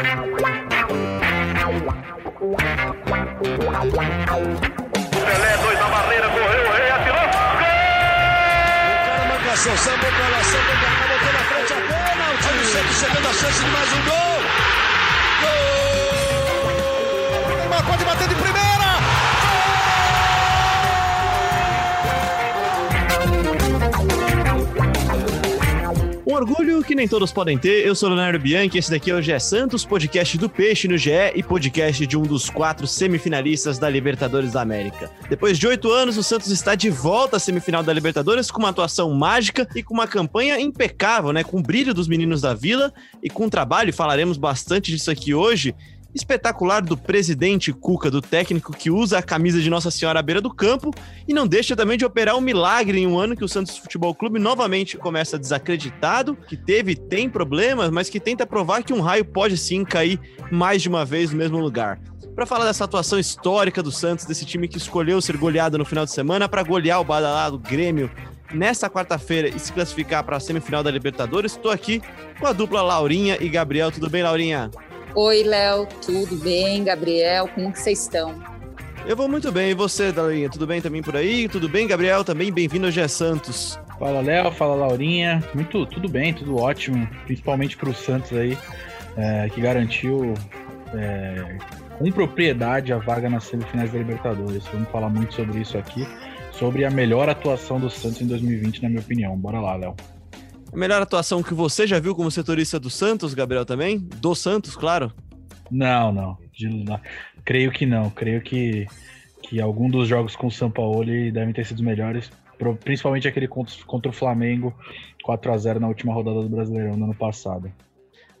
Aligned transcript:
Pelé, 0.00 0.16
dois 5.58 5.78
na 5.78 5.88
barreira, 5.88 6.26
correu, 6.30 6.64
o 6.64 6.72
rei 6.72 6.90
atirou. 6.90 7.20
Gol! 7.20 7.28
O 8.96 8.98
cara 9.04 9.24
marcação, 9.28 9.76
sambou 9.76 10.10
pra 10.10 10.28
lá, 10.28 10.42
sambou 10.42 10.74
pra 10.80 10.88
cá, 10.88 11.06
botou 11.06 11.32
na 11.34 11.40
frente 11.40 11.72
a 11.72 11.76
pênalti. 11.76 12.48
Olha 12.48 12.60
o 12.60 12.64
Santos 12.64 12.96
chegando 12.96 13.28
a 13.28 13.32
chance 13.34 13.62
de 13.62 13.70
mais 13.70 13.92
um 13.92 14.02
gol. 14.04 14.40
Gol! 15.42 15.50
Neymar 17.58 17.84
pode 17.84 18.04
bater 18.04 18.28
de 18.28 18.34
primeira. 18.36 18.69
Orgulho 26.40 26.82
que 26.82 26.94
nem 26.94 27.06
todos 27.06 27.30
podem 27.30 27.58
ter. 27.58 27.86
Eu 27.86 27.94
sou 27.94 28.08
o 28.08 28.14
Leonardo 28.14 28.38
Bianchi, 28.38 28.78
esse 28.78 28.90
daqui 28.90 29.10
é 29.10 29.14
o 29.14 29.20
GE 29.20 29.38
Santos, 29.38 29.84
podcast 29.84 30.38
do 30.38 30.48
Peixe 30.48 30.88
no 30.88 30.96
GE 30.96 31.10
e 31.34 31.42
podcast 31.42 32.06
de 32.06 32.16
um 32.16 32.22
dos 32.22 32.48
quatro 32.48 32.86
semifinalistas 32.86 33.78
da 33.78 33.90
Libertadores 33.90 34.52
da 34.52 34.62
América. 34.62 35.10
Depois 35.28 35.58
de 35.58 35.66
oito 35.66 35.92
anos, 35.92 36.16
o 36.16 36.22
Santos 36.22 36.50
está 36.50 36.74
de 36.74 36.88
volta 36.88 37.36
à 37.36 37.40
semifinal 37.40 37.82
da 37.82 37.92
Libertadores 37.92 38.50
com 38.50 38.58
uma 38.58 38.70
atuação 38.70 39.12
mágica 39.12 39.68
e 39.76 39.82
com 39.82 39.92
uma 39.92 40.06
campanha 40.06 40.58
impecável, 40.58 41.30
né? 41.30 41.44
Com 41.44 41.58
o 41.58 41.62
brilho 41.62 41.92
dos 41.92 42.08
meninos 42.08 42.40
da 42.40 42.54
Vila 42.54 42.90
e 43.22 43.28
com 43.28 43.44
um 43.44 43.50
trabalho, 43.50 43.92
falaremos 43.92 44.38
bastante 44.38 44.90
disso 44.90 45.10
aqui 45.10 45.34
hoje, 45.34 45.74
espetacular 46.14 46.82
do 46.82 46.96
presidente 46.96 47.72
Cuca, 47.72 48.10
do 48.10 48.20
técnico 48.20 48.72
que 48.72 48.90
usa 48.90 49.18
a 49.18 49.22
camisa 49.22 49.60
de 49.60 49.70
Nossa 49.70 49.90
Senhora 49.90 50.18
à 50.18 50.22
beira 50.22 50.40
do 50.40 50.52
campo 50.52 50.90
e 51.26 51.32
não 51.32 51.46
deixa 51.46 51.76
também 51.76 51.96
de 51.96 52.04
operar 52.04 52.36
um 52.36 52.40
milagre 52.40 52.98
em 52.98 53.06
um 53.06 53.18
ano 53.18 53.36
que 53.36 53.44
o 53.44 53.48
Santos 53.48 53.78
Futebol 53.78 54.14
Clube 54.14 54.38
novamente 54.38 54.96
começa 54.96 55.38
desacreditado, 55.38 56.36
que 56.48 56.56
teve 56.56 56.96
tem 56.96 57.28
problemas, 57.28 57.90
mas 57.90 58.08
que 58.08 58.18
tenta 58.18 58.46
provar 58.46 58.82
que 58.82 58.92
um 58.92 59.00
raio 59.00 59.24
pode 59.24 59.56
sim 59.56 59.84
cair 59.84 60.18
mais 60.50 60.82
de 60.82 60.88
uma 60.88 61.04
vez 61.04 61.30
no 61.30 61.38
mesmo 61.38 61.58
lugar. 61.58 62.00
Para 62.34 62.46
falar 62.46 62.64
dessa 62.64 62.84
atuação 62.84 63.18
histórica 63.18 63.82
do 63.82 63.92
Santos, 63.92 64.24
desse 64.24 64.44
time 64.44 64.68
que 64.68 64.78
escolheu 64.78 65.20
ser 65.20 65.36
goleado 65.36 65.76
no 65.76 65.84
final 65.84 66.04
de 66.04 66.12
semana 66.12 66.48
para 66.48 66.62
golear 66.62 67.00
o 67.00 67.04
badalado 67.04 67.58
Grêmio 67.58 68.10
nesta 68.52 68.88
quarta-feira 68.88 69.48
e 69.48 69.58
se 69.58 69.72
classificar 69.72 70.24
para 70.24 70.36
a 70.36 70.40
semifinal 70.40 70.82
da 70.82 70.90
Libertadores, 70.90 71.52
estou 71.52 71.70
aqui 71.70 72.02
com 72.38 72.46
a 72.46 72.52
dupla 72.52 72.82
Laurinha 72.82 73.36
e 73.40 73.48
Gabriel. 73.48 73.92
Tudo 73.92 74.08
bem, 74.08 74.22
Laurinha? 74.22 74.70
Oi, 75.14 75.42
Léo, 75.42 75.88
tudo 76.06 76.36
bem? 76.36 76.84
Gabriel, 76.84 77.48
como 77.48 77.72
que 77.72 77.80
vocês 77.80 78.02
estão? 78.02 78.40
Eu 79.04 79.16
vou 79.16 79.28
muito 79.28 79.50
bem. 79.50 79.70
E 79.70 79.74
você, 79.74 80.12
Laurinha? 80.12 80.48
Tudo 80.48 80.68
bem 80.68 80.80
também 80.80 81.02
por 81.02 81.16
aí? 81.16 81.48
Tudo 81.48 81.68
bem, 81.68 81.88
Gabriel? 81.88 82.22
Também 82.22 82.52
bem-vindo 82.52 82.86
ao 82.86 82.92
Gé 82.92 83.08
Santos. 83.08 83.76
Fala, 83.98 84.20
Léo. 84.20 84.52
Fala, 84.52 84.76
Laurinha. 84.76 85.42
Muito, 85.52 85.84
tudo 85.86 86.08
bem, 86.08 86.32
tudo 86.32 86.56
ótimo. 86.56 87.08
Principalmente 87.24 87.76
para 87.76 87.90
o 87.90 87.94
Santos 87.94 88.32
aí, 88.32 88.56
é, 89.16 89.48
que 89.48 89.60
garantiu 89.60 90.32
é, 90.94 91.58
com 91.98 92.12
propriedade 92.12 92.92
a 92.92 92.98
vaga 92.98 93.28
nas 93.28 93.44
semifinais 93.44 93.90
da 93.90 93.98
Libertadores. 93.98 94.64
Vamos 94.72 94.88
falar 94.90 95.08
muito 95.08 95.34
sobre 95.34 95.60
isso 95.60 95.76
aqui, 95.76 96.06
sobre 96.52 96.84
a 96.84 96.90
melhor 96.90 97.28
atuação 97.28 97.80
do 97.80 97.90
Santos 97.90 98.22
em 98.22 98.28
2020, 98.28 98.80
na 98.80 98.88
minha 98.88 99.00
opinião. 99.00 99.36
Bora 99.36 99.60
lá, 99.60 99.74
Léo. 99.74 99.96
A 100.72 100.76
melhor 100.76 101.02
atuação 101.02 101.42
que 101.42 101.52
você 101.52 101.86
já 101.86 101.98
viu 101.98 102.14
como 102.14 102.30
setorista 102.30 102.78
do 102.78 102.88
Santos, 102.88 103.34
Gabriel, 103.34 103.64
também? 103.64 103.98
Do 103.98 104.34
Santos, 104.34 104.76
claro? 104.76 105.12
Não, 105.70 106.12
não. 106.12 106.38
De, 106.52 106.84
creio 107.44 107.72
que 107.72 107.84
não. 107.84 108.08
Creio 108.10 108.40
que, 108.40 108.86
que 109.42 109.60
algum 109.60 109.90
dos 109.90 110.08
jogos 110.08 110.36
com 110.36 110.46
o 110.46 110.50
São 110.50 110.70
Paulo 110.70 111.04
devem 111.04 111.52
ter 111.52 111.66
sido 111.66 111.78
os 111.78 111.84
melhores. 111.84 112.30
Principalmente 112.84 113.26
aquele 113.26 113.48
contra, 113.48 113.74
contra 113.84 114.10
o 114.10 114.14
Flamengo, 114.14 114.72
4 115.24 115.52
a 115.52 115.58
0 115.58 115.80
na 115.80 115.88
última 115.88 116.12
rodada 116.12 116.42
do 116.42 116.48
Brasileirão 116.48 116.96
no 116.96 117.06
ano 117.06 117.14
passado. 117.14 117.72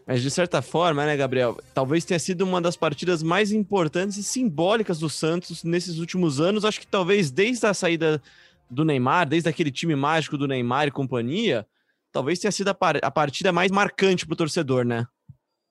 Mas 0.06 0.22
de 0.22 0.30
certa 0.30 0.60
forma, 0.60 1.04
né, 1.06 1.16
Gabriel? 1.16 1.58
Talvez 1.74 2.04
tenha 2.04 2.18
sido 2.18 2.42
uma 2.42 2.60
das 2.60 2.76
partidas 2.76 3.22
mais 3.22 3.52
importantes 3.52 4.16
e 4.16 4.22
simbólicas 4.22 4.98
do 4.98 5.08
Santos 5.08 5.64
nesses 5.64 5.98
últimos 5.98 6.40
anos. 6.40 6.64
Acho 6.64 6.80
que 6.80 6.86
talvez 6.86 7.30
desde 7.30 7.66
a 7.66 7.74
saída 7.74 8.20
do 8.68 8.84
Neymar, 8.84 9.28
desde 9.28 9.48
aquele 9.48 9.70
time 9.70 9.96
mágico 9.96 10.36
do 10.36 10.46
Neymar 10.46 10.88
e 10.88 10.90
companhia, 10.90 11.66
talvez 12.12 12.38
tenha 12.38 12.52
sido 12.52 12.68
a, 12.68 12.74
par 12.74 12.98
a 13.02 13.10
partida 13.10 13.52
mais 13.52 13.70
marcante 13.70 14.26
para 14.26 14.34
o 14.34 14.36
torcedor, 14.36 14.84
né? 14.84 15.06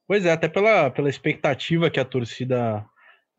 Pois 0.08 0.26
é, 0.26 0.32
até 0.32 0.48
pela, 0.48 0.90
pela 0.90 1.10
expectativa 1.10 1.90
que 1.90 2.00
a 2.00 2.06
torcida 2.06 2.84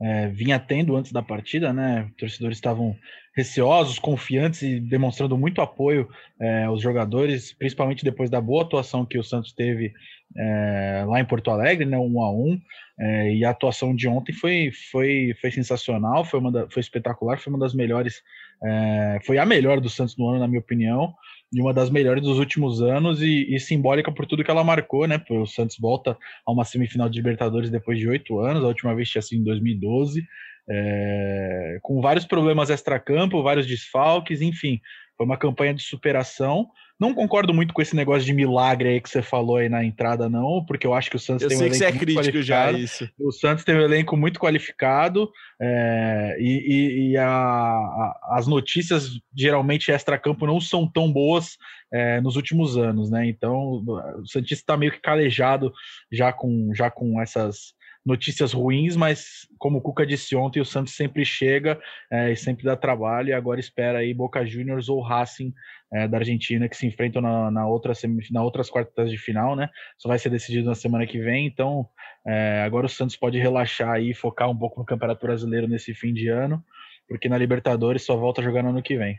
é, 0.00 0.28
vinha 0.28 0.58
tendo 0.58 0.96
antes 0.96 1.12
da 1.12 1.22
partida, 1.22 1.72
né? 1.72 2.06
Os 2.10 2.16
torcedores 2.16 2.56
estavam 2.56 2.96
receosos, 3.34 3.98
confiantes 3.98 4.62
e 4.62 4.80
demonstrando 4.80 5.36
muito 5.36 5.60
apoio 5.60 6.08
é, 6.40 6.64
aos 6.64 6.80
jogadores, 6.80 7.52
principalmente 7.52 8.04
depois 8.04 8.30
da 8.30 8.40
boa 8.40 8.62
atuação 8.62 9.04
que 9.04 9.18
o 9.18 9.24
Santos 9.24 9.52
teve 9.52 9.92
é, 10.36 11.04
lá 11.06 11.20
em 11.20 11.24
Porto 11.24 11.50
Alegre, 11.50 11.84
né? 11.84 11.98
Um 11.98 12.22
a 12.22 12.30
um. 12.30 12.60
É, 12.98 13.34
e 13.34 13.44
a 13.44 13.50
atuação 13.50 13.94
de 13.94 14.06
ontem 14.06 14.32
foi, 14.32 14.70
foi, 14.90 15.34
foi 15.40 15.50
sensacional, 15.50 16.24
foi, 16.24 16.38
uma 16.38 16.52
da, 16.52 16.70
foi 16.70 16.80
espetacular, 16.80 17.38
foi 17.38 17.52
uma 17.52 17.58
das 17.58 17.74
melhores, 17.74 18.22
é, 18.62 19.18
foi 19.24 19.38
a 19.38 19.46
melhor 19.46 19.80
do 19.80 19.90
Santos 19.90 20.16
no 20.16 20.28
ano, 20.28 20.38
na 20.38 20.48
minha 20.48 20.60
opinião 20.60 21.14
de 21.52 21.60
uma 21.60 21.74
das 21.74 21.90
melhores 21.90 22.22
dos 22.22 22.38
últimos 22.38 22.80
anos 22.80 23.20
e, 23.20 23.52
e, 23.52 23.58
simbólica 23.58 24.12
por 24.12 24.24
tudo 24.24 24.44
que 24.44 24.50
ela 24.50 24.62
marcou, 24.62 25.06
né? 25.06 25.20
O 25.30 25.46
Santos 25.46 25.76
volta 25.78 26.16
a 26.46 26.52
uma 26.52 26.64
semifinal 26.64 27.08
de 27.08 27.18
Libertadores 27.18 27.70
depois 27.70 27.98
de 27.98 28.08
oito 28.08 28.38
anos, 28.38 28.62
a 28.62 28.68
última 28.68 28.94
vez 28.94 29.08
tinha 29.10 29.22
sido 29.22 29.40
em 29.40 29.44
2012, 29.44 30.24
é, 30.68 31.78
com 31.82 32.00
vários 32.00 32.24
problemas 32.24 32.70
extra-campo, 32.70 33.42
vários 33.42 33.66
desfalques, 33.66 34.40
enfim, 34.40 34.80
foi 35.16 35.26
uma 35.26 35.36
campanha 35.36 35.74
de 35.74 35.82
superação. 35.82 36.68
Não 37.00 37.14
concordo 37.14 37.54
muito 37.54 37.72
com 37.72 37.80
esse 37.80 37.96
negócio 37.96 38.26
de 38.26 38.34
milagre 38.34 38.90
aí 38.90 39.00
que 39.00 39.08
você 39.08 39.22
falou 39.22 39.56
aí 39.56 39.70
na 39.70 39.82
entrada, 39.82 40.28
não, 40.28 40.62
porque 40.66 40.86
eu 40.86 40.92
acho 40.92 41.08
que 41.08 41.16
o 41.16 41.18
Santos 41.18 41.44
eu 41.44 41.48
tem 41.48 41.56
sei 41.56 41.68
um 41.68 41.70
que 41.70 41.76
você 41.76 41.84
é 41.86 41.92
crítico 41.92 42.42
já, 42.42 42.70
isso. 42.70 43.08
O 43.18 43.32
Santos 43.32 43.64
tem 43.64 43.74
um 43.74 43.80
elenco 43.80 44.18
muito 44.18 44.38
qualificado 44.38 45.30
é, 45.58 46.36
e, 46.38 46.44
e, 46.44 47.10
e 47.12 47.16
a, 47.16 47.26
a, 47.26 48.34
as 48.36 48.46
notícias 48.46 49.18
geralmente 49.34 49.90
extra-campo 49.90 50.46
não 50.46 50.60
são 50.60 50.86
tão 50.86 51.10
boas 51.10 51.56
é, 51.90 52.20
nos 52.20 52.36
últimos 52.36 52.76
anos, 52.76 53.10
né? 53.10 53.26
Então 53.26 53.82
o 53.82 54.26
Santista 54.26 54.62
está 54.62 54.76
meio 54.76 54.92
que 54.92 55.00
calejado 55.00 55.72
já 56.12 56.32
com, 56.34 56.70
já 56.74 56.90
com 56.90 57.20
essas 57.20 57.72
notícias 58.04 58.52
ruins, 58.52 58.96
mas 58.96 59.46
como 59.58 59.78
o 59.78 59.80
Cuca 59.80 60.06
disse 60.06 60.34
ontem, 60.34 60.60
o 60.60 60.64
Santos 60.64 60.94
sempre 60.94 61.24
chega 61.24 61.78
é, 62.10 62.32
e 62.32 62.36
sempre 62.36 62.64
dá 62.64 62.76
trabalho, 62.76 63.28
e 63.28 63.32
agora 63.32 63.60
espera 63.60 63.98
aí 63.98 64.14
Boca 64.14 64.44
Juniors 64.44 64.88
ou 64.88 65.00
Racing 65.00 65.52
é, 65.92 66.08
da 66.08 66.18
Argentina 66.18 66.68
que 66.68 66.76
se 66.76 66.86
enfrentam 66.86 67.20
na, 67.20 67.50
na 67.50 67.66
outra 67.66 67.92
na 68.30 68.42
outras 68.42 68.70
quartas 68.70 69.10
de 69.10 69.18
final, 69.18 69.54
né? 69.54 69.68
Só 69.98 70.08
vai 70.08 70.18
ser 70.18 70.30
decidido 70.30 70.68
na 70.68 70.74
semana 70.74 71.06
que 71.06 71.18
vem, 71.18 71.46
então 71.46 71.86
é, 72.26 72.62
agora 72.64 72.86
o 72.86 72.88
Santos 72.88 73.16
pode 73.16 73.38
relaxar 73.38 73.90
aí, 73.90 74.14
focar 74.14 74.48
um 74.48 74.56
pouco 74.56 74.80
no 74.80 74.86
Campeonato 74.86 75.24
Brasileiro 75.24 75.68
nesse 75.68 75.94
fim 75.94 76.12
de 76.12 76.28
ano, 76.28 76.64
porque 77.08 77.28
na 77.28 77.36
Libertadores 77.36 78.02
só 78.02 78.16
volta 78.16 78.42
jogar 78.42 78.62
no 78.62 78.70
ano 78.70 78.82
que 78.82 78.96
vem. 78.96 79.18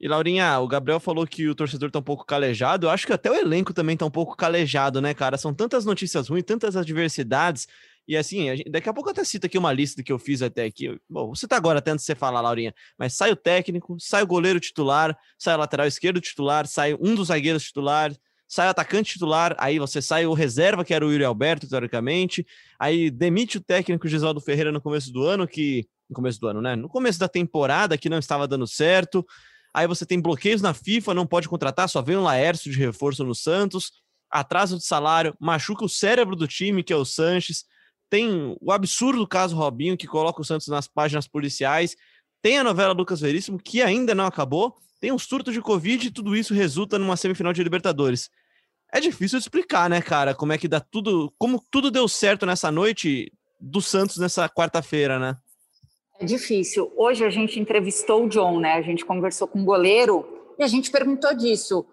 E 0.00 0.06
Laurinha, 0.06 0.58
o 0.60 0.68
Gabriel 0.68 1.00
falou 1.00 1.26
que 1.26 1.48
o 1.48 1.54
torcedor 1.54 1.90
tá 1.90 1.98
um 1.98 2.02
pouco 2.02 2.24
calejado. 2.24 2.86
Eu 2.86 2.90
acho 2.90 3.04
que 3.04 3.12
até 3.12 3.30
o 3.30 3.34
elenco 3.34 3.74
também 3.74 3.96
tá 3.96 4.06
um 4.06 4.10
pouco 4.10 4.36
calejado, 4.36 5.00
né, 5.00 5.12
cara? 5.12 5.36
São 5.36 5.52
tantas 5.52 5.84
notícias 5.84 6.28
ruins, 6.28 6.44
tantas 6.44 6.76
adversidades. 6.76 7.66
E 8.08 8.16
assim, 8.16 8.56
gente, 8.56 8.70
daqui 8.70 8.88
a 8.88 8.94
pouco 8.94 9.10
eu 9.10 9.12
até 9.12 9.22
cito 9.22 9.44
aqui 9.44 9.58
uma 9.58 9.70
lista 9.70 10.02
que 10.02 10.10
eu 10.10 10.18
fiz 10.18 10.40
até 10.40 10.64
aqui. 10.64 10.98
Bom, 11.06 11.28
você 11.28 11.46
tá 11.46 11.58
agora 11.58 11.78
até 11.78 11.90
antes 11.90 12.04
de 12.04 12.06
você 12.06 12.14
falar, 12.14 12.40
Laurinha, 12.40 12.74
mas 12.98 13.12
sai 13.12 13.30
o 13.30 13.36
técnico, 13.36 13.98
sai 14.00 14.22
o 14.22 14.26
goleiro 14.26 14.58
titular, 14.58 15.14
sai 15.38 15.54
o 15.54 15.58
lateral 15.58 15.86
esquerdo 15.86 16.18
titular, 16.18 16.66
sai 16.66 16.94
um 16.94 17.14
dos 17.14 17.28
zagueiros 17.28 17.64
titular, 17.64 18.10
sai 18.48 18.66
o 18.66 18.70
atacante 18.70 19.12
titular, 19.12 19.54
aí 19.58 19.78
você 19.78 20.00
sai 20.00 20.24
o 20.24 20.32
reserva, 20.32 20.86
que 20.86 20.94
era 20.94 21.06
o 21.06 21.12
Yuri 21.12 21.22
Alberto, 21.22 21.68
teoricamente, 21.68 22.46
aí 22.78 23.10
demite 23.10 23.58
o 23.58 23.60
técnico 23.60 24.08
Gisaldo 24.08 24.40
Ferreira 24.40 24.72
no 24.72 24.80
começo 24.80 25.12
do 25.12 25.22
ano, 25.24 25.46
que. 25.46 25.86
No 26.08 26.16
começo 26.16 26.40
do 26.40 26.48
ano, 26.48 26.62
né? 26.62 26.74
No 26.74 26.88
começo 26.88 27.18
da 27.18 27.28
temporada, 27.28 27.98
que 27.98 28.08
não 28.08 28.18
estava 28.18 28.48
dando 28.48 28.66
certo. 28.66 29.22
Aí 29.74 29.86
você 29.86 30.06
tem 30.06 30.18
bloqueios 30.18 30.62
na 30.62 30.72
FIFA, 30.72 31.12
não 31.12 31.26
pode 31.26 31.46
contratar, 31.46 31.86
só 31.86 32.00
vem 32.00 32.16
um 32.16 32.22
Laércio 32.22 32.72
de 32.72 32.78
reforço 32.78 33.22
no 33.22 33.34
Santos, 33.34 33.92
atraso 34.30 34.78
de 34.78 34.86
salário, 34.86 35.36
machuca 35.38 35.84
o 35.84 35.88
cérebro 35.90 36.34
do 36.34 36.48
time, 36.48 36.82
que 36.82 36.94
é 36.94 36.96
o 36.96 37.04
Sanches 37.04 37.66
tem 38.10 38.56
o 38.60 38.72
absurdo 38.72 39.26
caso 39.26 39.56
Robinho, 39.56 39.96
que 39.96 40.06
coloca 40.06 40.40
o 40.40 40.44
Santos 40.44 40.68
nas 40.68 40.86
páginas 40.86 41.26
policiais, 41.26 41.96
tem 42.42 42.58
a 42.58 42.64
novela 42.64 42.92
Lucas 42.92 43.20
Veríssimo, 43.20 43.58
que 43.58 43.82
ainda 43.82 44.14
não 44.14 44.26
acabou, 44.26 44.76
tem 45.00 45.12
um 45.12 45.18
surto 45.18 45.52
de 45.52 45.60
Covid 45.60 46.06
e 46.06 46.10
tudo 46.10 46.36
isso 46.36 46.54
resulta 46.54 46.98
numa 46.98 47.16
semifinal 47.16 47.52
de 47.52 47.62
Libertadores. 47.62 48.30
É 48.92 49.00
difícil 49.00 49.38
explicar, 49.38 49.90
né, 49.90 50.00
cara, 50.00 50.34
como 50.34 50.52
é 50.52 50.58
que 50.58 50.66
dá 50.66 50.80
tudo, 50.80 51.32
como 51.38 51.62
tudo 51.70 51.90
deu 51.90 52.08
certo 52.08 52.46
nessa 52.46 52.70
noite 52.72 53.30
do 53.60 53.80
Santos 53.80 54.16
nessa 54.18 54.48
quarta-feira, 54.48 55.18
né? 55.18 55.36
É 56.20 56.24
difícil. 56.24 56.92
Hoje 56.96 57.24
a 57.24 57.30
gente 57.30 57.60
entrevistou 57.60 58.24
o 58.24 58.28
John, 58.28 58.58
né? 58.58 58.74
A 58.74 58.82
gente 58.82 59.04
conversou 59.04 59.46
com 59.46 59.60
o 59.60 59.64
goleiro 59.64 60.54
e 60.58 60.64
a 60.64 60.66
gente 60.66 60.90
perguntou 60.90 61.34
disso. 61.34 61.86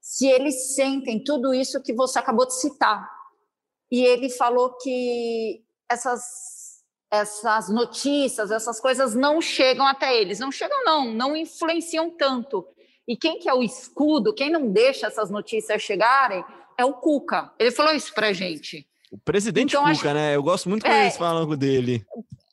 Se 0.00 0.26
eles 0.26 0.74
sentem 0.74 1.22
tudo 1.22 1.54
isso 1.54 1.82
que 1.82 1.94
você 1.94 2.18
acabou 2.18 2.46
de 2.46 2.60
citar, 2.60 3.08
e 4.00 4.04
ele 4.04 4.28
falou 4.30 4.76
que 4.78 5.62
essas 5.90 6.22
essas 7.10 7.68
notícias, 7.68 8.50
essas 8.50 8.80
coisas 8.80 9.14
não 9.14 9.40
chegam 9.40 9.86
até 9.86 10.20
eles, 10.20 10.40
não 10.40 10.50
chegam 10.50 10.84
não, 10.84 11.12
não 11.12 11.36
influenciam 11.36 12.10
tanto. 12.10 12.66
E 13.06 13.16
quem 13.16 13.38
que 13.38 13.48
é 13.48 13.54
o 13.54 13.62
escudo, 13.62 14.34
quem 14.34 14.50
não 14.50 14.72
deixa 14.72 15.06
essas 15.06 15.30
notícias 15.30 15.80
chegarem 15.80 16.44
é 16.76 16.84
o 16.84 16.92
Cuca. 16.94 17.52
Ele 17.56 17.70
falou 17.70 17.94
isso 17.94 18.12
pra 18.14 18.32
gente. 18.32 18.84
O 19.12 19.18
presidente 19.18 19.70
Então, 19.76 19.82
Cuca, 19.82 19.92
acho- 19.92 20.14
né? 20.14 20.34
Eu 20.34 20.42
gosto 20.42 20.68
muito 20.68 20.82
quando 20.84 20.92
É. 20.92 21.02
eles 21.02 21.16
falam 21.16 21.46
dele. 21.56 22.04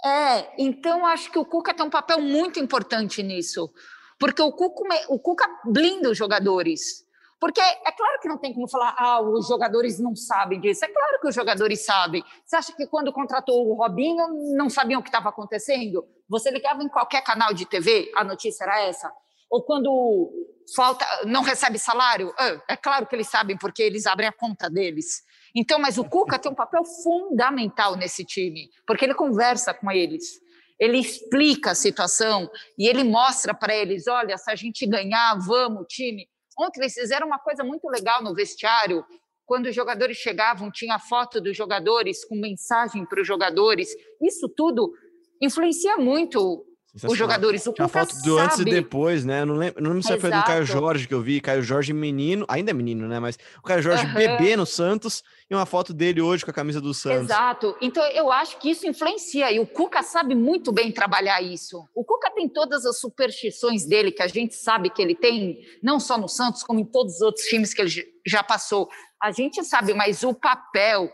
É, 0.06 0.54
então 0.62 1.08
acho 1.08 1.32
que 1.32 1.40
o 1.40 1.46
Cuca 1.46 1.74
tem 1.74 1.86
um 1.86 1.90
papel 1.90 2.22
muito 2.22 2.60
importante 2.60 3.24
nisso, 3.24 3.72
porque 4.20 4.42
o 4.44 4.52
Cuca, 4.52 4.84
o 5.10 5.18
Cuca 5.18 5.48
blinda 5.66 6.10
os 6.12 6.18
jogadores. 6.18 7.04
Porque 7.42 7.60
é 7.60 7.92
claro 7.92 8.20
que 8.22 8.28
não 8.28 8.38
tem 8.38 8.54
como 8.54 8.70
falar, 8.70 8.94
ah, 8.96 9.20
os 9.20 9.48
jogadores 9.48 10.00
não 10.00 10.16
sabem 10.16 10.62
disso. 10.62 10.86
É 10.86 10.88
claro 10.88 11.20
que 11.20 11.28
os 11.28 11.34
jogadores 11.34 11.84
sabem. 11.84 12.24
Você 12.46 12.56
acha 12.56 12.72
que 12.72 12.86
quando 12.86 13.12
contratou 13.12 13.68
o 13.68 13.74
Robinho 13.74 14.28
não 14.56 14.70
sabiam 14.70 15.00
o 15.00 15.04
que 15.04 15.10
estava 15.10 15.30
acontecendo? 15.30 16.08
Você 16.30 16.52
ligava 16.52 16.84
em 16.84 16.88
qualquer 16.88 17.24
canal 17.24 17.52
de 17.52 17.66
TV, 17.66 18.12
a 18.16 18.24
notícia 18.24 18.64
era 18.64 18.82
essa. 18.82 19.12
Ou 19.50 19.64
quando 19.64 20.32
falta, 20.76 21.04
não 21.26 21.42
recebe 21.42 21.80
salário, 21.80 22.32
é 22.70 22.78
claro 22.78 23.08
que 23.08 23.16
eles 23.16 23.28
sabem 23.28 23.58
porque 23.58 23.82
eles 23.82 24.06
abrem 24.06 24.30
a 24.30 24.32
conta 24.32 24.70
deles. 24.70 25.24
Então, 25.56 25.80
mas 25.80 25.98
o 25.98 26.06
Cuca 26.06 26.38
tem 26.38 26.52
um 26.52 26.56
papel 26.56 26.86
fundamental 26.86 27.96
nesse 27.96 28.24
time, 28.24 28.70
porque 28.86 29.04
ele 29.04 29.16
conversa 29.16 29.74
com 29.74 29.92
eles, 29.92 30.40
ele 30.80 31.00
explica 31.00 31.72
a 31.72 31.76
situação 31.76 32.50
e 32.78 32.88
ele 32.88 33.04
mostra 33.04 33.52
para 33.52 33.76
eles: 33.76 34.08
olha, 34.08 34.38
se 34.38 34.50
a 34.50 34.56
gente 34.56 34.86
ganhar, 34.86 35.40
vamos, 35.40 35.88
time. 35.90 36.30
Ontem 36.62 36.80
eles 36.80 36.94
fizeram 36.94 37.25
uma 37.25 37.40
coisa 37.40 37.63
muito 37.63 37.88
legal 37.90 38.22
no 38.22 38.36
vestiário. 38.36 39.04
Quando 39.48 39.66
os 39.66 39.75
jogadores 39.75 40.18
chegavam, 40.18 40.69
tinha 40.72 41.00
foto 41.00 41.42
dos 41.42 41.58
jogadores 41.58 42.24
com 42.24 42.36
mensagem 42.36 43.04
para 43.04 43.19
os 43.19 43.28
jogadores. 43.28 43.90
Isso 44.22 44.48
tudo 44.48 44.94
influencia 45.42 45.98
muito 45.98 46.63
os 46.94 47.18
jogadores. 47.18 47.66
O 47.66 47.74
Tinha 47.74 47.88
foto 47.88 48.16
do 48.22 48.38
antes 48.38 48.56
e 48.56 48.60
sabe. 48.60 48.72
depois, 48.72 49.24
né? 49.24 49.42
Eu 49.42 49.46
não 49.46 49.56
lembro, 49.56 49.82
não 49.82 49.92
lembro 49.92 50.04
se 50.04 50.18
foi 50.18 50.30
do 50.30 50.44
Caio. 50.44 50.66
Jorge 50.66 51.08
que 51.08 51.14
eu 51.14 51.22
vi. 51.22 51.40
Caio 51.40 51.64
Jorge 51.64 51.94
menino, 51.94 52.46
ainda 52.50 52.72
é 52.72 52.74
menino, 52.74 53.08
né? 53.08 53.20
Mas 53.20 53.38
o 53.60 53.62
Caio 53.62 53.82
Jorge 53.82 54.06
Aham. 54.06 54.14
bebê 54.14 54.56
no 54.58 54.66
Santos 54.66 55.24
e 55.50 55.56
uma 55.56 55.66
foto 55.66 55.94
dele 55.94 56.22
hoje 56.22 56.44
com 56.44 56.52
a 56.52 56.54
camisa 56.54 56.82
do 56.82 56.94
Santos. 56.94 57.24
Exato. 57.24 57.76
Então, 57.82 58.04
eu 58.08 58.32
acho 58.32 58.58
que 58.60 58.70
isso 58.70 58.86
influencia. 58.86 59.52
E 59.52 59.60
o 59.60 59.66
Cuca 59.66 60.04
sabe 60.04 60.36
muito 60.36 60.72
bem 60.72 60.92
trabalhar 60.92 61.42
isso. 61.42 61.88
O 61.96 62.04
Cuca 62.04 62.30
tem 62.32 62.50
todas 62.50 62.86
as 62.86 63.00
superstições 63.00 63.86
dele, 63.86 64.12
que 64.12 64.22
a 64.22 64.28
gente 64.28 64.56
sabe 64.56 64.90
que 64.90 65.02
ele 65.02 65.16
tem, 65.16 65.60
não 65.82 66.00
só 66.00 66.18
no 66.18 66.28
Santos, 66.28 66.64
como 66.64 66.80
em 66.80 66.86
todos 66.86 67.16
os 67.16 67.22
outros 67.22 67.46
times 67.46 67.74
que 67.74 67.82
ele 67.82 67.92
já 68.26 68.44
passou. 68.44 68.90
A 69.22 69.32
gente 69.32 69.64
sabe, 69.64 69.94
mas 69.94 70.24
o 70.24 70.34
papel 70.34 71.10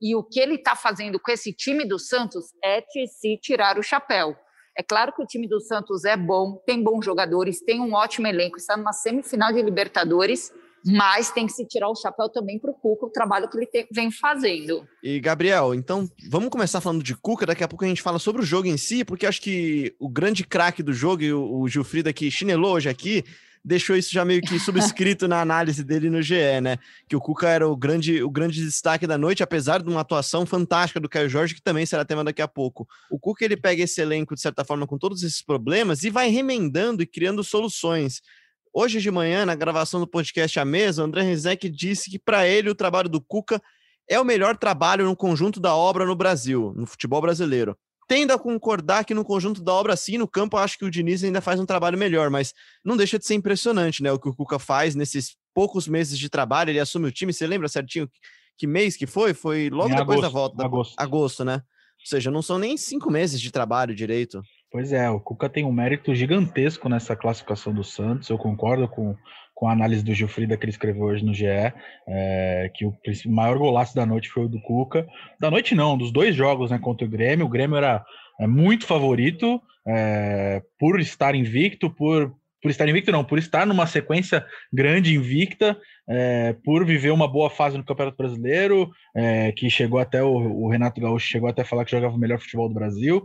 e 0.00 0.16
o 0.16 0.22
que 0.22 0.40
ele 0.40 0.56
está 0.56 0.74
fazendo 0.74 1.18
com 1.20 1.30
esse 1.30 1.52
time 1.52 1.86
do 1.86 1.98
Santos 1.98 2.46
é 2.62 2.80
de 2.80 3.06
se 3.06 3.38
tirar 3.38 3.78
o 3.78 3.82
chapéu. 3.82 4.36
É 4.76 4.82
claro 4.82 5.12
que 5.12 5.22
o 5.22 5.26
time 5.26 5.46
do 5.46 5.60
Santos 5.60 6.04
é 6.04 6.16
bom, 6.16 6.62
tem 6.66 6.82
bons 6.82 7.04
jogadores, 7.04 7.60
tem 7.60 7.80
um 7.80 7.92
ótimo 7.94 8.26
elenco, 8.26 8.56
está 8.56 8.76
numa 8.76 8.92
semifinal 8.92 9.52
de 9.52 9.60
Libertadores, 9.60 10.50
mas 10.84 11.30
tem 11.30 11.46
que 11.46 11.52
se 11.52 11.66
tirar 11.66 11.88
o 11.88 11.94
chapéu 11.94 12.28
também 12.28 12.58
para 12.58 12.70
o 12.70 12.74
Cuca, 12.74 13.06
o 13.06 13.10
trabalho 13.10 13.48
que 13.48 13.56
ele 13.56 13.86
vem 13.90 14.10
fazendo. 14.10 14.86
E, 15.02 15.20
Gabriel, 15.20 15.74
então 15.74 16.08
vamos 16.28 16.48
começar 16.48 16.80
falando 16.80 17.02
de 17.02 17.14
Cuca. 17.14 17.46
Daqui 17.46 17.62
a 17.62 17.68
pouco 17.68 17.84
a 17.84 17.88
gente 17.88 18.02
fala 18.02 18.18
sobre 18.18 18.42
o 18.42 18.44
jogo 18.44 18.66
em 18.66 18.76
si, 18.76 19.04
porque 19.04 19.26
acho 19.26 19.40
que 19.40 19.94
o 20.00 20.08
grande 20.08 20.44
craque 20.44 20.82
do 20.82 20.92
jogo, 20.92 21.22
e 21.22 21.32
o, 21.32 21.60
o 21.60 21.68
Gilfrida 21.68 22.12
que 22.12 22.30
chinelou 22.30 22.74
hoje 22.74 22.88
aqui, 22.88 23.24
deixou 23.64 23.96
isso 23.96 24.12
já 24.12 24.24
meio 24.24 24.40
que 24.40 24.58
subscrito 24.58 25.28
na 25.28 25.40
análise 25.40 25.84
dele 25.84 26.10
no 26.10 26.20
GE, 26.20 26.60
né? 26.60 26.78
Que 27.08 27.14
o 27.14 27.20
Cuca 27.20 27.48
era 27.48 27.68
o 27.68 27.76
grande, 27.76 28.22
o 28.22 28.30
grande 28.30 28.64
destaque 28.64 29.06
da 29.06 29.16
noite, 29.16 29.42
apesar 29.42 29.82
de 29.82 29.88
uma 29.88 30.00
atuação 30.00 30.44
fantástica 30.44 30.98
do 30.98 31.08
Caio 31.08 31.28
Jorge, 31.28 31.54
que 31.54 31.62
também 31.62 31.86
será 31.86 32.04
tema 32.04 32.24
daqui 32.24 32.42
a 32.42 32.48
pouco. 32.48 32.88
O 33.10 33.18
Cuca 33.18 33.44
ele 33.44 33.56
pega 33.56 33.82
esse 33.82 34.00
elenco, 34.00 34.34
de 34.34 34.40
certa 34.40 34.64
forma, 34.64 34.86
com 34.86 34.98
todos 34.98 35.22
esses 35.22 35.42
problemas 35.42 36.02
e 36.02 36.10
vai 36.10 36.28
remendando 36.28 37.02
e 37.02 37.06
criando 37.06 37.44
soluções. 37.44 38.20
Hoje 38.74 39.00
de 39.00 39.10
manhã, 39.10 39.44
na 39.44 39.54
gravação 39.54 40.00
do 40.00 40.06
podcast 40.06 40.58
A 40.58 40.64
Mesa, 40.64 41.02
o 41.02 41.04
André 41.04 41.22
Rizek 41.22 41.68
disse 41.68 42.10
que 42.10 42.18
para 42.18 42.48
ele 42.48 42.70
o 42.70 42.74
trabalho 42.74 43.08
do 43.08 43.20
Cuca 43.20 43.62
é 44.08 44.18
o 44.18 44.24
melhor 44.24 44.56
trabalho 44.56 45.04
no 45.04 45.14
conjunto 45.14 45.60
da 45.60 45.74
obra 45.74 46.04
no 46.04 46.16
Brasil, 46.16 46.72
no 46.74 46.86
futebol 46.86 47.20
brasileiro. 47.20 47.76
Tendo 48.08 48.32
a 48.32 48.38
concordar 48.38 49.04
que 49.04 49.14
no 49.14 49.24
conjunto 49.24 49.62
da 49.62 49.72
obra, 49.72 49.96
sim, 49.96 50.18
no 50.18 50.28
campo, 50.28 50.56
acho 50.56 50.76
que 50.78 50.84
o 50.84 50.90
Diniz 50.90 51.22
ainda 51.24 51.40
faz 51.40 51.58
um 51.60 51.66
trabalho 51.66 51.96
melhor, 51.96 52.28
mas 52.30 52.52
não 52.84 52.96
deixa 52.96 53.18
de 53.18 53.26
ser 53.26 53.34
impressionante, 53.34 54.02
né? 54.02 54.12
O 54.12 54.18
que 54.18 54.28
o 54.28 54.34
Cuca 54.34 54.58
faz 54.58 54.94
nesses 54.94 55.36
poucos 55.54 55.86
meses 55.88 56.18
de 56.18 56.28
trabalho, 56.28 56.70
ele 56.70 56.80
assume 56.80 57.06
o 57.08 57.12
time. 57.12 57.32
Você 57.32 57.46
lembra 57.46 57.68
certinho 57.68 58.08
que 58.58 58.66
mês 58.66 58.96
que 58.96 59.06
foi? 59.06 59.32
Foi 59.34 59.70
logo 59.70 59.92
Em 59.92 59.96
depois 59.96 60.20
da 60.20 60.26
agosto, 60.26 60.32
volta, 60.34 60.56
da- 60.56 60.64
agosto. 60.64 60.94
agosto, 60.98 61.44
né? 61.44 61.54
Ou 61.54 62.06
seja, 62.06 62.30
não 62.30 62.42
são 62.42 62.58
nem 62.58 62.76
cinco 62.76 63.10
meses 63.10 63.40
de 63.40 63.50
trabalho 63.52 63.94
direito. 63.94 64.42
Pois 64.70 64.92
é, 64.92 65.08
o 65.08 65.20
Cuca 65.20 65.48
tem 65.48 65.64
um 65.64 65.72
mérito 65.72 66.14
gigantesco 66.14 66.88
nessa 66.88 67.14
classificação 67.14 67.72
do 67.72 67.84
Santos. 67.84 68.28
Eu 68.28 68.38
concordo 68.38 68.88
com, 68.88 69.14
com 69.62 69.68
a 69.68 69.72
análise 69.72 70.02
do 70.02 70.12
Gilfrida 70.12 70.56
que 70.56 70.64
ele 70.64 70.72
escreveu 70.72 71.04
hoje 71.04 71.24
no 71.24 71.32
GE, 71.32 71.46
é, 72.08 72.68
que 72.74 72.84
o 72.84 72.92
maior 73.26 73.56
golaço 73.56 73.94
da 73.94 74.04
noite 74.04 74.28
foi 74.28 74.46
o 74.46 74.48
do 74.48 74.60
Cuca. 74.60 75.06
Da 75.38 75.52
noite 75.52 75.72
não, 75.72 75.96
dos 75.96 76.10
dois 76.10 76.34
jogos 76.34 76.72
né, 76.72 76.80
contra 76.80 77.06
o 77.06 77.08
Grêmio. 77.08 77.46
O 77.46 77.48
Grêmio 77.48 77.76
era 77.76 78.04
é, 78.40 78.46
muito 78.48 78.84
favorito 78.84 79.62
é, 79.86 80.60
por 80.80 80.98
estar 80.98 81.36
invicto, 81.36 81.88
por, 81.88 82.34
por 82.60 82.72
estar 82.72 82.88
invicto 82.88 83.12
não, 83.12 83.22
por 83.22 83.38
estar 83.38 83.64
numa 83.64 83.86
sequência 83.86 84.44
grande 84.72 85.14
invicta, 85.14 85.78
é, 86.10 86.56
por 86.64 86.84
viver 86.84 87.12
uma 87.12 87.28
boa 87.28 87.48
fase 87.48 87.78
no 87.78 87.84
Campeonato 87.84 88.16
Brasileiro, 88.16 88.90
é, 89.14 89.52
que 89.52 89.70
chegou 89.70 90.00
até 90.00 90.24
o, 90.24 90.34
o 90.34 90.70
Renato 90.70 91.00
Gaúcho 91.00 91.28
chegou 91.28 91.48
até 91.48 91.62
a 91.62 91.64
falar 91.64 91.84
que 91.84 91.92
jogava 91.92 92.16
o 92.16 92.18
melhor 92.18 92.40
futebol 92.40 92.68
do 92.68 92.74
Brasil. 92.74 93.22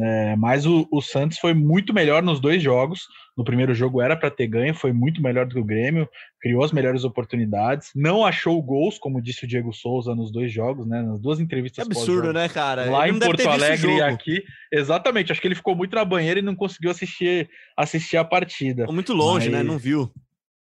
É, 0.00 0.34
mas 0.36 0.64
o, 0.64 0.88
o 0.90 1.02
Santos 1.02 1.38
foi 1.38 1.52
muito 1.52 1.92
melhor 1.92 2.22
nos 2.22 2.40
dois 2.40 2.62
jogos. 2.62 3.06
No 3.36 3.42
primeiro 3.44 3.74
jogo 3.74 4.00
era 4.00 4.16
para 4.16 4.30
ter 4.30 4.46
ganho, 4.46 4.74
foi 4.74 4.92
muito 4.92 5.20
melhor 5.20 5.44
do 5.46 5.54
que 5.54 5.60
o 5.60 5.64
Grêmio, 5.64 6.08
criou 6.40 6.62
as 6.62 6.70
melhores 6.70 7.02
oportunidades, 7.02 7.90
não 7.94 8.24
achou 8.24 8.62
gols, 8.62 8.96
como 8.98 9.20
disse 9.20 9.44
o 9.44 9.48
Diego 9.48 9.72
Souza 9.72 10.14
nos 10.14 10.30
dois 10.30 10.52
jogos, 10.52 10.86
né? 10.86 11.02
Nas 11.02 11.20
duas 11.20 11.40
entrevistas. 11.40 11.84
absurdo, 11.84 12.06
pós-jogo, 12.06 12.32
né, 12.32 12.48
cara? 12.48 12.90
Lá 12.90 13.08
Ele 13.08 13.16
em 13.16 13.20
Porto 13.20 13.48
Alegre 13.48 13.96
e 13.96 14.00
aqui. 14.02 14.44
Exatamente, 14.72 15.32
acho 15.32 15.40
que 15.40 15.48
ele 15.48 15.54
ficou 15.54 15.74
muito 15.74 15.94
na 15.96 16.04
banheira 16.04 16.38
e 16.38 16.42
não 16.42 16.54
conseguiu 16.54 16.90
assistir, 16.90 17.48
assistir 17.76 18.16
a 18.16 18.24
partida. 18.24 18.82
Ficou 18.82 18.94
muito 18.94 19.12
longe, 19.12 19.48
né? 19.48 19.58
Mas- 19.58 19.66
Não 19.66 19.78
viu. 19.78 20.10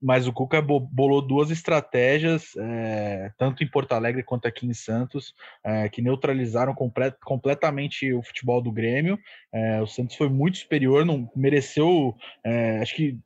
Mas 0.01 0.29
o 0.29 0.33
Cuca 0.33 0.63
bo- 0.63 0.81
bolou 0.81 1.21
duas 1.21 1.51
estratégias, 1.51 2.57
é, 2.57 3.33
tanto 3.37 3.65
em 3.65 3.71
Porto 3.71 3.93
Alegre 3.93 4.23
quanto 4.23 4.47
aqui 4.47 4.67
em 4.67 4.73
Santos, 4.73 5.35
é, 5.65 5.89
que 5.89 6.01
neutralizaram 6.01 6.75
comple- 6.75 7.15
completamente 7.25 8.13
o 8.13 8.23
futebol 8.23 8.63
do 8.63 8.71
Grêmio. 8.71 9.19
É, 9.53 9.83
o 9.83 9.87
Santos 9.87 10.17
foi 10.17 10.29
muito 10.29 10.59
superior, 10.59 11.05
não 11.05 11.29
mereceu. 11.35 12.15
acho 12.81 12.95
que 12.95 13.19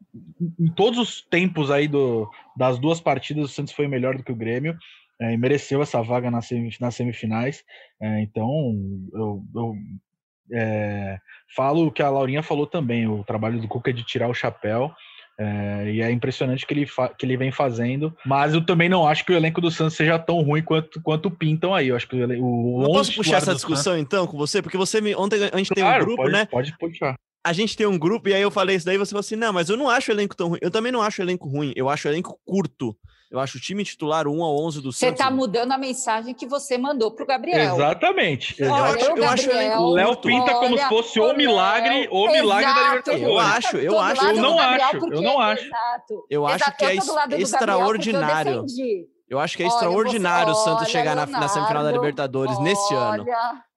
em 0.59 0.73
todos 0.73 0.99
os 0.99 1.23
tempos 1.23 1.71
aí 1.71 1.87
do, 1.87 2.31
das 2.57 2.79
duas 2.79 3.01
partidas, 3.01 3.45
o 3.45 3.49
Santos 3.49 3.75
foi 3.75 3.87
melhor 3.87 4.17
do 4.17 4.25
que 4.25 4.33
o 4.33 4.37
Grêmio. 4.37 4.77
e 5.21 5.37
mereceu 5.37 5.83
essa 5.83 6.03
vaga 6.03 6.31
nas, 6.31 6.49
nas 6.81 6.95
semifinais. 6.95 7.63
Então, 8.21 8.49
eu, 9.15 9.45
eu, 9.55 9.75
falo 11.55 11.87
o 11.87 11.93
que 11.93 12.03
a 12.03 12.11
Laurinha 12.11 12.43
falou 12.43 12.67
também: 12.67 13.07
o 13.07 13.23
trabalho 13.25 13.61
do 13.61 13.69
Cuca 13.69 13.93
de 13.93 14.05
tirar 14.05 14.29
o 14.29 14.35
chapéu. 14.35 14.91
É, 15.39 15.91
e 15.91 16.01
é 16.03 16.11
impressionante 16.11 16.67
que 16.67 16.75
ele, 16.75 16.87
que 17.19 17.25
ele 17.27 17.37
vem 17.37 17.51
fazendo, 17.51 18.15
mas 18.25 18.53
eu 18.55 18.65
também 18.65 18.89
não 18.89 19.07
acho 19.09 19.25
que 19.25 19.33
o 19.33 19.37
elenco 19.37 19.61
do 19.61 19.71
Santos 19.71 19.95
seja 19.97 20.19
tão 20.19 20.41
ruim 20.43 20.63
quanto, 20.63 21.01
quanto 21.03 21.31
pintam 21.31 21.75
aí. 21.75 21.89
Eu 21.89 21.97
acho 21.97 22.07
que 22.07 22.17
o, 22.17 22.45
o 22.45 22.81
11 22.83 22.93
posso 22.93 23.15
puxar 23.15 23.37
essa 23.39 23.55
discussão 23.55 23.97
então 23.99 24.27
com 24.27 24.37
você? 24.37 24.61
Porque 24.63 24.77
você 24.77 25.01
me. 25.01 25.15
Ontem 25.15 25.37
a 25.37 25.57
gente 25.57 25.69
Santos- 25.69 25.69
tem 25.75 25.85
um 25.85 25.87
Claro, 25.87 26.05
grupo, 26.05 26.23
pode, 26.23 26.33
né? 26.33 26.45
Pode 26.47 26.77
puxar. 26.79 27.15
a 27.45 27.53
gente 27.53 27.77
tem 27.77 27.87
um 27.87 27.99
grupo 27.99 28.29
e 28.29 28.35
aí 28.35 28.43
eu 28.43 28.51
falei 28.51 28.77
isso 28.77 28.87
daí 28.87 28.99
você 28.99 29.11
falou 29.11 29.21
assim, 29.21 29.35
não, 29.37 29.53
mas 29.53 29.69
eu 29.69 29.77
não 29.77 29.89
acho 29.89 30.11
o 30.11 30.15
elenco 30.15 30.37
tão 30.37 30.49
ruim. 30.51 30.59
Eu 30.63 30.71
também 30.71 30.93
não 30.93 31.03
acho 31.03 31.21
o 31.21 31.25
elenco 31.25 31.49
ruim, 31.49 31.73
eu 31.75 31.89
acho 31.89 32.07
o 32.07 32.11
elenco 32.11 32.39
curto. 32.45 32.97
Eu 33.33 33.41
acho 33.41 33.57
o 33.57 33.61
time 33.61 33.83
titular 33.83 34.29
1 34.29 34.43
ao 34.45 34.59
11 34.63 34.83
do 34.83 34.93
Você 34.93 35.07
Santos. 35.07 35.19
está 35.19 35.31
mudando 35.31 35.73
a 35.73 35.79
mensagem 35.79 36.35
que 36.35 36.47
você 36.47 36.77
mandou 36.77 37.11
para 37.11 37.25
o 37.25 37.27
Gabriel. 37.27 37.75
Exatamente. 37.77 38.55
Eu 38.63 38.75
acho- 38.75 39.13
o 39.13 39.17
eu 39.17 39.25
acho 39.29 39.51
o 39.81 39.91
Léo 39.95 40.17
pinta 40.19 40.53
como 40.53 40.77
se 40.77 40.85
fosse 40.87 41.19
o 41.19 41.35
milagre, 41.35 42.09
o 42.11 42.31
milagre 42.31 42.67
da 42.75 42.83
Libertadores. 42.89 43.23
Eu 43.27 43.39
acho, 43.39 43.71
tá 43.73 43.79
eu 43.79 43.99
acho. 43.99 44.25
Eu 44.27 44.37
não 44.37 44.57
Gabriel 44.57 44.87
acho, 44.89 44.99
porque- 44.99 45.17
eu 45.17 45.23
não 45.23 45.41
acho. 45.41 45.65
Exato. 45.65 46.27
Eu 46.29 46.47
acho 46.47 46.57
Exato, 46.57 46.77
que 46.77 46.85
é 46.85 46.95
extraordinário. 47.39 48.65
Eu 49.29 49.39
acho 49.39 49.57
que 49.57 49.63
é 49.63 49.67
Olha, 49.67 49.73
extraordinário 49.73 50.53
você- 50.55 50.61
o 50.61 50.65
Santos 50.65 50.83
olha, 50.83 50.91
chegar 50.91 51.17
na, 51.17 51.25
na 51.25 51.49
semifinal 51.49 51.83
da 51.83 51.91
Libertadores 51.91 52.59
nesse 52.61 52.95
ano. 52.95 53.25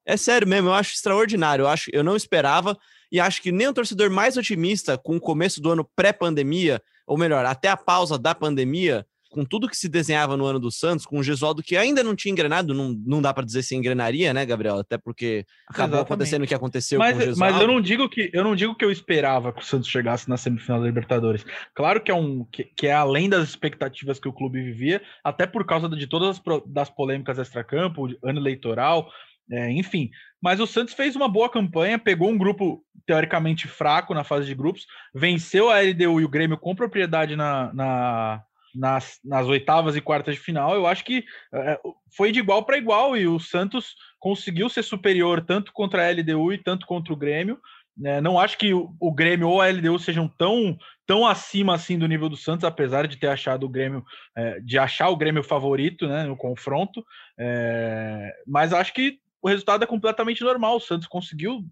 É 0.05 0.17
sério 0.17 0.45
mesmo, 0.47 0.67
eu 0.69 0.73
acho 0.73 0.93
extraordinário. 0.93 1.63
Eu 1.63 1.67
acho, 1.69 1.89
eu 1.93 2.03
não 2.03 2.15
esperava 2.15 2.77
e 3.09 3.19
acho 3.21 3.41
que 3.41 3.51
nem 3.53 3.67
o 3.67 3.73
torcedor 3.73 4.09
mais 4.09 4.35
otimista 4.35 4.97
com 4.97 5.15
o 5.15 5.19
começo 5.21 5.61
do 5.61 5.71
ano 5.71 5.89
pré-pandemia, 5.95 6.81
ou 7.07 7.17
melhor, 7.17 7.45
até 7.45 7.69
a 7.69 7.77
pausa 7.77 8.17
da 8.19 8.35
pandemia, 8.35 9.05
com 9.35 9.43
tudo 9.43 9.67
que 9.67 9.75
se 9.75 9.89
desenhava 9.89 10.37
no 10.37 10.45
ano 10.45 10.61
do 10.61 10.71
Santos, 10.71 11.05
com 11.05 11.19
o 11.19 11.23
Gesualdo 11.23 11.61
que 11.61 11.75
ainda 11.75 12.01
não 12.01 12.15
tinha 12.15 12.31
engrenado, 12.31 12.73
não, 12.73 12.95
não 13.05 13.21
dá 13.21 13.33
para 13.33 13.43
dizer 13.43 13.63
se 13.63 13.75
engrenaria, 13.75 14.33
né, 14.33 14.45
Gabriel? 14.45 14.79
Até 14.79 14.97
porque 14.97 15.45
acabou 15.67 15.97
Exatamente. 15.97 16.05
acontecendo 16.05 16.43
o 16.43 16.47
que 16.47 16.55
aconteceu 16.55 16.97
com 16.97 17.03
o 17.03 17.05
Mas, 17.05 17.17
Gesualdo. 17.17 17.39
mas 17.39 17.61
eu 17.61 17.67
não 17.67 17.81
digo 17.81 18.07
que 18.07 18.29
eu 18.31 18.45
não 18.45 18.55
digo 18.55 18.73
que 18.73 18.85
eu 18.85 18.89
esperava 18.89 19.51
que 19.51 19.61
o 19.61 19.65
Santos 19.65 19.89
chegasse 19.89 20.29
na 20.29 20.37
semifinal 20.37 20.79
da 20.79 20.85
Libertadores. 20.85 21.45
Claro 21.73 21.99
que 22.01 22.09
é 22.09 22.15
um 22.15 22.45
que, 22.45 22.63
que 22.63 22.87
é 22.87 22.93
além 22.93 23.27
das 23.27 23.49
expectativas 23.49 24.21
que 24.21 24.29
o 24.29 24.33
clube 24.33 24.63
vivia, 24.63 25.01
até 25.21 25.45
por 25.45 25.65
causa 25.65 25.89
de 25.89 26.07
todas 26.07 26.39
as 26.39 26.63
das 26.65 26.89
polêmicas 26.89 27.37
extracampo, 27.37 28.07
ano 28.23 28.39
eleitoral, 28.39 29.09
é, 29.51 29.69
enfim. 29.69 30.11
Mas 30.41 30.61
o 30.61 30.67
Santos 30.67 30.93
fez 30.93 31.13
uma 31.13 31.27
boa 31.27 31.49
campanha, 31.49 31.99
pegou 31.99 32.29
um 32.29 32.37
grupo 32.37 32.81
teoricamente 33.05 33.67
fraco 33.67 34.13
na 34.13 34.23
fase 34.23 34.45
de 34.45 34.55
grupos, 34.55 34.85
venceu 35.13 35.69
a 35.69 35.81
LDU 35.81 36.21
e 36.21 36.23
o 36.23 36.29
Grêmio 36.29 36.57
com 36.57 36.73
propriedade 36.73 37.35
na, 37.35 37.73
na, 37.73 38.43
nas, 38.75 39.19
nas 39.23 39.47
oitavas 39.47 39.95
e 39.95 40.01
quartas 40.01 40.35
de 40.35 40.41
final, 40.41 40.75
eu 40.75 40.85
acho 40.85 41.03
que 41.03 41.23
é, 41.53 41.79
foi 42.15 42.31
de 42.31 42.39
igual 42.39 42.63
para 42.65 42.77
igual 42.77 43.15
e 43.15 43.27
o 43.27 43.39
Santos 43.39 43.95
conseguiu 44.19 44.69
ser 44.69 44.83
superior 44.83 45.41
tanto 45.41 45.71
contra 45.71 46.05
a 46.05 46.11
LDU 46.11 46.53
e 46.53 46.57
tanto 46.57 46.85
contra 46.85 47.13
o 47.13 47.17
Grêmio. 47.17 47.59
Né? 47.97 48.19
Não 48.19 48.37
acho 48.37 48.57
que 48.57 48.73
o, 48.73 48.93
o, 48.99 49.11
Grêmio 49.11 49.47
ou 49.47 49.61
a 49.61 49.69
LDU 49.69 49.97
sejam 49.97 50.27
tão, 50.27 50.77
tão 51.07 51.25
acima 51.25 51.73
assim 51.75 51.97
do 51.97 52.07
nível 52.07 52.27
do 52.27 52.35
Santos, 52.35 52.65
apesar 52.65 53.07
de 53.07 53.17
ter 53.17 53.27
achado 53.27 53.65
o 53.65 53.69
Grêmio, 53.69 54.03
é, 54.35 54.59
de 54.59 54.77
achar 54.77 55.09
o 55.09 55.15
Grêmio 55.15 55.43
favorito 55.43 56.07
né, 56.07 56.23
no 56.25 56.35
confronto. 56.35 57.05
É, 57.37 58.31
mas 58.45 58.73
acho 58.73 58.93
que 58.93 59.19
o 59.45 59.47
resultado 59.47 59.83
é 59.83 59.85
completamente 59.85 60.43
normal. 60.43 60.77
O 60.77 60.79
Santos 60.79 61.07
conseguiu, 61.07 61.63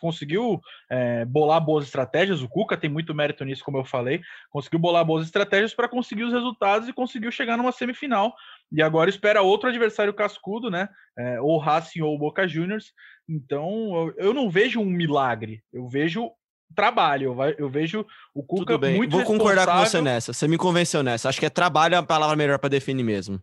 conseguiu 0.00 0.58
é, 0.90 1.22
bolar 1.26 1.60
boas 1.60 1.84
estratégias. 1.84 2.40
O 2.40 2.48
Cuca 2.48 2.78
tem 2.78 2.88
muito 2.88 3.14
mérito 3.14 3.44
nisso, 3.44 3.62
como 3.62 3.76
eu 3.76 3.84
falei. 3.84 4.22
Conseguiu 4.48 4.78
bolar 4.78 5.04
boas 5.04 5.26
estratégias 5.26 5.74
para 5.74 5.86
conseguir 5.86 6.24
os 6.24 6.32
resultados 6.32 6.88
e 6.88 6.94
conseguiu 6.94 7.30
chegar 7.30 7.58
numa 7.58 7.72
semifinal. 7.72 8.34
E 8.72 8.80
agora 8.80 9.10
espera 9.10 9.42
outro 9.42 9.68
adversário 9.68 10.14
cascudo, 10.14 10.70
né? 10.70 10.88
É, 11.18 11.38
ou 11.42 11.58
Racing 11.58 12.00
ou 12.00 12.18
Boca 12.18 12.48
Juniors. 12.48 12.86
Então 13.28 13.68
eu, 14.16 14.28
eu 14.28 14.32
não 14.32 14.48
vejo 14.48 14.80
um 14.80 14.86
milagre. 14.86 15.62
Eu 15.70 15.86
vejo 15.90 16.30
trabalho. 16.74 17.36
Eu, 17.58 17.68
vejo 17.68 18.06
o 18.34 18.42
Cuca 18.42 18.78
muito 18.78 19.10
Vou 19.10 19.26
concordar 19.26 19.66
com 19.66 19.84
você 19.84 20.00
nessa. 20.00 20.32
Você 20.32 20.48
me 20.48 20.56
convenceu 20.56 21.02
nessa. 21.02 21.28
Acho 21.28 21.38
que 21.38 21.44
é 21.44 21.50
trabalho 21.50 21.98
a 21.98 22.02
palavra 22.02 22.34
melhor 22.34 22.58
para 22.58 22.70
definir 22.70 23.04
mesmo. 23.04 23.38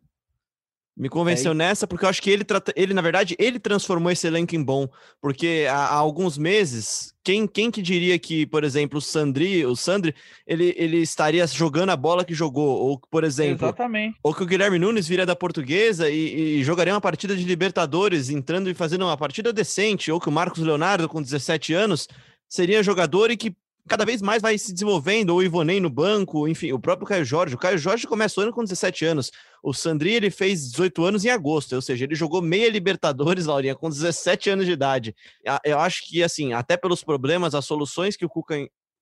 Me 0.98 1.10
convenceu 1.10 1.52
é. 1.52 1.54
nessa 1.54 1.86
porque 1.86 2.06
eu 2.06 2.10
acho 2.10 2.20
que 2.20 2.32
ele, 2.32 2.44
ele, 2.76 2.92
na 2.92 3.04
verdade, 3.04 3.36
ele 3.38 3.60
transformou 3.60 4.12
esse 4.12 4.26
elenco 4.26 4.56
em 4.56 4.64
bom. 4.64 4.90
Porque 5.22 5.68
há, 5.70 5.76
há, 5.76 5.94
alguns 5.94 6.40
meses, 6.40 7.14
quem, 7.24 7.46
quem 7.46 7.70
que 7.70 7.84
diria 7.84 8.18
que, 8.18 8.48
por 8.48 8.64
exemplo, 8.64 8.98
o 8.98 9.02
Sandri, 9.02 9.64
o 9.64 9.76
Sandri, 9.76 10.16
ele, 10.48 10.74
ele 10.76 10.98
estaria 10.98 11.46
jogando 11.46 11.92
a 11.92 11.96
bola 11.96 12.26
que 12.26 12.34
jogou? 12.34 12.80
Ou, 12.80 13.00
por 13.12 13.24
exemplo, 13.24 13.68
Exatamente. 13.68 14.18
ou 14.24 14.34
que 14.34 14.42
o 14.42 14.48
Guilherme 14.48 14.80
Nunes 14.80 15.08
viria 15.08 15.26
da 15.26 15.36
portuguesa 15.36 16.10
e, 16.10 16.60
e 16.60 16.64
jogaria 16.64 16.94
uma 16.96 17.02
partida 17.02 17.36
de 17.36 17.44
Libertadores, 17.44 18.32
entrando 18.32 18.68
e 18.68 18.74
fazendo 18.74 19.06
uma 19.06 19.18
partida 19.18 19.54
decente, 19.54 20.12
ou 20.12 20.20
que 20.20 20.30
o 20.30 20.32
Marcos 20.32 20.64
Leonardo, 20.64 21.08
com 21.08 21.22
17 21.22 21.76
anos, 21.76 22.08
seria 22.50 22.82
jogador 22.82 23.30
e 23.30 23.38
que 23.38 23.56
cada 23.88 24.06
vez 24.06 24.22
mais 24.22 24.42
vai 24.42 24.58
se 24.58 24.74
desenvolvendo, 24.74 25.34
o 25.34 25.42
Ivonei 25.42 25.80
no 25.80 25.90
banco, 25.90 26.48
enfim, 26.48 26.72
o 26.72 26.80
próprio 26.80 27.08
Caio 27.08 27.26
Jorge. 27.26 27.56
O 27.56 27.58
Caio 27.58 27.78
Jorge 27.78 28.06
começou 28.06 28.44
ano 28.44 28.54
com 28.54 28.64
17 28.64 29.06
anos. 29.06 29.32
O 29.64 29.74
Sandri, 29.74 30.14
ele 30.14 30.30
fez 30.30 30.72
18 30.72 31.04
anos 31.04 31.26
em 31.26 31.30
agosto, 31.30 31.74
ou 31.74 31.82
seja, 31.82 32.06
ele 32.06 32.16
jogou 32.16 32.42
meia 32.42 32.70
Libertadores, 32.70 33.46
Laurinha, 33.48 33.76
com 33.76 33.90
17 33.90 34.50
anos 34.50 34.66
de 34.66 34.72
idade. 34.72 35.16
Eu 35.64 35.80
acho 35.80 36.08
que, 36.08 36.24
assim, 36.24 36.54
até 36.54 36.78
pelos 36.78 37.04
problemas, 37.04 37.56
as 37.56 37.66
soluções 37.66 38.16
que 38.16 38.26
o 38.26 38.30
Cuca 38.30 38.56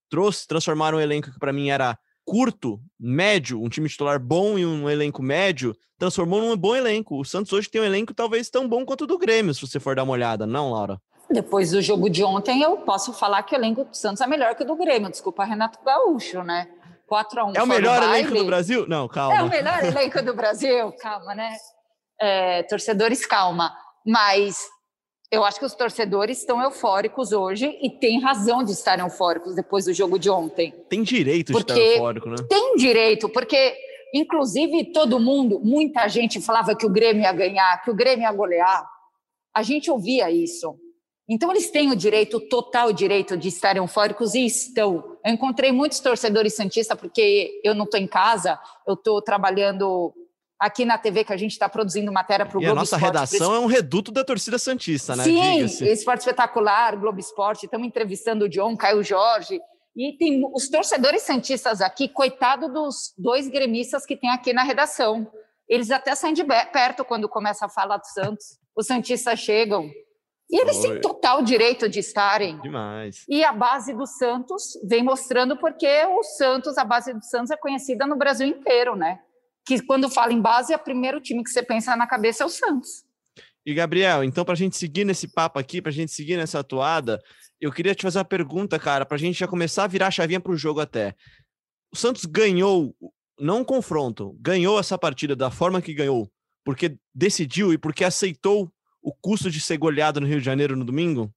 trouxe 0.10 0.48
transformaram 0.48 0.98
o 0.98 1.02
elenco 1.02 1.32
que 1.32 1.40
para 1.40 1.52
mim 1.52 1.70
era 1.70 1.98
curto, 2.24 2.80
médio, 3.00 3.62
um 3.62 3.70
time 3.70 3.88
titular 3.88 4.20
bom 4.20 4.58
e 4.58 4.66
um 4.66 4.90
elenco 4.90 5.22
médio, 5.22 5.76
transformou 5.98 6.42
num 6.42 6.58
bom 6.58 6.76
elenco. 6.76 7.20
O 7.20 7.24
Santos 7.24 7.54
hoje 7.54 7.70
tem 7.70 7.82
um 7.82 7.86
elenco 7.86 8.14
talvez 8.14 8.50
tão 8.50 8.68
bom 8.68 8.84
quanto 8.84 9.04
o 9.04 9.08
do 9.08 9.18
Grêmio, 9.18 9.54
se 9.54 9.62
você 9.62 9.80
for 9.80 9.96
dar 9.96 10.04
uma 10.04 10.14
olhada, 10.14 10.46
não, 10.46 10.72
Laura? 10.72 11.00
Depois 11.30 11.72
do 11.72 11.82
jogo 11.82 12.10
de 12.10 12.24
ontem, 12.24 12.62
eu 12.62 12.78
posso 12.78 13.12
falar 13.14 13.44
que 13.44 13.56
o 13.56 13.58
elenco 13.58 13.84
do 13.84 13.96
Santos 13.96 14.22
é 14.22 14.28
melhor 14.28 14.56
que 14.56 14.64
o 14.64 14.66
do 14.66 14.76
Grêmio. 14.76 15.10
Desculpa, 15.10 15.44
Renato 15.44 15.80
Gaúcho, 15.84 16.44
né? 16.44 16.68
4 17.08 17.40
a 17.40 17.46
1 17.46 17.54
É 17.56 17.64
o 17.64 17.68
melhor 17.68 18.02
elenco 18.02 18.34
do 18.34 18.46
Brasil? 18.46 18.86
Não, 18.88 19.08
calma. 19.08 19.36
É 19.36 19.42
o 19.42 19.50
melhor 19.50 19.84
elenco 19.84 20.22
do 20.22 20.34
Brasil? 20.34 20.92
Calma, 20.94 21.36
né? 21.36 21.56
É, 22.20 22.64
torcedores, 22.64 23.26
calma. 23.26 23.76
Mas 24.06 24.58
eu 25.32 25.44
acho 25.44 25.60
que 25.60 25.66
os 25.66 25.74
torcedores 25.74 26.40
estão 26.40 26.62
eufóricos 26.62 27.32
hoje 27.32 27.78
e 27.82 27.90
têm 27.90 28.22
razão 28.22 28.64
de 28.64 28.72
estarem 28.72 29.04
eufóricos 29.04 29.56
depois 29.56 29.86
do 29.86 29.94
jogo 29.94 30.18
de 30.18 30.30
ontem. 30.30 30.72
Tem 30.90 31.04
direito 31.04 31.52
porque 31.52 31.74
de 31.74 31.80
estar 31.80 31.94
eufórico, 31.96 32.30
né? 32.30 32.36
Tem 32.48 32.76
direito, 32.76 33.30
porque, 33.30 33.76
inclusive, 34.14 34.92
todo 34.92 35.20
mundo, 35.20 35.60
muita 35.60 36.08
gente 36.08 36.40
falava 36.40 36.76
que 36.76 36.86
o 36.86 36.90
Grêmio 36.90 37.24
ia 37.24 37.34
ganhar, 37.34 37.82
que 37.84 37.90
o 37.92 37.96
Grêmio 37.96 38.24
ia 38.24 38.32
golear. 38.32 38.88
A 39.54 39.64
gente 39.64 39.90
ouvia 39.90 40.30
isso. 40.30 40.76
Então, 41.28 41.52
eles 41.52 41.72
têm 41.72 41.92
o 41.92 41.96
direito, 41.96 42.38
o 42.38 42.42
total 42.42 42.94
direito 42.94 43.36
de 43.36 43.48
estarem 43.48 43.82
eufóricos 43.82 44.36
e 44.36 44.46
estão. 44.46 45.18
Eu 45.26 45.34
encontrei 45.34 45.72
muitos 45.72 46.00
torcedores 46.00 46.56
santistas, 46.56 46.98
porque 46.98 47.60
eu 47.64 47.74
não 47.74 47.86
estou 47.86 48.00
em 48.00 48.08
casa, 48.08 48.60
eu 48.88 48.94
estou 48.94 49.22
trabalhando 49.22 50.14
aqui 50.60 50.86
na 50.86 50.98
TV, 50.98 51.24
que 51.24 51.34
a 51.34 51.38
gente 51.38 51.52
está 51.52 51.68
produzindo 51.68 52.12
matéria 52.12 52.46
para 52.46 52.58
o 52.58 52.62
Globo 52.62 52.74
a 52.74 52.76
nossa 52.76 52.96
Esporte, 52.96 53.14
redação 53.14 53.54
é 53.56 53.60
um 53.60 53.66
reduto 53.66 54.12
da 54.12 54.24
torcida 54.24 54.58
Santista, 54.58 55.16
né? 55.16 55.24
Sim, 55.24 55.64
Esporte 55.86 56.22
Espetacular, 56.22 56.96
Globo 56.96 57.20
Esporte, 57.20 57.66
estamos 57.66 57.88
entrevistando 57.88 58.46
o 58.46 58.50
John, 58.50 58.76
Caio 58.78 59.04
Jorge, 59.04 59.60
e 59.96 60.14
tem 60.18 60.44
os 60.54 60.70
torcedores 60.70 61.24
santistas 61.24 61.82
aqui, 61.82 62.08
coitado 62.08 62.72
dos 62.72 63.14
dois 63.18 63.48
gremistas 63.48 64.06
que 64.06 64.16
tem 64.16 64.30
aqui 64.30 64.54
na 64.54 64.64
redação. 64.64 65.28
Eles 65.68 65.90
até 65.90 66.14
saem 66.14 66.34
de 66.34 66.44
perto 66.44 67.04
quando 67.04 67.30
começa 67.30 67.66
a 67.66 67.70
falar 67.70 67.98
do 67.98 68.06
Santos. 68.06 68.60
Os 68.76 68.88
santistas 68.88 69.40
chegam, 69.40 69.90
e 70.50 70.62
eles 70.62 70.78
Foi. 70.78 70.92
têm 70.92 71.02
total 71.02 71.42
direito 71.42 71.90
de 71.90 72.00
estarem. 72.00 72.60
Demais. 72.62 73.26
E 73.28 73.44
a 73.44 73.52
base 73.52 73.94
do 73.94 74.06
Santos 74.06 74.80
vem 74.84 75.04
mostrando 75.04 75.58
porque 75.58 76.06
o 76.06 76.24
Santos, 76.24 76.78
a 76.78 76.86
base 76.86 77.14
do 77.14 77.24
Santos 77.24 77.52
é 77.52 77.58
conhecida 77.58 78.06
no 78.06 78.16
Brasil 78.16 78.48
inteiro, 78.48 78.96
né? 78.96 79.20
Que 79.66 79.82
quando 79.82 80.10
fala 80.10 80.32
em 80.32 80.42
base, 80.42 80.72
é 80.72 80.76
o 80.76 80.84
primeiro 80.84 81.20
time 81.20 81.44
que 81.44 81.50
você 81.50 81.64
pensa 81.64 81.96
na 81.96 82.06
cabeça 82.06 82.44
é 82.44 82.46
o 82.46 82.50
Santos. 82.50 83.04
E 83.66 83.74
Gabriel, 83.74 84.24
então 84.24 84.46
para 84.46 84.54
a 84.54 84.58
gente 84.58 84.78
seguir 84.78 85.04
nesse 85.04 85.28
papo 85.28 85.58
aqui, 85.58 85.82
para 85.82 85.90
a 85.90 85.94
gente 85.94 86.12
seguir 86.12 86.38
nessa 86.38 86.60
atuada, 86.60 87.20
eu 87.60 87.72
queria 87.72 87.96
te 87.96 88.04
fazer 88.04 88.20
uma 88.20 88.26
pergunta, 88.26 88.78
cara, 88.78 89.06
para 89.06 89.16
a 89.16 89.20
gente 89.20 89.40
já 89.40 89.48
começar 89.48 89.86
a 89.86 89.88
virar 89.88 90.08
a 90.08 90.12
chavinha 90.12 90.40
para 90.40 90.52
o 90.52 90.58
jogo 90.58 90.80
até. 90.80 91.16
O 91.92 91.98
Santos 91.98 92.26
ganhou, 92.26 92.96
não 93.40 93.62
um 93.62 93.64
confronto, 93.66 94.38
ganhou 94.40 94.80
essa 94.80 95.00
partida 95.00 95.36
da 95.36 95.50
forma 95.50 95.82
que 95.82 95.96
ganhou, 95.96 96.30
porque 96.64 96.96
decidiu 97.14 97.74
e 97.74 97.78
porque 97.78 98.04
aceitou 98.04 98.72
o 99.06 99.14
custo 99.14 99.52
de 99.52 99.62
ser 99.62 99.78
goleado 99.78 100.20
no 100.20 100.26
Rio 100.26 100.40
de 100.40 100.46
Janeiro 100.46 100.76
no 100.76 100.84
domingo? 100.84 101.32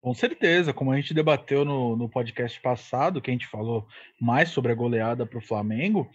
Com 0.00 0.14
certeza, 0.14 0.72
como 0.72 0.90
a 0.90 0.96
gente 0.96 1.12
debateu 1.12 1.62
no, 1.66 1.94
no 1.94 2.08
podcast 2.08 2.58
passado, 2.62 3.20
que 3.20 3.30
a 3.30 3.34
gente 3.34 3.46
falou 3.46 3.86
mais 4.18 4.48
sobre 4.48 4.72
a 4.72 4.74
goleada 4.74 5.26
para 5.26 5.38
o 5.38 5.42
Flamengo, 5.42 6.10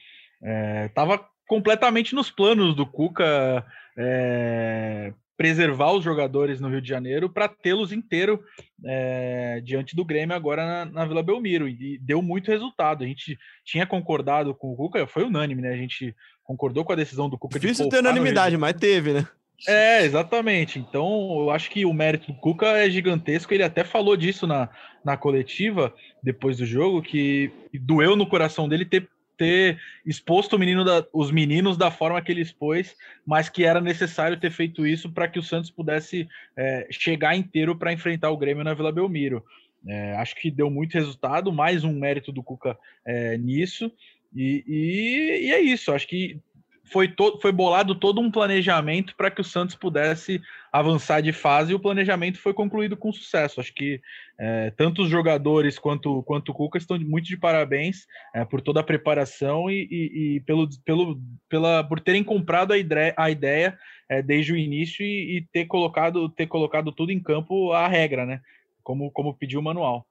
estava 0.88 1.14
é, 1.14 1.20
completamente 1.48 2.16
nos 2.16 2.32
planos 2.32 2.76
do 2.76 2.88
Cuca 2.88 3.64
é, 3.96 5.14
preservar 5.38 5.92
os 5.92 6.04
jogadores 6.04 6.60
no 6.60 6.70
Rio 6.70 6.82
de 6.82 6.90
Janeiro 6.90 7.30
para 7.30 7.48
tê-los 7.48 7.92
inteiro 7.92 8.44
é, 8.84 9.62
diante 9.64 9.96
do 9.96 10.04
Grêmio 10.04 10.36
agora 10.36 10.66
na, 10.66 10.86
na, 10.86 11.06
Vila 11.06 11.22
Belmiro 11.22 11.70
e 11.70 12.00
deu 12.00 12.24
muito 12.24 12.50
resultado. 12.50 13.04
A 13.04 13.08
gente 13.08 13.38
tinha 13.64 13.86
concordado 13.86 14.56
com 14.56 14.72
o 14.72 14.76
Cuca, 14.76 15.06
foi 15.06 15.24
unânime, 15.24 15.62
né? 15.62 15.70
A 15.70 15.78
gente 15.78 16.16
concordou 16.44 16.84
com 16.84 16.94
a 16.94 16.96
decisão 16.96 17.30
do 17.30 17.38
Cuca. 17.38 17.60
Difícil 17.60 17.86
de 17.86 17.92
ter 17.92 18.00
unanimidade, 18.00 18.58
mas 18.58 18.74
teve, 18.74 19.14
né? 19.14 19.28
É, 19.68 20.04
exatamente. 20.04 20.80
Então, 20.80 21.40
eu 21.40 21.50
acho 21.50 21.70
que 21.70 21.86
o 21.86 21.94
mérito 21.94 22.32
do 22.32 22.38
Cuca 22.38 22.68
é 22.78 22.90
gigantesco. 22.90 23.54
Ele 23.54 23.64
até 23.64 23.84
falou 23.84 24.16
disso 24.18 24.46
na, 24.46 24.70
na 25.04 25.16
coletiva, 25.16 25.94
depois 26.22 26.58
do 26.58 26.66
jogo, 26.66 27.02
que 27.02 27.52
doeu 27.74 28.16
no 28.16 28.28
coração 28.28 28.68
dele 28.68 28.86
ter, 28.86 29.08
ter 29.38 29.80
exposto 30.06 30.60
menino 30.60 30.84
da, 30.84 31.06
os 31.14 31.32
meninos 31.32 31.78
da 31.78 31.90
forma 31.90 32.22
que 32.22 32.32
ele 32.32 32.42
expôs, 32.42 32.96
mas 33.26 33.50
que 33.50 33.64
era 33.64 33.80
necessário 33.80 34.40
ter 34.40 34.52
feito 34.52 34.86
isso 34.86 35.12
para 35.12 35.28
que 35.28 35.40
o 35.40 35.44
Santos 35.44 35.72
pudesse 35.72 36.28
é, 36.58 36.88
chegar 36.92 37.36
inteiro 37.36 37.76
para 37.76 37.94
enfrentar 37.94 38.30
o 38.30 38.38
Grêmio 38.38 38.64
na 38.64 38.74
Vila 38.74 38.92
Belmiro. 38.92 39.44
É, 39.88 40.16
acho 40.16 40.36
que 40.36 40.50
deu 40.50 40.70
muito 40.70 40.94
resultado, 40.94 41.52
mais 41.52 41.84
um 41.84 41.94
mérito 41.94 42.32
do 42.32 42.44
Cuca 42.44 42.78
é, 43.06 43.38
nisso. 43.38 43.92
E, 44.36 44.64
e, 44.68 45.48
e, 45.48 45.54
é 45.54 45.62
isso, 45.62 45.94
acho 45.94 46.08
que 46.08 46.40
foi, 46.86 47.08
to, 47.08 47.40
foi 47.42 47.52
bolado 47.52 47.96
todo 47.96 48.22
um 48.22 48.32
planejamento 48.32 49.16
para 49.16 49.32
que 49.32 49.42
o 49.42 49.44
Santos 49.44 49.76
pudesse 49.76 50.42
avançar 50.72 51.22
de 51.22 51.32
fase 51.32 51.72
e 51.72 51.76
o 51.76 51.80
planejamento 51.80 52.40
foi 52.40 52.54
concluído 52.54 52.96
com 52.96 53.12
sucesso. 53.12 53.60
Acho 53.60 53.74
que 53.74 54.02
é, 54.38 54.72
tanto 54.72 55.04
os 55.04 55.10
jogadores 55.10 55.80
quanto, 55.80 56.22
quanto 56.24 56.50
o 56.50 56.54
Cuca 56.54 56.78
estão 56.78 57.00
muito 57.00 57.26
de 57.26 57.38
parabéns 57.38 58.06
é, 58.34 58.46
por 58.46 58.62
toda 58.62 58.82
a 58.82 58.84
preparação 58.84 59.70
e, 59.70 59.88
e, 59.90 60.36
e, 60.36 60.40
pelo, 60.42 60.70
pelo, 60.84 61.20
pela, 61.50 61.84
por 61.84 62.00
terem 62.00 62.24
comprado 62.24 62.72
a 62.74 62.78
ideia, 62.78 63.14
a 63.18 63.30
ideia 63.30 63.78
é, 64.10 64.22
desde 64.22 64.54
o 64.54 64.58
início 64.58 65.06
e, 65.06 65.38
e, 65.38 65.42
ter, 65.52 65.66
colocado, 65.66 66.30
ter 66.30 66.48
colocado 66.48 66.92
tudo 66.92 67.12
em 67.12 67.20
campo 67.20 67.72
a 67.72 67.88
regra, 67.88 68.26
né? 68.26 68.42
Como, 68.84 69.10
como 69.12 69.34
pediu 69.34 69.60
o 69.60 69.64
manual. 69.64 70.06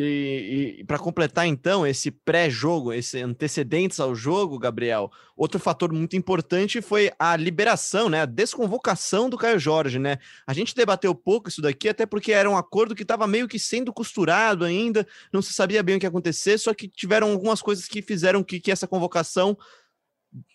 E, 0.00 0.76
e 0.78 0.84
para 0.84 0.96
completar, 0.96 1.44
então, 1.44 1.84
esse 1.84 2.08
pré-jogo, 2.08 2.92
esse 2.92 3.20
antecedentes 3.20 3.98
ao 3.98 4.14
jogo, 4.14 4.56
Gabriel, 4.56 5.10
outro 5.36 5.58
fator 5.58 5.92
muito 5.92 6.14
importante 6.14 6.80
foi 6.80 7.10
a 7.18 7.34
liberação, 7.34 8.08
né? 8.08 8.20
A 8.20 8.26
desconvocação 8.26 9.28
do 9.28 9.36
Caio 9.36 9.58
Jorge, 9.58 9.98
né? 9.98 10.18
A 10.46 10.52
gente 10.52 10.72
debateu 10.72 11.12
pouco 11.16 11.48
isso 11.48 11.60
daqui, 11.60 11.88
até 11.88 12.06
porque 12.06 12.30
era 12.30 12.48
um 12.48 12.56
acordo 12.56 12.94
que 12.94 13.02
estava 13.02 13.26
meio 13.26 13.48
que 13.48 13.58
sendo 13.58 13.92
costurado 13.92 14.64
ainda, 14.64 15.04
não 15.32 15.42
se 15.42 15.52
sabia 15.52 15.82
bem 15.82 15.96
o 15.96 15.98
que 15.98 16.06
ia 16.06 16.10
acontecer, 16.10 16.58
só 16.58 16.72
que 16.72 16.86
tiveram 16.86 17.32
algumas 17.32 17.60
coisas 17.60 17.86
que 17.86 18.00
fizeram 18.00 18.44
que, 18.44 18.60
que 18.60 18.70
essa 18.70 18.86
convocação 18.86 19.58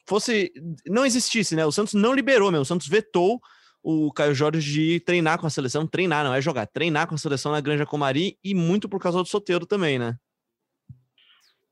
fosse. 0.06 0.54
não 0.86 1.06
existisse, 1.06 1.54
né? 1.54 1.66
O 1.66 1.72
Santos 1.72 1.96
não 1.96 2.14
liberou 2.14 2.50
mesmo, 2.50 2.62
o 2.62 2.66
Santos 2.66 2.88
vetou 2.88 3.42
o 3.84 4.12
Caio 4.14 4.34
Jorge 4.34 4.72
de 4.72 5.00
treinar 5.02 5.38
com 5.38 5.46
a 5.46 5.50
seleção, 5.50 5.86
treinar, 5.86 6.24
não 6.24 6.34
é 6.34 6.42
jogar, 6.42 6.66
treinar 6.66 7.08
com 7.08 7.16
a 7.16 7.18
seleção 7.18 7.52
na 7.52 7.62
Granja 7.62 7.86
Comari 7.86 8.38
e 8.44 8.56
muito 8.56 8.88
por 8.88 9.02
causa 9.02 9.22
do 9.22 9.28
Soteiro 9.28 9.66
também, 9.66 10.00
né? 10.00 10.18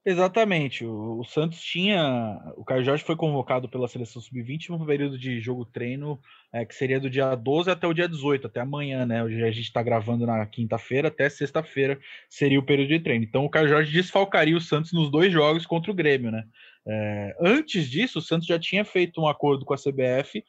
Exatamente. 0.04 0.84
O, 0.84 1.24
Santos 1.24 1.62
tinha. 1.62 2.42
O 2.58 2.66
Caio 2.66 2.84
Jorge 2.84 3.04
foi 3.04 3.16
convocado 3.16 3.70
pela 3.70 3.88
seleção 3.88 4.20
sub-20 4.20 4.70
no 4.70 4.84
período 4.84 5.16
de 5.16 5.40
jogo-treino, 5.40 6.20
é, 6.52 6.66
que 6.66 6.74
seria 6.74 7.00
do 7.00 7.08
dia 7.08 7.36
12 7.36 7.70
até 7.70 7.86
o 7.86 7.94
dia 7.94 8.10
18, 8.10 8.48
até 8.48 8.62
amanhã, 8.62 9.06
né? 9.06 9.24
Hoje 9.24 9.44
a 9.44 9.52
gente 9.52 9.66
está 9.66 9.84
gravando 9.84 10.26
na 10.26 10.44
quinta-feira, 10.48 11.10
até 11.10 11.30
sexta-feira 11.30 12.00
seria 12.28 12.60
o 12.60 12.66
período 12.66 12.90
de 12.90 13.00
treino. 13.00 13.24
Então 13.24 13.46
o 13.46 13.50
Caio 13.50 13.68
Jorge 13.68 13.92
desfalcaria 13.94 14.58
o 14.58 14.62
Santos 14.62 14.92
nos 14.92 15.12
dois 15.12 15.32
jogos 15.32 15.68
contra 15.68 15.92
o 15.92 15.96
Grêmio, 15.96 16.32
né? 16.32 16.46
É, 16.88 17.38
antes 17.40 17.88
disso, 17.88 18.18
o 18.18 18.24
Santos 18.24 18.48
já 18.48 18.58
tinha 18.58 18.84
feito 18.84 19.22
um 19.22 19.28
acordo 19.28 19.64
com 19.64 19.74
a 19.76 19.78
CBF, 19.78 20.44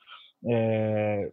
é, 0.46 1.30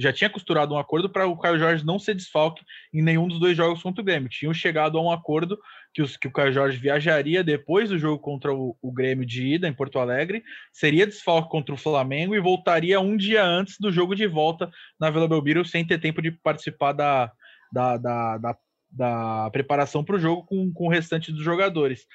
já 0.00 0.12
tinha 0.12 0.30
costurado 0.30 0.74
um 0.74 0.78
acordo 0.78 1.10
para 1.10 1.26
o 1.26 1.36
Caio 1.36 1.58
Jorge 1.58 1.84
não 1.84 1.98
ser 1.98 2.14
desfalque 2.14 2.64
em 2.92 3.02
nenhum 3.02 3.28
dos 3.28 3.38
dois 3.38 3.56
jogos 3.56 3.82
contra 3.82 4.00
o 4.00 4.04
Grêmio. 4.04 4.30
Tinham 4.30 4.54
chegado 4.54 4.96
a 4.96 5.02
um 5.02 5.10
acordo 5.10 5.58
que, 5.92 6.00
os, 6.00 6.16
que 6.16 6.26
o 6.26 6.32
Caio 6.32 6.52
Jorge 6.52 6.78
viajaria 6.78 7.44
depois 7.44 7.90
do 7.90 7.98
jogo 7.98 8.18
contra 8.18 8.52
o, 8.52 8.76
o, 8.80 8.90
Grêmio 8.90 9.26
de 9.26 9.46
ida 9.46 9.68
em 9.68 9.72
Porto 9.72 9.98
Alegre, 9.98 10.42
seria 10.72 11.06
desfalque 11.06 11.50
contra 11.50 11.74
o 11.74 11.78
Flamengo 11.78 12.34
e 12.34 12.40
voltaria 12.40 12.98
um 12.98 13.16
dia 13.16 13.44
antes 13.44 13.76
do 13.78 13.92
jogo 13.92 14.14
de 14.14 14.26
volta 14.26 14.70
na 14.98 15.10
Vila 15.10 15.28
Belmiro, 15.28 15.64
sem 15.64 15.86
ter 15.86 15.98
tempo 15.98 16.22
de 16.22 16.30
participar 16.30 16.92
da, 16.92 17.30
da, 17.70 17.96
da, 17.98 18.38
da, 18.38 18.56
da 18.90 19.50
preparação 19.50 20.02
para 20.02 20.16
o 20.16 20.20
jogo 20.20 20.44
com, 20.44 20.72
com 20.72 20.86
o 20.86 20.90
restante 20.90 21.30
dos 21.30 21.44
jogadores. 21.44 22.06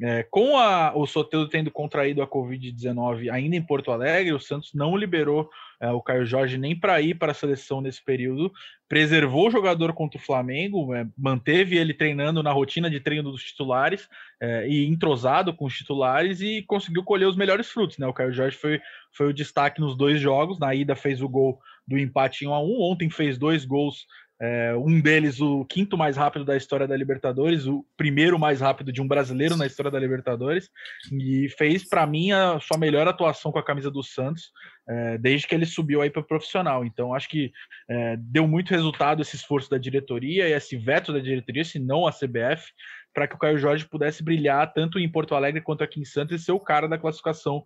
É, 0.00 0.22
com 0.24 0.56
a, 0.56 0.96
o 0.96 1.06
Soteldo 1.06 1.48
tendo 1.48 1.70
contraído 1.70 2.22
a 2.22 2.26
Covid-19 2.26 3.32
ainda 3.32 3.56
em 3.56 3.62
Porto 3.62 3.90
Alegre, 3.90 4.32
o 4.32 4.40
Santos 4.40 4.72
não 4.74 4.96
liberou 4.96 5.48
é, 5.80 5.90
o 5.90 6.02
Caio 6.02 6.26
Jorge 6.26 6.58
nem 6.58 6.78
para 6.78 7.00
ir 7.00 7.14
para 7.14 7.32
a 7.32 7.34
seleção 7.34 7.80
nesse 7.80 8.02
período, 8.04 8.52
preservou 8.88 9.48
o 9.48 9.50
jogador 9.50 9.92
contra 9.92 10.18
o 10.18 10.22
Flamengo, 10.22 10.94
é, 10.94 11.06
manteve 11.16 11.76
ele 11.76 11.94
treinando 11.94 12.42
na 12.42 12.50
rotina 12.50 12.90
de 12.90 13.00
treino 13.00 13.30
dos 13.30 13.44
titulares 13.44 14.08
é, 14.40 14.68
e 14.68 14.86
entrosado 14.86 15.54
com 15.54 15.66
os 15.66 15.76
titulares 15.76 16.40
e 16.40 16.62
conseguiu 16.62 17.04
colher 17.04 17.26
os 17.26 17.36
melhores 17.36 17.70
frutos. 17.70 17.98
Né? 17.98 18.06
O 18.06 18.12
Caio 18.12 18.32
Jorge 18.32 18.56
foi, 18.56 18.80
foi 19.12 19.28
o 19.28 19.34
destaque 19.34 19.80
nos 19.80 19.96
dois 19.96 20.20
jogos, 20.20 20.58
na 20.58 20.74
ida 20.74 20.96
fez 20.96 21.22
o 21.22 21.28
gol 21.28 21.60
do 21.86 21.98
empate 21.98 22.44
em 22.44 22.48
1 22.48 22.54
a 22.54 22.60
1 22.60 22.80
ontem 22.80 23.10
fez 23.10 23.38
dois 23.38 23.64
gols 23.64 24.06
é, 24.40 24.74
um 24.76 25.00
deles, 25.00 25.40
o 25.40 25.64
quinto 25.64 25.96
mais 25.96 26.16
rápido 26.16 26.44
da 26.44 26.56
história 26.56 26.86
da 26.86 26.96
Libertadores, 26.96 27.66
o 27.66 27.84
primeiro 27.96 28.38
mais 28.38 28.60
rápido 28.60 28.92
de 28.92 29.02
um 29.02 29.08
brasileiro 29.08 29.56
na 29.56 29.66
história 29.66 29.90
da 29.90 29.98
Libertadores, 29.98 30.70
e 31.12 31.48
fez, 31.50 31.88
para 31.88 32.06
mim, 32.06 32.32
a 32.32 32.58
sua 32.60 32.78
melhor 32.78 33.08
atuação 33.08 33.50
com 33.50 33.58
a 33.58 33.64
camisa 33.64 33.90
do 33.90 34.02
Santos 34.02 34.52
é, 34.88 35.18
desde 35.18 35.46
que 35.46 35.54
ele 35.54 35.66
subiu 35.66 36.00
aí 36.00 36.08
para 36.08 36.22
profissional. 36.22 36.84
Então, 36.84 37.14
acho 37.14 37.28
que 37.28 37.52
é, 37.88 38.16
deu 38.16 38.48
muito 38.48 38.70
resultado 38.70 39.20
esse 39.20 39.36
esforço 39.36 39.68
da 39.68 39.76
diretoria 39.76 40.48
e 40.48 40.52
esse 40.52 40.76
veto 40.76 41.12
da 41.12 41.18
diretoria, 41.18 41.64
se 41.64 41.78
não 41.78 42.06
a 42.06 42.12
CBF, 42.12 42.72
para 43.12 43.28
que 43.28 43.34
o 43.34 43.38
Caio 43.38 43.58
Jorge 43.58 43.86
pudesse 43.86 44.22
brilhar 44.22 44.72
tanto 44.72 44.98
em 44.98 45.10
Porto 45.10 45.34
Alegre 45.34 45.60
quanto 45.60 45.84
aqui 45.84 46.00
em 46.00 46.04
Santos 46.04 46.40
e 46.40 46.44
ser 46.44 46.52
o 46.52 46.60
cara 46.60 46.88
da 46.88 46.98
classificação 46.98 47.62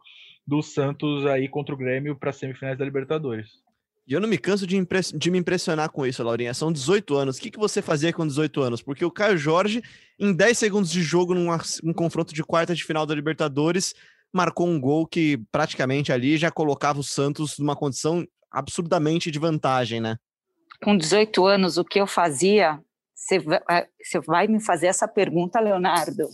do 0.47 0.63
Santos 0.63 1.25
aí 1.27 1.49
contra 1.49 1.75
o 1.75 1.79
Grêmio 1.79 2.17
para 2.17 2.33
semifinais 2.33 2.77
da 2.77 2.85
Libertadores. 2.85 3.63
E 4.07 4.13
eu 4.13 4.21
não 4.21 4.29
me 4.29 4.37
canso 4.37 4.67
de, 4.67 4.77
de, 5.15 5.31
me 5.31 5.39
impressionar 5.39 5.91
com 5.91 6.05
isso, 6.05 6.23
Laurinha. 6.23 6.53
São 6.53 6.73
18 6.73 7.17
anos. 7.17 7.37
O 7.37 7.41
que, 7.41 7.51
que 7.51 7.59
você 7.59 7.81
fazia 7.81 8.13
com 8.13 8.27
18 8.27 8.61
anos? 8.61 8.83
Porque 8.83 9.05
o 9.05 9.11
Caio 9.11 9.39
Jorge, 9.39 9.83
em 10.19 10.33
10 10.33 10.59
segundos 10.59 10.91
de 10.91 11.03
jogo, 11.03 11.35
num 11.35 11.49
um 11.85 11.93
confronto 11.93 12.35
de 12.35 12.43
quarta 12.43 12.75
de 12.75 12.85
final 12.85 13.07
da 13.07 13.15
Libertadores, 13.15 13.95
marcou 14.33 14.67
um 14.67 14.81
gol 14.81 15.07
que 15.07 15.39
praticamente 15.53 16.13
ali 16.13 16.37
já 16.37 16.51
colocava 16.51 16.99
o 16.99 17.05
Santos 17.05 17.59
numa 17.59 17.77
condição 17.77 18.27
absurdamente 18.51 19.31
de 19.31 19.39
vantagem, 19.39 20.01
né? 20.01 20.17
Com 20.83 20.97
18 20.97 21.47
anos, 21.47 21.79
o 21.79 21.85
que 21.85 22.01
eu 22.01 22.07
fazia? 22.07 22.81
Você 23.15 24.21
vai 24.27 24.49
me 24.49 24.61
fazer 24.61 24.89
essa 24.89 25.07
pergunta, 25.07 25.61
Leonardo? 25.61 26.29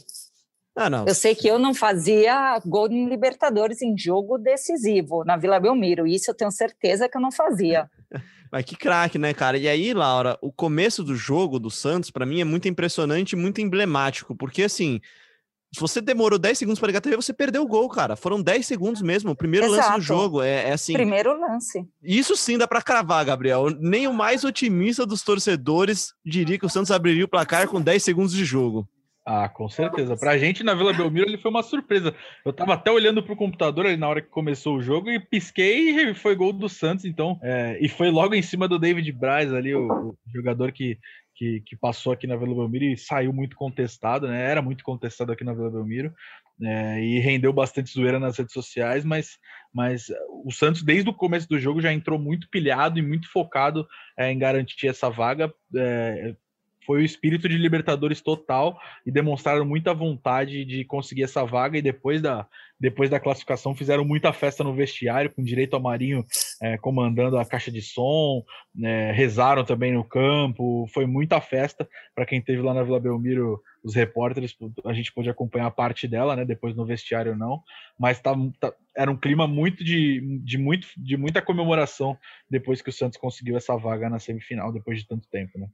Ah, 0.78 0.88
não. 0.88 1.06
Eu 1.08 1.14
sei 1.14 1.34
que 1.34 1.48
eu 1.48 1.58
não 1.58 1.74
fazia 1.74 2.56
gol 2.64 2.86
em 2.86 3.08
Libertadores 3.08 3.82
em 3.82 3.98
jogo 3.98 4.38
decisivo 4.38 5.24
na 5.24 5.36
Vila 5.36 5.58
Belmiro. 5.58 6.06
Isso 6.06 6.30
eu 6.30 6.34
tenho 6.34 6.52
certeza 6.52 7.08
que 7.08 7.16
eu 7.16 7.20
não 7.20 7.32
fazia. 7.32 7.90
Mas 8.50 8.64
que 8.64 8.76
craque, 8.76 9.18
né, 9.18 9.34
cara? 9.34 9.58
E 9.58 9.68
aí, 9.68 9.92
Laura, 9.92 10.38
o 10.40 10.52
começo 10.52 11.02
do 11.02 11.16
jogo 11.16 11.58
do 11.58 11.68
Santos, 11.68 12.12
para 12.12 12.24
mim, 12.24 12.40
é 12.40 12.44
muito 12.44 12.68
impressionante 12.68 13.32
e 13.32 13.36
muito 13.36 13.60
emblemático, 13.60 14.36
porque 14.36 14.62
assim. 14.62 15.00
Se 15.74 15.80
você 15.80 16.00
demorou 16.00 16.38
10 16.38 16.56
segundos 16.56 16.80
para 16.80 16.86
ligar 16.86 16.98
a 16.98 17.02
TV, 17.02 17.16
você 17.16 17.30
perdeu 17.30 17.62
o 17.62 17.66
gol, 17.66 17.90
cara. 17.90 18.16
Foram 18.16 18.40
10 18.40 18.66
segundos 18.66 19.02
mesmo. 19.02 19.32
O 19.32 19.36
primeiro 19.36 19.66
Exato. 19.66 19.82
lance 19.82 19.98
do 19.98 20.00
jogo. 20.00 20.40
É, 20.40 20.70
é, 20.70 20.72
assim. 20.72 20.94
Primeiro 20.94 21.38
lance. 21.38 21.86
Isso 22.02 22.34
sim 22.36 22.56
dá 22.56 22.66
para 22.66 22.80
cravar, 22.80 23.22
Gabriel. 23.26 23.68
Nem 23.78 24.06
o 24.06 24.12
mais 24.14 24.44
otimista 24.44 25.04
dos 25.04 25.22
torcedores 25.22 26.14
diria 26.24 26.58
que 26.58 26.64
o 26.64 26.70
Santos 26.70 26.90
abriria 26.90 27.26
o 27.26 27.28
placar 27.28 27.68
com 27.68 27.82
10 27.82 28.02
segundos 28.02 28.32
de 28.32 28.46
jogo. 28.46 28.88
Ah, 29.30 29.46
com 29.46 29.68
certeza. 29.68 30.16
Pra 30.16 30.38
gente 30.38 30.64
na 30.64 30.74
Vila 30.74 30.90
Belmiro 30.90 31.28
ele 31.28 31.36
foi 31.36 31.50
uma 31.50 31.62
surpresa. 31.62 32.14
Eu 32.46 32.50
tava 32.50 32.72
até 32.72 32.90
olhando 32.90 33.22
pro 33.22 33.36
computador 33.36 33.84
ali 33.84 33.98
na 33.98 34.08
hora 34.08 34.22
que 34.22 34.28
começou 34.30 34.78
o 34.78 34.80
jogo 34.80 35.10
e 35.10 35.20
pisquei 35.20 35.90
e 35.90 36.14
foi 36.14 36.34
gol 36.34 36.50
do 36.50 36.66
Santos, 36.66 37.04
então. 37.04 37.38
É, 37.42 37.78
e 37.78 37.90
foi 37.90 38.10
logo 38.10 38.34
em 38.34 38.40
cima 38.40 38.66
do 38.66 38.78
David 38.78 39.12
Braz 39.12 39.52
ali, 39.52 39.74
o, 39.74 39.86
o 39.86 40.16
jogador 40.34 40.72
que, 40.72 40.98
que, 41.34 41.60
que, 41.60 41.76
passou 41.76 42.10
aqui 42.10 42.26
na 42.26 42.36
Vila 42.36 42.54
Belmiro 42.54 42.86
e 42.86 42.96
saiu 42.96 43.30
muito 43.30 43.54
contestado, 43.54 44.26
né? 44.26 44.50
Era 44.50 44.62
muito 44.62 44.82
contestado 44.82 45.30
aqui 45.30 45.44
na 45.44 45.52
Vila 45.52 45.72
Belmiro. 45.72 46.10
É, 46.62 47.04
e 47.04 47.18
rendeu 47.18 47.52
bastante 47.52 47.92
zoeira 47.92 48.18
nas 48.18 48.38
redes 48.38 48.54
sociais, 48.54 49.04
mas, 49.04 49.38
mas 49.72 50.06
o 50.42 50.50
Santos, 50.50 50.82
desde 50.82 51.10
o 51.10 51.14
começo 51.14 51.46
do 51.46 51.58
jogo, 51.58 51.82
já 51.82 51.92
entrou 51.92 52.18
muito 52.18 52.48
pilhado 52.48 52.98
e 52.98 53.02
muito 53.02 53.30
focado 53.30 53.86
é, 54.18 54.32
em 54.32 54.38
garantir 54.38 54.88
essa 54.88 55.10
vaga. 55.10 55.52
É, 55.76 56.34
foi 56.88 57.02
o 57.02 57.04
espírito 57.04 57.46
de 57.46 57.58
Libertadores 57.58 58.22
total 58.22 58.80
e 59.04 59.12
demonstraram 59.12 59.62
muita 59.62 59.92
vontade 59.92 60.64
de 60.64 60.86
conseguir 60.86 61.24
essa 61.24 61.44
vaga 61.44 61.76
e 61.76 61.82
depois 61.82 62.22
da, 62.22 62.48
depois 62.80 63.10
da 63.10 63.20
classificação 63.20 63.74
fizeram 63.74 64.06
muita 64.06 64.32
festa 64.32 64.64
no 64.64 64.72
vestiário, 64.72 65.30
com 65.30 65.44
direito 65.44 65.74
ao 65.74 65.82
Marinho 65.82 66.24
é, 66.62 66.78
comandando 66.78 67.36
a 67.36 67.44
caixa 67.44 67.70
de 67.70 67.82
som, 67.82 68.42
é, 68.82 69.12
rezaram 69.12 69.66
também 69.66 69.92
no 69.92 70.02
campo, 70.02 70.86
foi 70.94 71.04
muita 71.04 71.42
festa. 71.42 71.86
Para 72.14 72.24
quem 72.24 72.40
teve 72.40 72.62
lá 72.62 72.72
na 72.72 72.82
Vila 72.82 72.98
Belmiro, 72.98 73.60
os 73.84 73.94
repórteres, 73.94 74.56
a 74.86 74.94
gente 74.94 75.12
pôde 75.12 75.28
acompanhar 75.28 75.70
parte 75.72 76.08
dela, 76.08 76.34
né, 76.36 76.44
depois 76.46 76.74
no 76.74 76.86
vestiário 76.86 77.36
não, 77.36 77.62
mas 77.98 78.18
tá, 78.18 78.34
tá, 78.58 78.72
era 78.96 79.10
um 79.10 79.16
clima 79.16 79.46
muito 79.46 79.84
de, 79.84 80.40
de, 80.42 80.56
muito 80.56 80.88
de 80.96 81.18
muita 81.18 81.42
comemoração 81.42 82.16
depois 82.48 82.80
que 82.80 82.88
o 82.88 82.92
Santos 82.94 83.18
conseguiu 83.18 83.58
essa 83.58 83.76
vaga 83.76 84.08
na 84.08 84.18
semifinal, 84.18 84.72
depois 84.72 85.00
de 85.00 85.06
tanto 85.06 85.28
tempo, 85.28 85.58
né. 85.58 85.68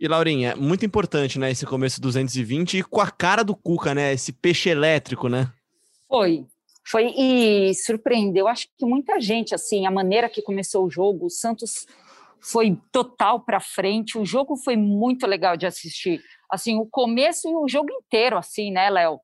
E 0.00 0.08
Laurinha, 0.08 0.56
muito 0.56 0.86
importante, 0.86 1.38
né, 1.38 1.50
esse 1.50 1.66
começo 1.66 2.00
220 2.00 2.78
e 2.78 2.82
com 2.82 3.02
a 3.02 3.10
cara 3.10 3.44
do 3.44 3.54
Cuca, 3.54 3.94
né, 3.94 4.14
esse 4.14 4.32
peixe 4.32 4.70
elétrico, 4.70 5.28
né? 5.28 5.52
Foi, 6.08 6.46
foi 6.88 7.12
e 7.14 7.74
surpreendeu, 7.74 8.48
acho 8.48 8.66
que 8.78 8.86
muita 8.86 9.20
gente, 9.20 9.54
assim, 9.54 9.86
a 9.86 9.90
maneira 9.90 10.30
que 10.30 10.40
começou 10.40 10.86
o 10.86 10.90
jogo, 10.90 11.26
o 11.26 11.30
Santos 11.30 11.86
foi 12.40 12.78
total 12.90 13.40
para 13.40 13.60
frente, 13.60 14.16
o 14.16 14.24
jogo 14.24 14.56
foi 14.56 14.74
muito 14.74 15.26
legal 15.26 15.54
de 15.54 15.66
assistir, 15.66 16.22
assim, 16.50 16.78
o 16.78 16.86
começo 16.86 17.46
e 17.46 17.54
o 17.54 17.68
jogo 17.68 17.92
inteiro, 17.92 18.38
assim, 18.38 18.70
né, 18.70 18.88
Léo? 18.88 19.20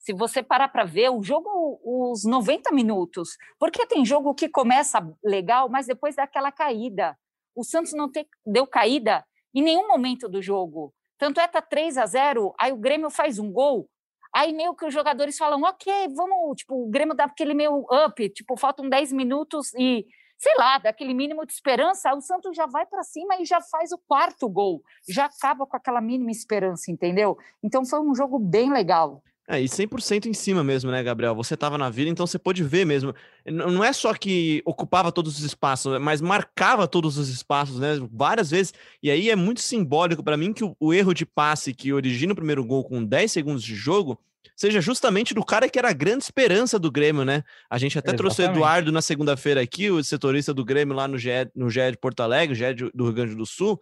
Se 0.00 0.12
você 0.12 0.42
parar 0.42 0.68
para 0.70 0.84
ver 0.84 1.08
o 1.08 1.22
jogo, 1.22 1.48
os 1.84 2.24
90 2.24 2.72
minutos, 2.72 3.36
porque 3.60 3.86
tem 3.86 4.04
jogo 4.04 4.34
que 4.34 4.48
começa 4.48 5.08
legal, 5.24 5.68
mas 5.68 5.86
depois 5.86 6.16
dá 6.16 6.24
aquela 6.24 6.50
caída. 6.50 7.16
O 7.54 7.62
Santos 7.62 7.92
não 7.92 8.10
te, 8.10 8.26
deu 8.44 8.66
caída 8.66 9.24
em 9.56 9.62
nenhum 9.62 9.88
momento 9.88 10.28
do 10.28 10.42
jogo. 10.42 10.92
Tanto 11.18 11.40
é 11.40 11.48
tá 11.48 11.62
3 11.62 11.96
a 11.96 12.04
0, 12.04 12.54
aí 12.60 12.70
o 12.72 12.76
Grêmio 12.76 13.08
faz 13.08 13.38
um 13.38 13.50
gol, 13.50 13.88
aí 14.34 14.52
meio 14.52 14.74
que 14.74 14.84
os 14.84 14.92
jogadores 14.92 15.38
falam, 15.38 15.62
ok, 15.62 16.08
vamos, 16.14 16.58
tipo, 16.58 16.74
o 16.74 16.90
Grêmio 16.90 17.14
dá 17.14 17.24
aquele 17.24 17.54
meio 17.54 17.86
up, 18.04 18.28
tipo, 18.28 18.54
faltam 18.58 18.86
10 18.86 19.12
minutos 19.12 19.72
e, 19.72 20.06
sei 20.36 20.54
lá, 20.56 20.76
daquele 20.76 21.14
mínimo 21.14 21.46
de 21.46 21.54
esperança, 21.54 22.14
o 22.14 22.20
Santos 22.20 22.54
já 22.54 22.66
vai 22.66 22.84
para 22.84 23.02
cima 23.02 23.40
e 23.40 23.46
já 23.46 23.62
faz 23.62 23.92
o 23.92 23.98
quarto 24.06 24.46
gol, 24.46 24.82
já 25.08 25.24
acaba 25.24 25.66
com 25.66 25.74
aquela 25.74 26.02
mínima 26.02 26.30
esperança, 26.30 26.90
entendeu? 26.90 27.38
Então 27.62 27.82
foi 27.82 28.00
um 28.00 28.14
jogo 28.14 28.38
bem 28.38 28.70
legal. 28.70 29.22
É, 29.48 29.60
e 29.60 29.68
100% 29.68 30.26
em 30.26 30.34
cima 30.34 30.64
mesmo, 30.64 30.90
né, 30.90 31.00
Gabriel? 31.04 31.34
Você 31.36 31.54
estava 31.54 31.78
na 31.78 31.88
vila, 31.88 32.10
então 32.10 32.26
você 32.26 32.38
pôde 32.38 32.64
ver 32.64 32.84
mesmo. 32.84 33.14
Não 33.44 33.84
é 33.84 33.92
só 33.92 34.12
que 34.12 34.60
ocupava 34.64 35.12
todos 35.12 35.38
os 35.38 35.44
espaços, 35.44 36.00
mas 36.00 36.20
marcava 36.20 36.88
todos 36.88 37.16
os 37.16 37.28
espaços, 37.28 37.78
né? 37.78 37.90
Várias 38.10 38.50
vezes. 38.50 38.74
E 39.00 39.08
aí 39.08 39.30
é 39.30 39.36
muito 39.36 39.60
simbólico 39.60 40.22
para 40.22 40.36
mim 40.36 40.52
que 40.52 40.64
o, 40.64 40.76
o, 40.80 40.92
erro 40.92 41.14
de 41.14 41.24
passe 41.24 41.72
que 41.72 41.92
origina 41.92 42.32
o 42.32 42.36
primeiro 42.36 42.64
gol 42.64 42.82
com 42.82 43.04
10 43.04 43.30
segundos 43.30 43.62
de 43.62 43.76
jogo 43.76 44.18
seja 44.56 44.80
justamente 44.80 45.32
do 45.32 45.44
cara 45.44 45.68
que 45.68 45.78
era 45.78 45.90
a 45.90 45.92
grande 45.92 46.24
esperança 46.24 46.76
do 46.76 46.90
Grêmio, 46.90 47.24
né? 47.24 47.44
A 47.70 47.78
gente 47.78 47.96
até 47.96 48.08
Exatamente. 48.10 48.34
trouxe 48.34 48.42
o 48.42 48.44
Eduardo 48.50 48.90
na 48.90 49.02
segunda-feira 49.02 49.60
aqui, 49.60 49.90
o 49.90 50.02
setorista 50.02 50.52
do 50.52 50.64
Grêmio 50.64 50.96
lá 50.96 51.06
no 51.06 51.18
GE, 51.18 51.30
no 51.54 51.70
GE 51.70 51.92
de 51.92 51.98
Porto 51.98 52.20
Alegre, 52.20 52.54
GE 52.56 52.90
do 52.92 53.04
Rio 53.04 53.12
Grande 53.12 53.34
do 53.36 53.46
Sul. 53.46 53.78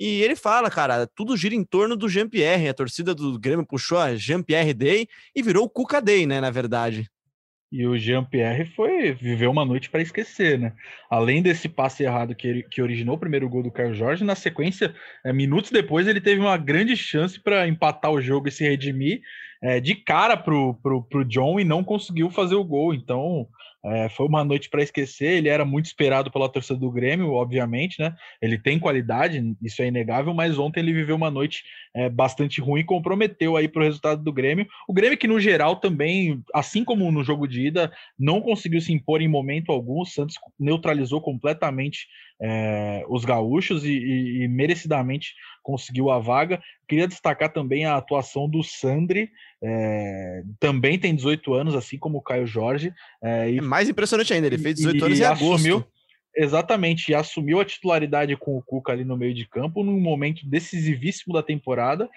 E 0.00 0.22
ele 0.22 0.34
fala, 0.34 0.70
cara, 0.70 1.06
tudo 1.06 1.36
gira 1.36 1.54
em 1.54 1.62
torno 1.62 1.94
do 1.94 2.08
Jean-Pierre. 2.08 2.70
A 2.70 2.74
torcida 2.74 3.14
do 3.14 3.38
Grêmio 3.38 3.66
puxou 3.66 3.98
a 3.98 4.16
Jean-Pierre 4.16 4.72
Day 4.72 5.06
e 5.36 5.42
virou 5.42 5.66
o 5.66 5.68
Cuca 5.68 6.00
Day, 6.00 6.24
né, 6.24 6.40
na 6.40 6.50
verdade. 6.50 7.06
E 7.70 7.86
o 7.86 7.96
Jean-Pierre 7.98 8.64
foi 8.74 9.12
viveu 9.12 9.50
uma 9.50 9.64
noite 9.64 9.90
para 9.90 10.00
esquecer, 10.00 10.58
né? 10.58 10.72
Além 11.08 11.42
desse 11.42 11.68
passe 11.68 12.02
errado 12.02 12.34
que, 12.34 12.64
que 12.64 12.80
originou 12.80 13.14
o 13.14 13.18
primeiro 13.18 13.48
gol 13.48 13.62
do 13.62 13.70
Caio 13.70 13.94
Jorge, 13.94 14.24
na 14.24 14.34
sequência, 14.34 14.92
é, 15.22 15.32
minutos 15.34 15.70
depois, 15.70 16.08
ele 16.08 16.20
teve 16.20 16.40
uma 16.40 16.56
grande 16.56 16.96
chance 16.96 17.38
para 17.38 17.68
empatar 17.68 18.10
o 18.10 18.22
jogo 18.22 18.48
e 18.48 18.50
se 18.50 18.64
redimir 18.64 19.20
é, 19.62 19.78
de 19.78 19.94
cara 19.94 20.34
pro, 20.36 20.74
pro, 20.82 21.02
pro 21.04 21.24
John 21.26 21.60
e 21.60 21.64
não 21.64 21.84
conseguiu 21.84 22.30
fazer 22.30 22.54
o 22.54 22.64
gol. 22.64 22.94
Então, 22.94 23.46
é, 23.84 24.08
foi 24.10 24.26
uma 24.26 24.44
noite 24.44 24.68
para 24.68 24.82
esquecer. 24.82 25.38
Ele 25.38 25.48
era 25.48 25.64
muito 25.64 25.86
esperado 25.86 26.30
pela 26.30 26.48
torcida 26.48 26.78
do 26.78 26.90
Grêmio, 26.90 27.32
obviamente, 27.32 28.00
né? 28.00 28.14
Ele 28.40 28.58
tem 28.58 28.78
qualidade, 28.78 29.56
isso 29.62 29.80
é 29.82 29.86
inegável, 29.86 30.34
mas 30.34 30.58
ontem 30.58 30.80
ele 30.80 30.92
viveu 30.92 31.16
uma 31.16 31.30
noite 31.30 31.64
é, 31.94 32.08
bastante 32.08 32.60
ruim, 32.60 32.84
comprometeu 32.84 33.56
aí 33.56 33.68
para 33.68 33.80
o 33.80 33.84
resultado 33.84 34.22
do 34.22 34.32
Grêmio. 34.32 34.66
O 34.86 34.92
Grêmio 34.92 35.16
que 35.16 35.26
no 35.26 35.40
geral 35.40 35.76
também, 35.76 36.42
assim 36.54 36.84
como 36.84 37.10
no 37.10 37.24
jogo 37.24 37.46
de 37.48 37.66
ida, 37.66 37.92
não 38.18 38.40
conseguiu 38.40 38.80
se 38.80 38.92
impor 38.92 39.22
em 39.22 39.28
momento 39.28 39.72
algum. 39.72 40.00
O 40.00 40.06
Santos 40.06 40.36
neutralizou 40.58 41.20
completamente 41.20 42.06
é, 42.40 43.04
os 43.08 43.24
gaúchos 43.24 43.84
e, 43.84 43.92
e, 43.92 44.42
e 44.42 44.48
merecidamente 44.48 45.34
conseguiu 45.62 46.10
a 46.10 46.18
vaga. 46.18 46.60
Queria 46.88 47.06
destacar 47.06 47.52
também 47.52 47.84
a 47.84 47.96
atuação 47.96 48.48
do 48.48 48.62
Sandri, 48.62 49.30
é, 49.62 50.42
também 50.58 50.98
tem 50.98 51.14
18 51.14 51.52
anos, 51.52 51.74
assim 51.74 51.98
como 51.98 52.18
o 52.18 52.22
Caio 52.22 52.46
Jorge. 52.46 52.92
É, 53.22 53.50
e, 53.50 53.58
é 53.58 53.60
mais 53.60 53.88
impressionante 53.88 54.32
ainda, 54.32 54.46
ele 54.46 54.58
fez 54.58 54.76
18 54.76 54.96
e, 54.96 55.02
anos 55.04 55.18
e 55.18 55.22
em 55.22 55.26
agosto. 55.26 55.54
Assumiu, 55.54 55.84
exatamente, 56.34 57.10
e 57.10 57.14
assumiu 57.14 57.60
a 57.60 57.64
titularidade 57.64 58.34
com 58.36 58.56
o 58.56 58.62
Cuca 58.62 58.92
ali 58.92 59.04
no 59.04 59.16
meio 59.16 59.34
de 59.34 59.46
campo, 59.46 59.84
num 59.84 60.00
momento 60.00 60.48
decisivíssimo 60.48 61.34
da 61.34 61.42
temporada, 61.42 62.08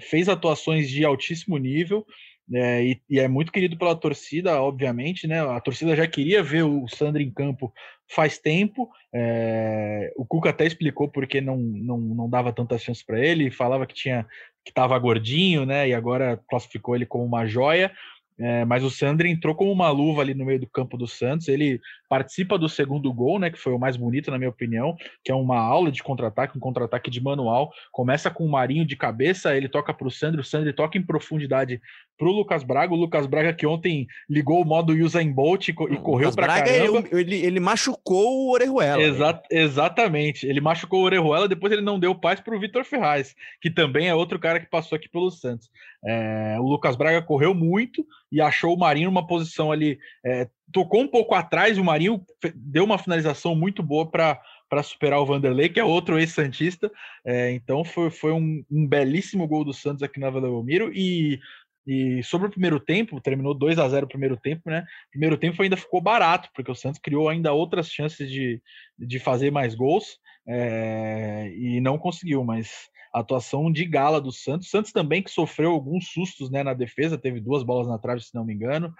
fez 0.00 0.28
atuações 0.28 0.88
de 0.88 1.04
altíssimo 1.04 1.56
nível. 1.56 2.04
É, 2.52 2.84
e, 2.84 3.00
e, 3.08 3.20
é 3.20 3.28
muito 3.28 3.52
querido 3.52 3.78
pela 3.78 3.94
torcida, 3.94 4.60
obviamente, 4.60 5.26
né? 5.26 5.40
A 5.40 5.60
torcida 5.60 5.94
já 5.94 6.06
queria 6.06 6.42
ver 6.42 6.64
o 6.64 6.86
Sandro 6.88 7.22
em 7.22 7.30
campo 7.30 7.72
faz 8.14 8.38
tempo. 8.38 8.90
É, 9.12 10.12
o 10.16 10.24
Cuca 10.24 10.50
até 10.50 10.66
explicou 10.66 11.08
porque 11.08 11.40
não, 11.40 11.56
não, 11.56 11.98
não 11.98 12.28
dava 12.28 12.52
tantas 12.52 12.82
chances 12.82 13.02
para 13.02 13.18
ele, 13.18 13.50
falava 13.50 13.86
que 13.86 13.94
tinha 13.94 14.26
que 14.64 14.70
estava 14.70 14.98
gordinho, 14.98 15.66
né? 15.66 15.88
E 15.88 15.94
agora 15.94 16.40
classificou 16.48 16.94
ele 16.94 17.04
como 17.04 17.24
uma 17.24 17.46
joia. 17.46 17.90
É, 18.38 18.64
mas 18.64 18.82
o 18.82 18.90
Sandri 18.90 19.30
entrou 19.30 19.54
como 19.54 19.70
uma 19.70 19.90
luva 19.90 20.22
ali 20.22 20.34
no 20.34 20.44
meio 20.44 20.58
do 20.58 20.66
campo 20.66 20.96
do 20.96 21.06
Santos. 21.06 21.48
Ele 21.48 21.80
participa 22.08 22.58
do 22.58 22.68
segundo 22.68 23.12
gol, 23.12 23.38
né? 23.38 23.50
Que 23.50 23.58
foi 23.58 23.72
o 23.72 23.78
mais 23.78 23.96
bonito, 23.96 24.30
na 24.30 24.38
minha 24.38 24.50
opinião, 24.50 24.96
que 25.24 25.30
é 25.30 25.34
uma 25.34 25.58
aula 25.58 25.90
de 25.90 26.02
contra-ataque, 26.02 26.56
um 26.56 26.60
contra-ataque 26.60 27.10
de 27.10 27.22
manual. 27.22 27.70
Começa 27.90 28.30
com 28.30 28.44
o 28.44 28.50
Marinho 28.50 28.84
de 28.84 28.96
cabeça, 28.96 29.56
ele 29.56 29.68
toca 29.68 29.94
para 29.94 30.06
o 30.06 30.10
Sandri, 30.10 30.40
o 30.40 30.44
Sandri 30.44 30.72
toca 30.72 30.98
em 30.98 31.02
profundidade 31.02 31.80
para 32.18 32.28
o 32.28 32.32
Lucas 32.32 32.62
Braga. 32.62 32.92
O 32.92 32.96
Lucas 32.96 33.26
Braga 33.26 33.52
que 33.52 33.66
ontem 33.66 34.06
ligou 34.28 34.62
o 34.62 34.64
modo 34.64 34.92
Usain 34.92 35.32
Bolt 35.32 35.68
e, 35.68 35.70
e 35.70 35.96
correu 35.96 36.32
para 36.32 36.62
caramba. 36.62 37.08
Ele, 37.10 37.20
ele, 37.20 37.46
ele, 37.46 37.60
machucou 37.60 38.46
o 38.46 38.52
Orejuela. 38.52 39.02
Exa 39.02 39.42
exatamente. 39.50 40.46
Ele 40.46 40.60
machucou 40.60 41.00
o 41.00 41.04
Orejuela, 41.04 41.48
depois 41.48 41.72
ele 41.72 41.82
não 41.82 41.98
deu 41.98 42.14
paz 42.14 42.40
para 42.40 42.54
o 42.54 42.60
Vitor 42.60 42.84
Ferraz, 42.84 43.34
que 43.60 43.70
também 43.70 44.08
é 44.08 44.14
outro 44.14 44.38
cara 44.38 44.60
que 44.60 44.70
passou 44.70 44.96
aqui 44.96 45.08
pelo 45.08 45.30
Santos. 45.30 45.70
É, 46.04 46.56
o 46.58 46.64
Lucas 46.64 46.96
Braga 46.96 47.22
correu 47.22 47.54
muito 47.54 48.04
e 48.32 48.40
achou 48.40 48.74
o 48.74 48.78
Marinho 48.78 49.10
numa 49.10 49.26
posição 49.26 49.70
ali. 49.70 49.98
É, 50.24 50.48
tocou 50.72 51.02
um 51.02 51.06
pouco 51.06 51.34
atrás, 51.34 51.76
o 51.76 51.84
Marinho 51.84 52.24
deu 52.56 52.84
uma 52.84 52.98
finalização 52.98 53.54
muito 53.54 53.82
boa 53.82 54.10
para 54.10 54.40
para 54.72 54.82
superar 54.82 55.20
o 55.20 55.26
Vanderlei, 55.26 55.68
que 55.68 55.78
é 55.78 55.84
outro 55.84 56.18
ex-santista. 56.18 56.90
É, 57.26 57.52
então 57.52 57.84
foi, 57.84 58.10
foi 58.10 58.32
um, 58.32 58.64
um, 58.70 58.86
belíssimo 58.86 59.46
gol 59.46 59.66
do 59.66 59.74
Santos 59.74 60.02
aqui 60.02 60.18
na 60.18 60.30
Vila 60.30 60.48
Belmiro. 60.48 60.90
E, 60.94 61.38
e 61.86 62.22
sobre 62.22 62.48
o 62.48 62.50
primeiro 62.50 62.80
tempo, 62.80 63.20
terminou 63.20 63.52
2 63.52 63.78
a 63.78 63.86
0 63.86 64.06
o 64.06 64.08
primeiro 64.08 64.34
tempo, 64.34 64.70
né? 64.70 64.86
Primeiro 65.10 65.36
tempo 65.36 65.62
ainda 65.62 65.76
ficou 65.76 66.00
barato, 66.00 66.48
porque 66.54 66.70
o 66.70 66.74
Santos 66.74 66.98
criou 66.98 67.28
ainda 67.28 67.52
outras 67.52 67.90
chances 67.90 68.30
de, 68.30 68.62
de 68.98 69.18
fazer 69.18 69.50
mais 69.50 69.74
gols 69.74 70.18
é, 70.48 71.52
e 71.54 71.78
não 71.78 71.98
conseguiu, 71.98 72.42
mas 72.42 72.88
atuação 73.12 73.70
de 73.70 73.84
gala 73.84 74.20
do 74.20 74.32
Santos. 74.32 74.70
Santos 74.70 74.92
também 74.92 75.22
que 75.22 75.30
sofreu 75.30 75.70
alguns 75.70 76.08
sustos 76.08 76.50
né, 76.50 76.62
na 76.62 76.74
defesa, 76.74 77.18
teve 77.18 77.40
duas 77.40 77.62
bolas 77.62 77.86
na 77.86 77.98
trave, 77.98 78.22
se 78.22 78.34
não 78.34 78.44
me 78.44 78.54
engano. 78.54 78.92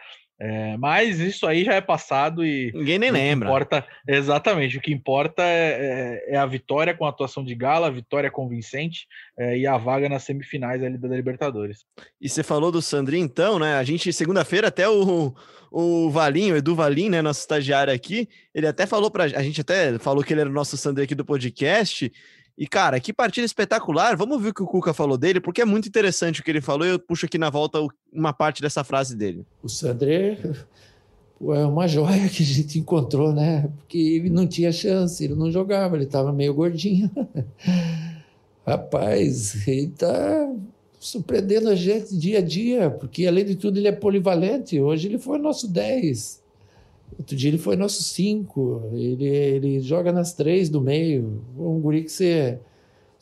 É, 0.45 0.77
mas 0.77 1.21
isso 1.21 1.47
aí 1.47 1.65
já 1.65 1.75
é 1.75 1.81
passado 1.81 2.45
e. 2.45 2.73
Ninguém 2.75 2.99
nem 2.99 3.13
lembra. 3.13 3.49
Importa, 3.49 3.87
exatamente. 4.09 4.77
O 4.77 4.81
que 4.81 4.93
importa 4.93 5.41
é, 5.41 6.25
é, 6.27 6.35
é, 6.35 6.37
a 6.37 6.45
vitória 6.45 6.93
com 6.95 7.05
a 7.05 7.11
atuação 7.11 7.45
de 7.45 7.55
Gala, 7.55 7.87
a 7.87 7.91
vitória 7.91 8.29
convincente 8.29 9.07
é, 9.39 9.57
e 9.57 9.69
a 9.69 9.77
vaga 9.77 10.09
nas 10.09 10.25
semifinais 10.25 10.83
ali 10.83 10.99
da 10.99 11.07
Libertadores. 11.07 11.85
E 12.21 12.29
você 12.29 12.43
falou 12.43 12.73
do 12.73 12.83
Sandrinho, 12.83 13.25
então, 13.25 13.57
né? 13.57 13.77
A 13.77 13.85
gente, 13.85 14.13
segunda-feira, 14.13 14.67
até 14.67 14.89
o, 14.89 15.33
o 15.71 16.11
Valinho, 16.11 16.55
o 16.55 16.59
Edu 16.59 16.75
Valim, 16.75 17.09
né? 17.09 17.23
Nosso 17.23 17.41
estagiário 17.41 17.95
aqui, 17.95 18.29
ele 18.53 18.67
até 18.67 18.85
falou 18.85 19.13
pra. 19.13 19.25
A 19.25 19.43
gente 19.45 19.61
até 19.61 19.97
falou 20.01 20.25
que 20.25 20.33
ele 20.33 20.41
era 20.41 20.51
o 20.51 20.53
nosso 20.53 20.77
Sandrinho 20.77 21.05
aqui 21.05 21.15
do 21.15 21.25
podcast. 21.25 22.13
E, 22.57 22.67
cara, 22.67 23.01
que 23.01 23.13
partida 23.13 23.45
espetacular. 23.45 24.17
Vamos 24.17 24.41
ver 24.43 24.51
o 24.51 24.55
que 24.55 24.63
o 24.63 24.67
Cuca 24.67 24.93
falou 24.93 25.17
dele, 25.17 25.41
porque 25.41 25.63
é 25.63 25.65
muito 25.65 25.89
interessante 25.89 26.41
o 26.41 26.45
que 26.45 26.51
ele 26.51 26.61
falou. 26.61 26.87
E 26.87 26.91
eu 26.91 26.99
puxo 26.99 27.27
aqui 27.27 27.39
na 27.39 27.51
volta 27.51 27.79
uma 28.13 28.33
parte 28.33 28.61
dessa 28.61 28.85
frase 28.85 29.17
dele. 29.17 29.47
O 29.63 29.69
Sandré 29.69 30.39
é 31.41 31.67
uma 31.67 31.89
joia 31.89 32.29
que 32.29 32.43
a 32.43 32.47
gente 32.47 32.79
encontrou, 32.79 33.33
né? 33.33 33.69
Porque 33.79 33.99
ele 33.99 34.31
não 34.31 34.47
tinha 34.47 34.71
chance, 34.71 35.25
ele 35.25 35.35
não 35.35 35.51
jogava, 35.51 35.97
ele 35.97 36.05
estava 36.05 36.33
meio 36.33 36.55
gordinho. 36.55 37.11
Rapaz, 38.65 39.67
ele 39.67 39.87
está 39.87 40.55
surpreendendo 41.01 41.69
a 41.69 41.75
gente 41.75 42.17
dia 42.17 42.39
a 42.39 42.43
dia, 42.43 42.91
porque 42.91 43.27
além 43.27 43.45
de 43.45 43.57
tudo 43.57 43.79
ele 43.79 43.89
é 43.89 43.93
polivalente. 43.93 44.81
Hoje 44.81 45.09
ele 45.09 45.19
foi 45.19 45.39
nosso 45.39 45.67
10. 45.67 46.42
Outro 47.19 47.37
dia 47.37 47.51
ele 47.51 47.59
foi 47.59 47.77
nosso 47.77 48.03
cinco, 48.03 48.91
ele, 48.93 49.27
ele 49.27 49.81
joga 49.81 50.13
nas 50.13 50.33
três 50.33 50.69
do 50.69 50.81
meio. 50.81 51.43
Um 51.57 51.81
guri 51.81 52.05
que 52.05 52.13
você 52.13 52.59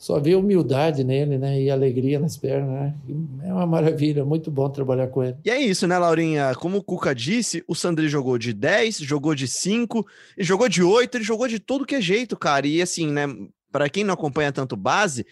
só 0.01 0.19
vê 0.19 0.33
humildade 0.33 1.03
nele, 1.03 1.37
né? 1.37 1.61
E 1.61 1.69
alegria 1.69 2.19
nas 2.19 2.35
pernas, 2.35 2.71
né? 2.71 2.95
É 3.43 3.53
uma 3.53 3.67
maravilha, 3.67 4.25
muito 4.25 4.49
bom 4.49 4.67
trabalhar 4.67 5.05
com 5.07 5.23
ele. 5.23 5.35
E 5.45 5.51
é 5.51 5.61
isso, 5.61 5.85
né, 5.85 5.95
Laurinha? 5.95 6.55
Como 6.55 6.79
o 6.79 6.83
Cuca 6.83 7.13
disse, 7.13 7.63
o 7.67 7.75
Sandri 7.75 8.09
jogou 8.09 8.35
de 8.39 8.51
10, 8.51 8.97
jogou 8.97 9.35
de 9.35 9.47
5, 9.47 10.03
e 10.35 10.43
jogou 10.43 10.67
de 10.67 10.81
8, 10.81 11.17
ele 11.17 11.23
jogou 11.23 11.47
de 11.47 11.59
todo 11.59 11.85
que 11.85 11.93
é 11.93 12.01
jeito, 12.01 12.35
cara. 12.35 12.65
E 12.65 12.81
assim, 12.81 13.11
né, 13.11 13.27
para 13.71 13.87
quem 13.89 14.03
não 14.03 14.15
acompanha 14.15 14.51
tanto 14.51 14.75
base, 14.75 15.23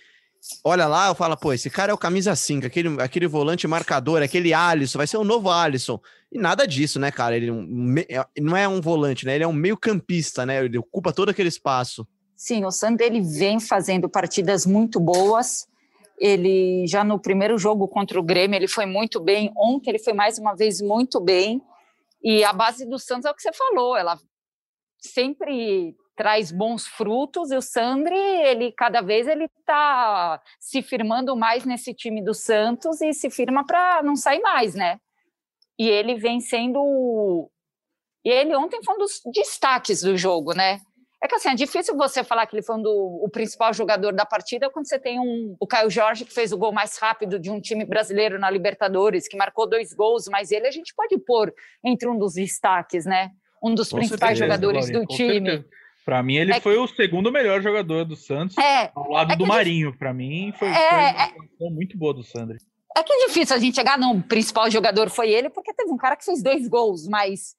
olha 0.63 0.85
lá, 0.85 1.07
eu 1.07 1.15
falo, 1.15 1.35
pô, 1.35 1.51
esse 1.51 1.71
cara 1.71 1.91
é 1.91 1.93
o 1.95 1.97
camisa 1.97 2.35
5, 2.35 2.67
aquele, 2.67 3.01
aquele 3.01 3.25
volante 3.25 3.67
marcador, 3.67 4.21
aquele 4.21 4.53
Alisson, 4.53 4.99
vai 4.99 5.07
ser 5.07 5.17
o 5.17 5.23
novo 5.23 5.49
Alisson. 5.49 5.99
E 6.31 6.37
nada 6.37 6.67
disso, 6.67 6.99
né, 6.99 7.11
cara? 7.11 7.35
Ele 7.35 7.49
é 8.07 8.25
não 8.39 8.55
é 8.55 8.67
um 8.67 8.79
volante, 8.79 9.25
né? 9.25 9.35
Ele 9.35 9.43
é 9.43 9.47
um 9.47 9.53
meio 9.53 9.77
campista, 9.77 10.45
né? 10.45 10.63
Ele 10.63 10.77
ocupa 10.77 11.11
todo 11.11 11.29
aquele 11.29 11.49
espaço. 11.49 12.07
Sim, 12.35 12.63
o 12.65 12.71
Sander 12.71 13.07
ele 13.07 13.21
vem 13.21 13.59
fazendo 13.59 14.07
partidas 14.07 14.65
muito 14.65 14.99
boas. 14.99 15.67
Ele 16.17 16.85
já 16.87 17.03
no 17.03 17.19
primeiro 17.19 17.57
jogo 17.57 17.87
contra 17.87 18.19
o 18.19 18.23
Grêmio 18.23 18.57
ele 18.57 18.67
foi 18.67 18.85
muito 18.85 19.19
bem. 19.19 19.51
Ontem 19.57 19.89
ele 19.89 19.99
foi 19.99 20.13
mais 20.13 20.37
uma 20.37 20.55
vez 20.55 20.81
muito 20.81 21.19
bem. 21.19 21.61
E 22.23 22.43
a 22.43 22.53
base 22.53 22.85
do 22.85 22.99
Santos 22.99 23.25
é 23.25 23.31
o 23.31 23.35
que 23.35 23.41
você 23.41 23.51
falou. 23.53 23.97
Ela 23.97 24.19
sempre 24.99 25.95
traz 26.15 26.51
bons 26.51 26.85
frutos 26.85 27.49
e 27.49 27.55
o 27.55 27.61
Sandri, 27.61 28.13
ele 28.13 28.73
cada 28.73 28.99
vez 28.99 29.25
ele 29.25 29.45
está 29.45 30.41
se 30.59 30.81
firmando 30.81 31.33
mais 31.33 31.63
nesse 31.63 31.93
time 31.93 32.21
do 32.21 32.33
Santos 32.33 32.99
e 32.99 33.13
se 33.13 33.29
firma 33.29 33.65
para 33.65 34.03
não 34.03 34.17
sair 34.17 34.41
mais, 34.41 34.75
né? 34.75 34.99
E 35.79 35.87
ele 35.87 36.15
vem 36.15 36.41
sendo 36.41 37.49
e 38.23 38.29
ele 38.29 38.55
ontem 38.55 38.83
foi 38.83 38.95
um 38.95 38.97
dos 38.97 39.21
destaques 39.33 40.01
do 40.01 40.17
jogo, 40.17 40.53
né? 40.53 40.79
É 41.21 41.27
que 41.27 41.35
assim, 41.35 41.49
é 41.49 41.55
difícil 41.55 41.97
você 41.97 42.23
falar 42.23 42.45
que 42.45 42.55
ele 42.55 42.63
foi 42.63 42.77
um 42.77 42.81
do, 42.81 42.91
o 43.23 43.29
principal 43.29 43.73
jogador 43.73 44.13
da 44.13 44.25
partida 44.25 44.69
quando 44.69 44.87
você 44.87 44.97
tem 44.97 45.19
um, 45.19 45.55
o 45.59 45.67
Caio 45.67 45.89
Jorge, 45.89 46.23
que 46.23 46.33
fez 46.33 46.53
o 46.53 46.57
gol 46.57 46.71
mais 46.71 46.97
rápido 46.97 47.37
de 47.37 47.49
um 47.49 47.59
time 47.59 47.83
brasileiro 47.83 48.39
na 48.39 48.49
Libertadores, 48.49 49.27
que 49.27 49.35
marcou 49.35 49.67
dois 49.67 49.93
gols, 49.93 50.27
mas 50.29 50.49
ele 50.49 50.67
a 50.67 50.71
gente 50.71 50.93
pode 50.95 51.17
pôr 51.17 51.53
entre 51.83 52.07
um 52.07 52.17
dos 52.17 52.35
destaques, 52.35 53.05
né? 53.05 53.31
Um 53.61 53.75
dos 53.75 53.89
com 53.89 53.97
principais 53.97 54.37
certeza, 54.37 54.45
jogadores 54.45 54.89
do 54.89 55.05
time. 55.05 55.65
Para 56.05 56.23
mim, 56.23 56.37
ele 56.37 56.53
é 56.53 56.61
foi 56.61 56.75
que... 56.75 56.79
o 56.79 56.87
segundo 56.87 57.31
melhor 57.31 57.61
jogador 57.61 58.05
do 58.05 58.15
Santos, 58.15 58.57
é, 58.57 58.89
ao 58.95 59.11
lado 59.11 59.33
é 59.33 59.35
do 59.35 59.45
Marinho. 59.45 59.95
Para 59.97 60.13
mim, 60.13 60.53
foi, 60.57 60.69
é, 60.69 61.29
foi 61.57 61.67
uma 61.67 61.75
muito 61.75 61.97
boa 61.97 62.13
do 62.13 62.23
Sandri. 62.23 62.57
É 62.95 63.03
que 63.03 63.13
é 63.13 63.27
difícil 63.27 63.55
a 63.55 63.59
gente 63.59 63.75
chegar, 63.75 63.97
não, 63.97 64.17
o 64.17 64.23
principal 64.23 64.69
jogador 64.69 65.09
foi 65.09 65.29
ele, 65.29 65.49
porque 65.49 65.73
teve 65.73 65.91
um 65.91 65.97
cara 65.97 66.15
que 66.15 66.25
fez 66.25 66.41
dois 66.41 66.67
gols, 66.67 67.07
mas. 67.07 67.55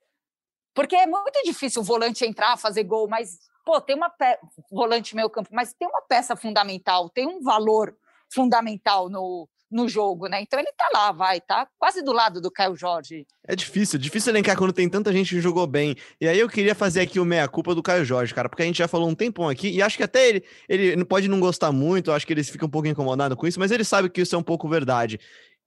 Porque 0.75 0.97
é 0.97 1.07
muito 1.07 1.43
difícil 1.45 1.83
o 1.83 1.85
volante 1.85 2.25
entrar, 2.25 2.57
fazer 2.57 2.85
gol, 2.85 3.09
mas, 3.09 3.39
pô, 3.65 3.81
tem 3.81 3.97
uma 3.97 4.11
pe... 4.11 4.39
volante 4.71 5.17
meio 5.17 5.31
campo, 5.31 5.51
mas 5.53 5.73
tem 5.73 5.89
uma 5.89 6.03
peça 6.03 6.37
fundamental, 6.37 7.09
tem 7.09 7.27
um 7.27 7.43
valor 7.43 7.97
fundamental 8.33 9.09
no, 9.09 9.49
no 9.71 9.89
jogo, 9.89 10.27
né? 10.27 10.43
Então 10.43 10.59
ele 10.59 10.73
tá 10.77 10.89
lá, 10.93 11.13
vai, 11.13 11.41
tá 11.41 11.67
quase 11.79 12.03
do 12.03 12.13
lado 12.13 12.41
do 12.41 12.51
Caio 12.51 12.75
Jorge. 12.77 13.27
É 13.47 13.55
difícil, 13.55 13.99
difícil 13.99 14.33
elencar 14.33 14.57
quando 14.57 14.73
tem 14.73 14.89
tanta 14.89 15.13
gente 15.13 15.35
que 15.35 15.41
jogou 15.41 15.67
bem. 15.67 15.95
E 16.21 16.27
aí 16.27 16.39
eu 16.39 16.49
queria 16.49 16.75
fazer 16.75 17.01
aqui 17.01 17.21
o 17.21 17.25
meia-culpa 17.25 17.75
do 17.75 17.83
Caio 17.83 18.05
Jorge, 18.05 18.35
cara, 18.35 18.49
porque 18.49 18.63
a 18.63 18.67
gente 18.67 18.79
já 18.79 18.89
falou 18.89 19.09
um 19.09 19.15
tempão 19.15 19.49
aqui, 19.49 19.71
e 19.71 19.81
acho 19.81 19.97
que 19.97 20.03
até 20.03 20.29
ele, 20.29 20.45
ele 20.69 21.05
pode 21.05 21.29
não 21.29 21.39
gostar 21.39 21.73
muito, 21.73 22.13
acho 22.13 22.27
que 22.27 22.33
ele 22.33 22.43
fica 22.43 22.67
um 22.67 22.71
pouco 22.71 22.89
incomodado 22.89 23.37
com 23.37 23.47
isso, 23.47 23.61
mas 23.61 23.71
ele 23.71 23.85
sabe 23.85 24.11
que 24.11 24.21
isso 24.21 24.35
é 24.35 24.39
um 24.39 24.43
pouco 24.43 24.69
verdade. 24.69 25.21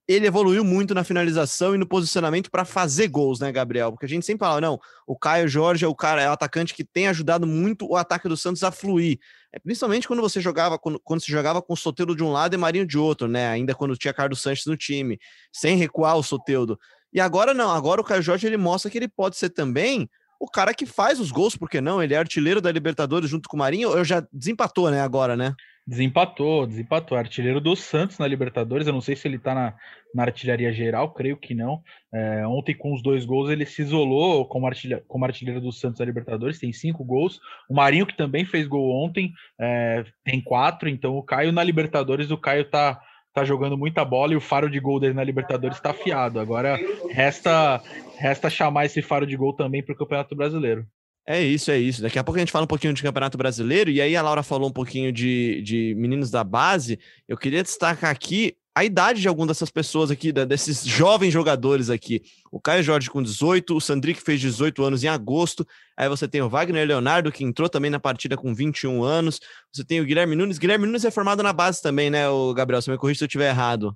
Ele 0.07 0.27
evoluiu 0.27 0.63
muito 0.63 0.93
na 0.93 1.03
finalização 1.03 1.73
e 1.73 1.77
no 1.77 1.87
posicionamento 1.87 2.51
para 2.51 2.65
fazer 2.65 3.07
gols, 3.07 3.39
né, 3.39 3.51
Gabriel? 3.51 3.91
Porque 3.91 4.05
a 4.05 4.09
gente 4.09 4.25
sempre 4.25 4.45
fala, 4.45 4.59
não, 4.59 4.79
o 5.07 5.17
Caio 5.17 5.47
Jorge 5.47 5.85
é 5.85 5.87
o 5.87 5.95
cara, 5.95 6.21
é 6.21 6.29
o 6.29 6.33
atacante 6.33 6.73
que 6.73 6.83
tem 6.83 7.07
ajudado 7.07 7.47
muito 7.47 7.87
o 7.89 7.95
ataque 7.95 8.27
do 8.27 8.35
Santos 8.35 8.63
a 8.63 8.71
fluir. 8.71 9.17
É, 9.53 9.59
principalmente 9.59 10.07
quando 10.07 10.21
você 10.21 10.41
jogava, 10.41 10.77
quando, 10.77 10.99
quando 10.99 11.21
se 11.21 11.31
jogava 11.31 11.61
com 11.61 11.73
o 11.73 11.77
Soteudo 11.77 12.15
de 12.15 12.23
um 12.23 12.31
lado 12.31 12.53
e 12.53 12.57
Marinho 12.57 12.85
de 12.85 12.97
outro, 12.97 13.27
né? 13.27 13.47
Ainda 13.47 13.73
quando 13.73 13.95
tinha 13.95 14.13
Carlos 14.13 14.41
Sanches 14.41 14.65
no 14.65 14.75
time, 14.75 15.17
sem 15.51 15.77
recuar 15.77 16.17
o 16.17 16.23
Soteudo. 16.23 16.77
E 17.13 17.21
agora 17.21 17.53
não, 17.53 17.71
agora 17.71 18.01
o 18.01 18.03
Caio 18.03 18.21
Jorge 18.21 18.47
ele 18.47 18.57
mostra 18.57 18.91
que 18.91 18.97
ele 18.97 19.07
pode 19.07 19.37
ser 19.37 19.51
também 19.51 20.09
o 20.39 20.49
cara 20.49 20.73
que 20.73 20.85
faz 20.85 21.21
os 21.21 21.31
gols, 21.31 21.55
por 21.55 21.69
que 21.69 21.79
não? 21.79 22.03
Ele 22.03 22.13
é 22.13 22.17
artilheiro 22.17 22.59
da 22.59 22.69
Libertadores 22.69 23.29
junto 23.29 23.47
com 23.47 23.55
o 23.55 23.59
Marinho, 23.59 23.91
eu 23.91 24.03
já 24.03 24.25
desempatou, 24.33 24.91
né, 24.91 24.99
agora, 24.99 25.37
né? 25.37 25.55
Desempatou, 25.85 26.65
desempatou. 26.65 27.17
Artilheiro 27.17 27.59
do 27.59 27.75
Santos 27.75 28.17
na 28.17 28.25
Libertadores. 28.25 28.87
Eu 28.87 28.93
não 28.93 29.01
sei 29.01 29.15
se 29.15 29.27
ele 29.27 29.37
tá 29.37 29.53
na, 29.53 29.73
na 30.15 30.23
artilharia 30.23 30.71
geral, 30.71 31.11
creio 31.13 31.35
que 31.35 31.53
não. 31.53 31.81
É, 32.13 32.47
ontem, 32.47 32.73
com 32.73 32.93
os 32.93 33.03
dois 33.03 33.25
gols, 33.25 33.49
ele 33.49 33.65
se 33.65 33.81
isolou 33.81 34.45
como, 34.47 34.65
artilha, 34.65 35.03
como 35.07 35.25
artilheiro 35.25 35.59
do 35.59 35.73
Santos 35.73 35.99
na 35.99 36.05
Libertadores, 36.05 36.59
tem 36.59 36.71
cinco 36.71 37.03
gols. 37.03 37.39
O 37.69 37.75
Marinho, 37.75 38.05
que 38.05 38.15
também 38.15 38.45
fez 38.45 38.65
gol 38.65 39.03
ontem, 39.03 39.33
é, 39.59 40.05
tem 40.23 40.39
quatro. 40.39 40.87
Então, 40.87 41.17
o 41.17 41.23
Caio 41.23 41.51
na 41.51 41.63
Libertadores, 41.63 42.31
o 42.31 42.37
Caio 42.37 42.69
tá, 42.69 43.01
tá 43.33 43.43
jogando 43.43 43.77
muita 43.77 44.05
bola 44.05 44.33
e 44.33 44.37
o 44.37 44.41
faro 44.41 44.69
de 44.69 44.79
gol 44.79 45.01
dele 45.01 45.13
na 45.13 45.23
Libertadores 45.23 45.77
está 45.77 45.89
afiado. 45.89 46.39
Agora 46.39 46.79
resta, 47.11 47.81
resta 48.17 48.49
chamar 48.49 48.85
esse 48.85 49.01
faro 49.01 49.27
de 49.27 49.35
gol 49.35 49.53
também 49.53 49.83
para 49.83 49.93
o 49.93 49.97
Campeonato 49.97 50.33
Brasileiro. 50.33 50.87
É 51.25 51.41
isso, 51.41 51.71
é 51.71 51.77
isso. 51.77 52.01
Daqui 52.01 52.19
a 52.19 52.23
pouco 52.23 52.37
a 52.37 52.41
gente 52.41 52.51
fala 52.51 52.65
um 52.65 52.67
pouquinho 52.67 52.93
de 52.93 53.01
Campeonato 53.01 53.37
Brasileiro, 53.37 53.89
e 53.89 54.01
aí 54.01 54.15
a 54.15 54.21
Laura 54.21 54.43
falou 54.43 54.69
um 54.69 54.73
pouquinho 54.73 55.11
de, 55.11 55.61
de 55.61 55.95
meninos 55.97 56.29
da 56.29 56.43
base. 56.43 56.99
Eu 57.27 57.37
queria 57.37 57.63
destacar 57.63 58.11
aqui 58.11 58.57
a 58.75 58.83
idade 58.83 59.21
de 59.21 59.27
algumas 59.27 59.49
dessas 59.49 59.69
pessoas 59.69 60.09
aqui, 60.09 60.31
desses 60.31 60.83
jovens 60.83 61.31
jogadores 61.31 61.89
aqui. 61.89 62.21
O 62.51 62.59
Caio 62.59 62.83
Jorge 62.83 63.09
com 63.09 63.21
18, 63.21 63.75
o 63.75 63.79
Sandrick 63.79 64.21
fez 64.21 64.41
18 64.41 64.83
anos 64.83 65.03
em 65.03 65.07
agosto. 65.07 65.65
Aí 65.95 66.09
você 66.09 66.27
tem 66.27 66.41
o 66.41 66.49
Wagner 66.49 66.87
Leonardo, 66.87 67.31
que 67.31 67.43
entrou 67.43 67.69
também 67.69 67.91
na 67.91 67.99
partida 67.99 68.35
com 68.35 68.53
21 68.53 69.03
anos. 69.03 69.39
Você 69.71 69.85
tem 69.85 70.01
o 70.01 70.05
Guilherme 70.05 70.35
Nunes. 70.35 70.57
Guilherme 70.57 70.87
Nunes 70.87 71.05
é 71.05 71.11
formado 71.11 71.43
na 71.43 71.53
base 71.53 71.81
também, 71.81 72.09
né, 72.09 72.27
o 72.27 72.53
Gabriel? 72.53 72.81
Se 72.81 72.89
me 72.89 72.97
corrija 72.97 73.19
se 73.19 73.23
eu 73.23 73.27
estiver 73.27 73.49
errado. 73.49 73.95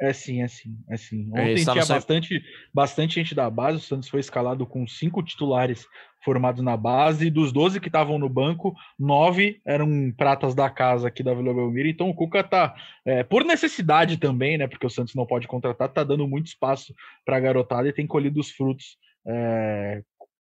É 0.00 0.12
sim, 0.12 0.42
é 0.42 0.48
sim, 0.48 0.78
é 0.88 0.96
sim. 0.96 1.28
Ontem 1.32 1.56
tinha 1.56 1.84
bastante, 1.84 2.40
bastante 2.72 3.14
gente 3.16 3.34
da 3.34 3.50
base. 3.50 3.78
O 3.78 3.80
Santos 3.80 4.08
foi 4.08 4.20
escalado 4.20 4.64
com 4.64 4.86
cinco 4.86 5.22
titulares 5.24 5.86
formados 6.24 6.62
na 6.62 6.76
base. 6.76 7.26
E 7.26 7.30
dos 7.30 7.52
12 7.52 7.80
que 7.80 7.88
estavam 7.88 8.18
no 8.18 8.28
banco, 8.28 8.74
nove 8.98 9.60
eram 9.66 10.12
pratas 10.16 10.54
da 10.54 10.68
casa 10.70 11.08
aqui 11.08 11.22
da 11.22 11.34
Vila 11.34 11.54
Belmiro. 11.54 11.88
Então 11.88 12.08
o 12.08 12.14
Cuca 12.14 12.42
tá, 12.42 12.74
é, 13.04 13.22
por 13.22 13.44
necessidade 13.44 14.16
também, 14.16 14.58
né? 14.58 14.66
Porque 14.66 14.86
o 14.86 14.90
Santos 14.90 15.14
não 15.14 15.26
pode 15.26 15.46
contratar, 15.46 15.88
tá 15.88 16.04
dando 16.04 16.26
muito 16.26 16.46
espaço 16.46 16.94
para 17.24 17.36
a 17.36 17.40
garotada 17.40 17.88
e 17.88 17.92
tem 17.92 18.06
colhido 18.06 18.40
os 18.40 18.50
frutos 18.50 18.96
é, 19.26 20.02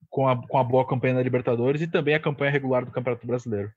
com, 0.08 0.28
a, 0.28 0.36
com 0.48 0.58
a 0.58 0.64
boa 0.64 0.86
campanha 0.86 1.14
da 1.14 1.22
Libertadores 1.22 1.80
e 1.82 1.86
também 1.86 2.14
a 2.14 2.20
campanha 2.20 2.50
regular 2.50 2.84
do 2.84 2.92
Campeonato 2.92 3.26
Brasileiro. 3.26 3.70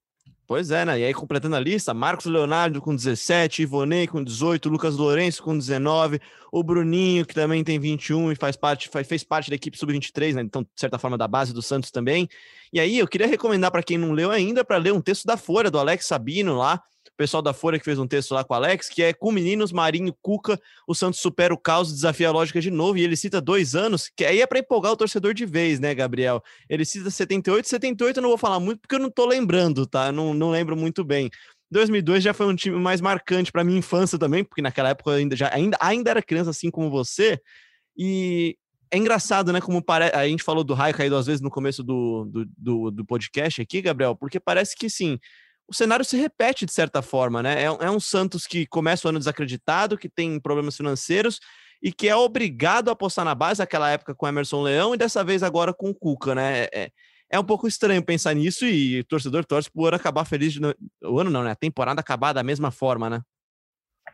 Pois 0.49 0.71
é, 0.71 0.83
né? 0.83 0.99
E 0.99 1.05
aí, 1.05 1.13
completando 1.13 1.55
a 1.55 1.59
lista, 1.59 1.93
Marcos 1.93 2.25
Leonardo 2.25 2.81
com 2.81 2.95
17, 2.95 3.61
Ivonei 3.61 4.07
com 4.07 4.23
18, 4.23 4.67
Lucas 4.67 4.97
Lourenço 4.97 5.43
com 5.43 5.55
19, 5.55 6.19
o 6.51 6.63
Bruninho, 6.63 7.23
que 7.23 7.35
também 7.35 7.63
tem 7.63 7.77
21 7.77 8.31
e 8.31 8.35
faz 8.35 8.55
parte, 8.55 8.89
fez 9.05 9.23
parte 9.23 9.51
da 9.51 9.55
equipe 9.55 9.77
sub-23, 9.77 10.33
né? 10.33 10.41
Então, 10.41 10.63
de 10.63 10.69
certa 10.75 10.97
forma, 10.97 11.19
da 11.19 11.27
base 11.27 11.53
do 11.53 11.61
Santos 11.61 11.91
também. 11.91 12.27
E 12.73 12.79
aí, 12.79 12.97
eu 12.97 13.07
queria 13.07 13.27
recomendar 13.27 13.69
para 13.69 13.83
quem 13.83 13.95
não 13.95 14.11
leu 14.11 14.31
ainda, 14.31 14.65
para 14.65 14.77
ler 14.77 14.91
um 14.91 15.01
texto 15.01 15.27
da 15.27 15.37
Folha, 15.37 15.69
do 15.69 15.77
Alex 15.77 16.07
Sabino 16.07 16.57
lá, 16.57 16.81
pessoal 17.19 17.43
da 17.43 17.51
Folha 17.51 17.77
que 17.77 17.83
fez 17.83 17.99
um 17.99 18.07
texto 18.07 18.33
lá 18.33 18.45
com 18.45 18.53
o 18.53 18.55
Alex, 18.55 18.87
que 18.87 19.03
é 19.03 19.11
com 19.11 19.29
meninos, 19.29 19.73
Marinho, 19.73 20.15
Cuca, 20.21 20.57
o 20.87 20.95
Santos 20.95 21.19
supera 21.19 21.53
o 21.53 21.57
caos, 21.57 21.91
desafia 21.91 22.29
a 22.29 22.31
lógica 22.31 22.61
de 22.61 22.71
novo, 22.71 22.97
e 22.97 23.03
ele 23.03 23.17
cita 23.17 23.41
dois 23.41 23.75
anos, 23.75 24.09
que 24.15 24.23
aí 24.23 24.39
é 24.39 24.47
para 24.47 24.59
empolgar 24.59 24.93
o 24.93 24.95
torcedor 24.95 25.33
de 25.33 25.45
vez, 25.45 25.81
né, 25.81 25.93
Gabriel? 25.93 26.41
Ele 26.69 26.85
cita 26.85 27.09
78, 27.09 27.67
78 27.67 28.17
eu 28.17 28.21
não 28.21 28.29
vou 28.29 28.37
falar 28.37 28.61
muito 28.61 28.79
porque 28.79 28.95
eu 28.95 28.99
não 28.99 29.11
tô 29.11 29.25
lembrando, 29.25 29.85
tá? 29.85 30.13
Não, 30.13 30.33
não 30.33 30.49
lembro 30.49 30.77
muito 30.77 31.03
bem. 31.03 31.29
2002 31.69 32.23
já 32.23 32.33
foi 32.33 32.45
um 32.45 32.55
time 32.55 32.77
mais 32.79 33.01
marcante 33.01 33.51
para 33.51 33.65
minha 33.65 33.79
infância 33.79 34.17
também, 34.17 34.45
porque 34.45 34.61
naquela 34.61 34.87
época 34.87 35.11
eu 35.11 35.15
ainda, 35.17 35.35
já, 35.35 35.53
ainda, 35.53 35.77
ainda 35.81 36.11
era 36.11 36.23
criança 36.23 36.51
assim 36.51 36.71
como 36.71 36.89
você, 36.89 37.37
e 37.97 38.55
é 38.89 38.97
engraçado, 38.97 39.51
né? 39.51 39.59
Como 39.59 39.83
parece. 39.83 40.15
A 40.15 40.25
gente 40.25 40.41
falou 40.41 40.63
do 40.63 40.73
raio 40.73 40.95
caído 40.95 41.17
às 41.17 41.25
vezes 41.25 41.41
no 41.41 41.49
começo 41.49 41.83
do, 41.83 42.23
do, 42.31 42.45
do, 42.57 42.91
do 42.91 43.05
podcast 43.05 43.61
aqui, 43.61 43.81
Gabriel, 43.81 44.15
porque 44.15 44.39
parece 44.39 44.73
que 44.73 44.89
sim 44.89 45.19
o 45.69 45.73
cenário 45.73 46.03
se 46.03 46.17
repete 46.17 46.65
de 46.65 46.73
certa 46.73 47.01
forma, 47.01 47.43
né? 47.43 47.61
É, 47.61 47.65
é, 47.65 47.91
um 47.91 47.99
Santos 47.99 48.47
que 48.47 48.65
começa 48.65 49.07
o 49.07 49.09
ano 49.09 49.19
desacreditado, 49.19 49.97
que 49.97 50.09
tem 50.09 50.39
problemas 50.39 50.75
financeiros 50.75 51.39
e 51.81 51.91
que 51.91 52.09
é 52.09 52.15
obrigado 52.15 52.89
a 52.89 52.93
apostar 52.93 53.23
na 53.23 53.35
base 53.35 53.59
naquela 53.59 53.89
época 53.89 54.15
com 54.15 54.27
Emerson 54.27 54.61
Leão 54.61 54.93
e 54.93 54.97
dessa 54.97 55.23
vez 55.23 55.43
agora 55.43 55.73
com 55.73 55.89
o 55.89 55.95
Cuca, 55.95 56.33
né? 56.33 56.63
É, 56.63 56.69
é, 56.73 56.91
é 57.31 57.39
um 57.39 57.43
pouco 57.43 57.67
estranho 57.67 58.03
pensar 58.03 58.33
nisso 58.33 58.65
e 58.65 58.99
o 58.99 59.03
torcedor 59.03 59.45
torce 59.45 59.69
por 59.71 59.93
acabar 59.93 60.25
feliz. 60.25 60.53
De... 60.53 60.59
O 61.03 61.19
ano 61.19 61.29
não, 61.29 61.43
né? 61.43 61.51
A 61.51 61.55
temporada 61.55 62.01
acabar 62.01 62.33
da 62.33 62.43
mesma 62.43 62.71
forma, 62.71 63.09
né? 63.09 63.21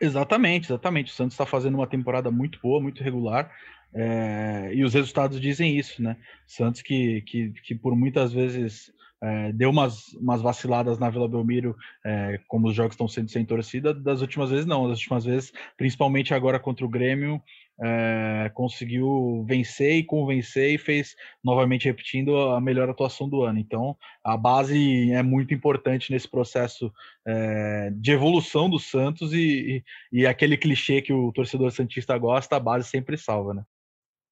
Exatamente, 0.00 0.66
exatamente. 0.66 1.10
O 1.10 1.14
Santos 1.14 1.32
está 1.32 1.46
fazendo 1.46 1.76
uma 1.76 1.86
temporada 1.86 2.30
muito 2.30 2.60
boa, 2.60 2.80
muito 2.80 3.02
regular. 3.02 3.50
É, 3.94 4.70
e 4.74 4.84
os 4.84 4.92
resultados 4.92 5.40
dizem 5.40 5.78
isso, 5.78 6.02
né? 6.02 6.16
Santos 6.46 6.82
que, 6.82 7.22
que, 7.22 7.50
que 7.64 7.74
por 7.74 7.96
muitas 7.96 8.30
vezes 8.30 8.92
é, 9.22 9.52
deu 9.52 9.70
umas, 9.70 10.12
umas 10.14 10.42
vaciladas 10.42 10.98
na 10.98 11.10
Vila 11.10 11.28
Belmiro, 11.28 11.76
é, 12.04 12.40
como 12.46 12.68
os 12.68 12.74
jogos 12.74 12.94
estão 12.94 13.08
sendo 13.08 13.30
sem 13.30 13.44
torcida, 13.44 13.94
das 13.94 14.20
últimas 14.20 14.50
vezes 14.50 14.66
não, 14.66 14.88
das 14.88 14.98
últimas 14.98 15.24
vezes, 15.24 15.52
principalmente 15.76 16.34
agora 16.34 16.58
contra 16.58 16.84
o 16.84 16.88
Grêmio, 16.88 17.42
é, 17.78 18.50
conseguiu 18.54 19.44
vencer 19.46 19.96
e 19.96 20.04
convencer 20.04 20.74
e 20.74 20.78
fez 20.78 21.14
novamente 21.44 21.84
repetindo 21.84 22.36
a 22.50 22.60
melhor 22.60 22.88
atuação 22.88 23.28
do 23.28 23.42
ano. 23.42 23.58
Então, 23.58 23.96
a 24.24 24.36
base 24.36 25.12
é 25.12 25.22
muito 25.22 25.52
importante 25.52 26.10
nesse 26.10 26.28
processo 26.28 26.92
é, 27.26 27.90
de 27.94 28.12
evolução 28.12 28.68
do 28.70 28.78
Santos 28.78 29.32
e, 29.32 29.82
e, 30.12 30.20
e, 30.20 30.26
aquele 30.26 30.56
clichê 30.56 31.02
que 31.02 31.12
o 31.12 31.32
torcedor 31.32 31.70
santista 31.70 32.16
gosta, 32.16 32.56
a 32.56 32.60
base 32.60 32.88
sempre 32.88 33.18
salva, 33.18 33.52
né? 33.52 33.62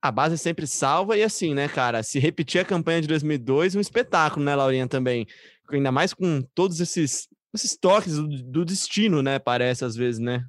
A 0.05 0.11
base 0.11 0.37
sempre 0.37 0.67
salva 0.67 1.17
e 1.17 1.23
assim, 1.23 1.55
né, 1.55 1.67
cara? 1.67 2.03
Se 2.03 2.19
repetir 2.19 2.61
a 2.61 2.64
campanha 2.64 3.01
de 3.01 3.09
2002, 3.09 3.75
um 3.75 3.81
espetáculo, 3.81 4.45
né, 4.45 4.55
Laurinha, 4.55 4.87
também. 4.87 5.27
Ainda 5.71 5.90
mais 5.90 6.12
com 6.12 6.43
todos 6.55 6.79
esses, 6.79 7.27
esses 7.55 7.75
toques 7.75 8.19
do, 8.19 8.29
do 8.29 8.64
destino, 8.67 9.23
né, 9.23 9.38
parece 9.38 9.83
às 9.83 9.97
vezes, 9.97 10.21
né? 10.21 10.45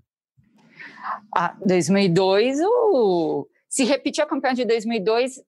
Ah, 1.33 1.55
2002, 1.65 2.59
o... 2.65 3.47
se 3.69 3.85
repetir 3.85 4.21
a 4.21 4.27
campanha 4.27 4.55
de 4.55 4.65
2002 4.65 5.41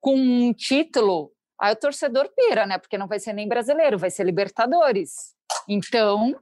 com 0.00 0.16
um 0.16 0.52
título, 0.52 1.30
aí 1.56 1.72
o 1.72 1.76
torcedor 1.76 2.28
pira, 2.34 2.66
né? 2.66 2.78
Porque 2.78 2.98
não 2.98 3.06
vai 3.06 3.20
ser 3.20 3.32
nem 3.32 3.46
brasileiro, 3.46 3.96
vai 3.96 4.10
ser 4.10 4.26
Libertadores. 4.26 5.36
Então, 5.68 6.34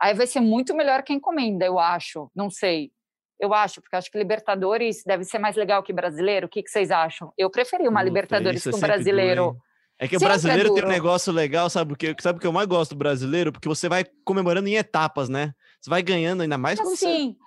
aí 0.00 0.14
vai 0.14 0.26
ser 0.26 0.40
muito 0.40 0.74
melhor 0.74 1.02
quem 1.02 1.16
encomenda, 1.16 1.66
eu 1.66 1.78
acho. 1.78 2.30
Não 2.34 2.48
sei 2.48 2.90
eu 3.38 3.52
acho, 3.52 3.80
porque 3.80 3.96
acho 3.96 4.10
que 4.10 4.18
Libertadores 4.18 5.02
deve 5.04 5.24
ser 5.24 5.38
mais 5.38 5.56
legal 5.56 5.82
que 5.82 5.92
brasileiro. 5.92 6.46
O 6.46 6.48
que, 6.48 6.62
que 6.62 6.70
vocês 6.70 6.90
acham? 6.90 7.32
Eu 7.36 7.50
preferi 7.50 7.88
uma 7.88 8.00
Puta, 8.00 8.04
Libertadores 8.04 8.66
é 8.66 8.70
com 8.70 8.80
brasileiro. 8.80 9.44
Duro, 9.44 9.62
é 9.98 10.08
que 10.08 10.16
o 10.16 10.20
brasileiro 10.20 10.70
é 10.70 10.74
tem 10.74 10.84
um 10.84 10.88
negócio 10.88 11.32
legal, 11.32 11.70
sabe 11.70 11.92
o 11.92 11.96
que? 11.96 12.14
Sabe 12.20 12.38
o 12.38 12.40
que 12.40 12.46
eu 12.46 12.52
mais 12.52 12.66
gosto 12.66 12.94
do 12.94 12.98
brasileiro? 12.98 13.52
Porque 13.52 13.68
você 13.68 13.88
vai 13.88 14.04
comemorando 14.24 14.68
em 14.68 14.74
etapas, 14.74 15.28
né? 15.28 15.52
Você 15.80 15.90
vai 15.90 16.02
ganhando 16.02 16.42
ainda 16.42 16.58
mais 16.58 16.80
quando 16.80 16.96
Sim. 16.96 17.32
Você... 17.32 17.44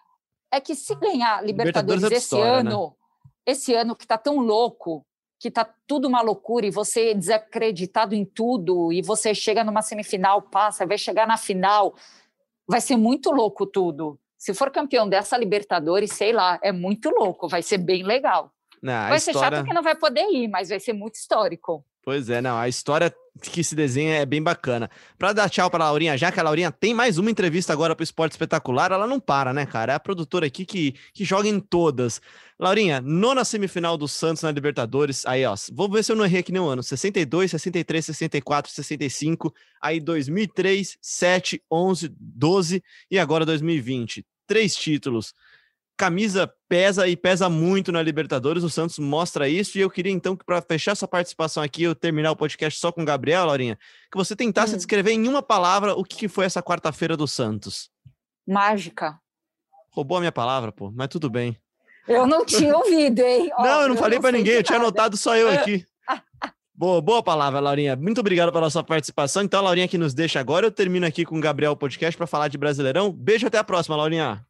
É 0.50 0.62
que 0.62 0.76
se 0.76 0.96
ganhar 0.96 1.44
Libertadores, 1.44 2.02
Libertadores 2.02 2.04
é 2.04 2.16
esse 2.16 2.24
história, 2.24 2.64
né? 2.64 2.72
ano, 2.72 2.88
né? 2.88 3.32
esse 3.46 3.74
ano 3.74 3.96
que 3.96 4.08
tá 4.08 4.18
tão 4.18 4.40
louco, 4.40 5.06
que 5.40 5.52
tá 5.52 5.70
tudo 5.86 6.08
uma 6.08 6.22
loucura 6.22 6.66
e 6.66 6.72
você 6.72 7.10
é 7.10 7.14
desacreditado 7.14 8.16
em 8.16 8.24
tudo 8.24 8.94
e 8.94 9.02
você 9.02 9.36
chega 9.36 9.64
numa 9.64 9.82
semifinal, 9.82 10.42
passa, 10.42 10.86
vai 10.86 10.98
chegar 10.98 11.28
na 11.28 11.36
final, 11.36 11.96
vai 12.66 12.80
ser 12.80 12.96
muito 12.96 13.30
louco 13.30 13.66
tudo. 13.66 14.18
Se 14.38 14.54
for 14.54 14.72
campeão 14.72 15.10
dessa 15.10 15.38
Libertadores, 15.38 16.12
sei 16.12 16.32
lá, 16.32 16.60
é 16.62 16.72
muito 16.72 17.10
louco, 17.10 17.48
vai 17.48 17.62
ser 17.62 17.80
bem 17.80 18.04
legal. 18.04 18.52
Não, 18.82 18.94
vai 18.94 19.18
história... 19.18 19.20
ser 19.20 19.34
chato 19.34 19.56
porque 19.58 19.74
não 19.74 19.82
vai 19.82 19.96
poder 19.96 20.26
ir, 20.32 20.48
mas 20.48 20.70
vai 20.70 20.80
ser 20.80 20.94
muito 20.94 21.16
histórico. 21.16 21.84
Pois 22.04 22.30
é, 22.30 22.40
não, 22.40 22.58
a 22.58 22.70
história 22.70 23.14
que 23.38 23.64
se 23.64 23.76
desenha 23.76 24.16
é 24.16 24.26
bem 24.26 24.42
bacana. 24.42 24.90
Para 25.18 25.34
dar 25.34 25.50
tchau 25.50 25.70
para 25.70 25.86
Laurinha, 25.86 26.18
já 26.18 26.32
que 26.32 26.40
a 26.40 26.44
Laurinha 26.44 26.72
tem 26.72 26.94
mais 26.94 27.18
uma 27.18 27.32
entrevista 27.32 27.74
agora 27.74 27.96
para 27.96 28.02
o 28.02 28.04
Esporte 28.04 28.34
Espetacular, 28.34 28.92
ela 28.92 29.08
não 29.08 29.20
para, 29.20 29.54
né, 29.54 29.66
cara? 29.66 29.94
É 29.94 29.96
a 29.96 30.00
produtora 30.00 30.46
aqui 30.46 30.66
que, 30.66 30.96
que 31.14 31.24
joga 31.24 31.48
em 31.48 31.60
todas. 31.60 32.22
Laurinha, 32.60 33.00
nona 33.02 33.46
semifinal 33.46 33.98
do 33.98 34.08
Santos 34.08 34.44
na 34.44 34.52
Libertadores, 34.52 35.26
aí 35.26 35.46
ó, 35.46 35.56
vou 35.72 35.90
ver 35.90 36.04
se 36.04 36.12
eu 36.12 36.16
não 36.16 36.26
errei 36.26 36.40
aqui 36.40 36.52
nenhum 36.52 36.68
ano, 36.68 36.82
62, 36.82 37.52
63, 37.52 38.06
64, 38.06 38.72
65, 38.72 39.54
aí 39.82 40.00
2003, 40.00 40.98
7, 41.00 41.62
11, 41.72 42.12
12 42.20 42.84
e 43.12 43.20
agora 43.20 43.46
2020. 43.46 44.26
Três 44.48 44.76
títulos 44.76 45.34
camisa 45.98 46.52
pesa 46.70 47.08
e 47.08 47.18
pesa 47.18 47.50
muito 47.50 47.92
na 47.92 48.02
Libertadores. 48.02 48.64
O 48.64 48.70
Santos 48.70 49.00
mostra 49.00 49.50
isso. 49.50 49.78
E 49.78 49.82
eu 49.82 49.90
queria 49.90 50.12
então 50.12 50.36
que, 50.36 50.46
para 50.46 50.62
fechar 50.62 50.96
sua 50.96 51.08
participação 51.08 51.64
aqui, 51.64 51.84
eu 51.84 51.96
terminar 51.96 52.32
o 52.32 52.36
podcast 52.36 52.80
só 52.80 52.92
com 52.92 53.02
o 53.02 53.06
Gabriel, 53.06 53.46
Laurinha, 53.46 53.78
que 54.12 54.18
você 54.18 54.36
tentasse 54.36 54.76
hum. 54.76 54.78
descrever 54.78 55.12
em 55.12 55.28
uma 55.28 55.42
palavra 55.42 55.96
o 55.96 56.04
que 56.04 56.28
foi 56.28 56.46
essa 56.46 56.62
quarta-feira 56.62 57.18
do 57.18 57.28
Santos. 57.28 57.90
Mágica. 58.48 59.20
Roubou 59.92 60.18
a 60.18 60.22
minha 60.22 60.32
palavra, 60.32 60.72
pô, 60.72 60.92
mas 60.92 61.08
tudo 61.08 61.30
bem. 61.30 61.58
Eu 62.08 62.28
não 62.28 62.46
tinha 62.46 62.74
ouvido, 62.78 63.20
hein? 63.20 63.50
Ó, 63.58 63.64
não, 63.64 63.82
eu 63.82 63.88
não 63.90 63.96
eu 63.96 64.02
falei 64.02 64.20
para 64.20 64.32
ninguém, 64.32 64.54
eu 64.54 64.64
tinha 64.64 64.78
anotado 64.78 65.18
só 65.18 65.36
eu 65.36 65.50
aqui. 65.50 65.84
Boa, 66.80 67.02
boa 67.02 67.24
palavra, 67.24 67.60
Laurinha. 67.60 67.96
Muito 67.96 68.22
obrigado 68.22 68.52
pela 68.52 68.70
sua 68.70 68.84
participação. 68.84 69.42
Então, 69.42 69.62
a 69.62 69.64
Laurinha 69.64 69.88
que 69.88 69.98
nos 69.98 70.14
deixa 70.14 70.40
agora. 70.40 70.68
Eu 70.68 70.72
termino 70.72 71.08
aqui 71.08 71.26
com 71.26 71.36
o 71.36 71.42
Gabriel 71.42 71.76
Podcast 71.76 72.16
para 72.16 72.28
falar 72.28 72.50
de 72.50 72.58
Brasileirão. 72.60 73.12
Beijo, 73.12 73.48
até 73.48 73.58
a 73.58 73.64
próxima, 73.64 73.96
Laurinha. 73.96 74.46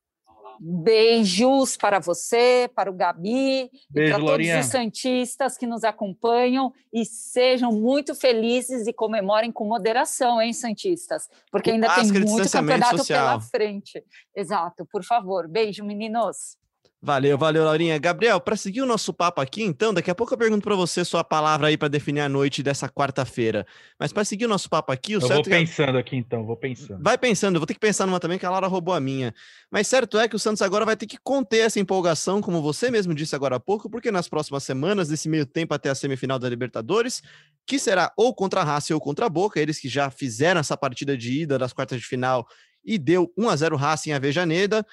Beijos 0.59 1.77
para 1.77 1.99
você, 1.99 2.69
para 2.73 2.89
o 2.89 2.93
Gabi, 2.93 3.69
Beijo, 3.89 4.13
para 4.13 4.25
todos 4.25 4.47
os 4.47 4.65
Santistas 4.65 5.57
que 5.57 5.67
nos 5.67 5.83
acompanham 5.83 6.73
e 6.91 7.05
sejam 7.05 7.71
muito 7.71 8.13
felizes 8.13 8.87
e 8.87 8.93
comemorem 8.93 9.51
com 9.51 9.65
moderação, 9.65 10.41
hein, 10.41 10.53
Santistas? 10.53 11.27
Porque 11.51 11.71
ainda 11.71 11.93
tem 11.95 12.11
muito 12.11 12.51
campeonato 12.51 12.97
social. 12.97 13.27
pela 13.27 13.41
frente. 13.41 14.03
Exato, 14.35 14.85
por 14.91 15.03
favor. 15.03 15.47
Beijo, 15.47 15.83
meninos. 15.83 16.57
Valeu, 16.99 17.37
valeu, 17.37 17.63
Laurinha. 17.63 17.95
Gabriel, 17.99 18.39
para 18.41 18.55
seguir 18.55 18.81
o 18.81 18.85
nosso 18.85 19.13
papo 19.13 19.39
aqui, 19.39 19.61
então, 19.61 19.93
daqui 19.93 20.09
a 20.09 20.15
pouco 20.15 20.33
eu 20.33 20.37
pergunto 20.37 20.63
para 20.63 20.75
você 20.75 21.05
sua 21.05 21.23
palavra 21.23 21.67
aí 21.67 21.77
para 21.77 21.87
definir 21.87 22.21
a 22.21 22.29
noite 22.29 22.63
dessa 22.63 22.89
quarta-feira. 22.89 23.67
Mas 23.99 24.11
para 24.11 24.25
seguir 24.25 24.45
o 24.45 24.47
nosso 24.47 24.67
papo 24.67 24.91
aqui, 24.91 25.15
o 25.15 25.17
eu 25.17 25.21
certo 25.21 25.45
vou 25.45 25.53
é 25.53 25.59
pensando 25.59 25.97
aqui, 25.99 26.15
então, 26.15 26.43
vou 26.43 26.57
pensando. 26.57 27.03
Vai 27.03 27.15
pensando, 27.15 27.55
eu 27.55 27.59
vou 27.59 27.67
ter 27.67 27.75
que 27.75 27.79
pensar 27.79 28.07
numa 28.07 28.19
também, 28.19 28.39
que 28.39 28.47
a 28.47 28.49
Laura 28.49 28.65
roubou 28.65 28.95
a 28.95 28.99
minha. 28.99 29.31
Mas 29.69 29.87
certo 29.87 30.17
é 30.17 30.27
que 30.27 30.35
o 30.35 30.39
Santos 30.39 30.63
agora 30.63 30.85
vai 30.85 30.97
ter 30.97 31.05
que 31.05 31.19
conter 31.23 31.59
essa 31.59 31.79
empolgação, 31.79 32.41
como 32.41 32.63
você 32.63 32.89
mesmo 32.89 33.13
disse 33.13 33.35
agora 33.35 33.57
há 33.57 33.59
pouco, 33.59 33.87
porque 33.91 34.09
nas 34.09 34.27
próximas 34.27 34.63
semanas, 34.63 35.07
nesse 35.07 35.29
meio 35.29 35.45
tempo 35.45 35.75
até 35.75 35.91
a 35.91 35.95
semifinal 35.95 36.39
da 36.39 36.49
Libertadores, 36.49 37.21
que 37.67 37.77
será 37.77 38.11
ou 38.17 38.33
contra 38.33 38.61
a 38.61 38.63
Racing 38.63 38.93
ou 38.93 38.99
contra 38.99 39.27
a 39.27 39.29
Boca, 39.29 39.59
eles 39.59 39.79
que 39.79 39.87
já 39.87 40.09
fizeram 40.09 40.59
essa 40.59 40.75
partida 40.75 41.15
de 41.15 41.41
ida 41.41 41.59
das 41.59 41.73
quartas 41.73 41.99
de 41.99 42.07
final 42.07 42.47
e 42.83 42.97
deu 42.97 43.31
1 43.37 43.49
a 43.49 43.55
0 43.55 43.75
Racing 43.75 44.13
a 44.13 44.19
Vejaneda. 44.19 44.83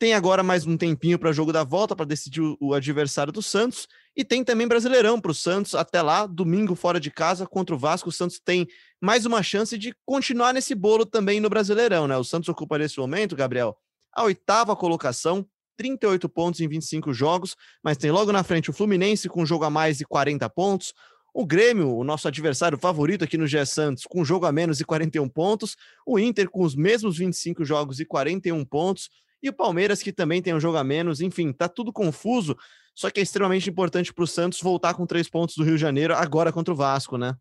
Tem 0.00 0.14
agora 0.14 0.42
mais 0.42 0.66
um 0.66 0.78
tempinho 0.78 1.18
para 1.18 1.30
jogo 1.30 1.52
da 1.52 1.62
volta 1.62 1.94
para 1.94 2.06
decidir 2.06 2.40
o, 2.40 2.56
o, 2.58 2.72
adversário 2.72 3.30
do 3.30 3.42
Santos. 3.42 3.86
E 4.16 4.24
tem 4.24 4.42
também 4.42 4.66
Brasileirão 4.66 5.20
para 5.20 5.30
o 5.30 5.34
Santos 5.34 5.74
até 5.74 6.00
lá, 6.00 6.24
domingo 6.24 6.74
fora 6.74 6.98
de 6.98 7.10
casa 7.10 7.46
contra 7.46 7.74
o 7.74 7.78
Vasco. 7.78 8.08
O 8.08 8.12
Santos 8.12 8.40
tem 8.42 8.66
mais 8.98 9.26
uma 9.26 9.42
chance 9.42 9.76
de 9.76 9.94
continuar 10.06 10.54
nesse 10.54 10.74
bolo 10.74 11.04
também 11.04 11.38
no 11.38 11.50
Brasileirão, 11.50 12.08
né? 12.08 12.16
O 12.16 12.24
Santos 12.24 12.48
ocupa 12.48 12.78
nesse 12.78 12.98
momento, 12.98 13.36
Gabriel, 13.36 13.76
a 14.10 14.22
oitava 14.22 14.74
colocação, 14.74 15.46
38 15.76 16.30
pontos 16.30 16.62
em 16.62 16.68
25 16.68 17.12
jogos, 17.12 17.54
mas 17.84 17.98
tem 17.98 18.10
logo 18.10 18.32
na 18.32 18.42
frente 18.42 18.70
o 18.70 18.72
Fluminense 18.72 19.28
com 19.28 19.42
um 19.42 19.46
jogo 19.46 19.66
a 19.66 19.70
mais 19.70 20.00
e 20.00 20.06
40 20.06 20.48
pontos. 20.48 20.94
O 21.34 21.44
Grêmio, 21.44 21.94
o 21.94 22.02
nosso 22.04 22.26
adversário 22.26 22.78
favorito 22.78 23.22
aqui 23.22 23.36
no 23.36 23.46
GE 23.46 23.66
Santos, 23.66 24.04
com 24.06 24.22
um 24.22 24.24
jogo 24.24 24.46
a 24.46 24.50
menos 24.50 24.80
e 24.80 24.84
41 24.84 25.28
pontos. 25.28 25.76
O 26.06 26.18
Inter 26.18 26.48
com 26.48 26.62
os 26.62 26.74
mesmos 26.74 27.18
25 27.18 27.66
jogos 27.66 28.00
e 28.00 28.06
41 28.06 28.64
pontos 28.64 29.10
e 29.42 29.48
o 29.48 29.52
Palmeiras, 29.52 30.02
que 30.02 30.12
também 30.12 30.42
tem 30.42 30.54
um 30.54 30.60
jogo 30.60 30.76
a 30.76 30.84
menos, 30.84 31.20
enfim, 31.20 31.52
tá 31.52 31.68
tudo 31.68 31.92
confuso. 31.92 32.56
Só 32.94 33.10
que 33.10 33.20
é 33.20 33.22
extremamente 33.22 33.70
importante 33.70 34.12
para 34.12 34.24
o 34.24 34.26
Santos 34.26 34.60
voltar 34.60 34.94
com 34.94 35.06
três 35.06 35.28
pontos 35.28 35.56
do 35.56 35.64
Rio 35.64 35.76
de 35.76 35.80
Janeiro 35.80 36.14
agora 36.14 36.52
contra 36.52 36.74
o 36.74 36.76
Vasco, 36.76 37.16
né? 37.16 37.34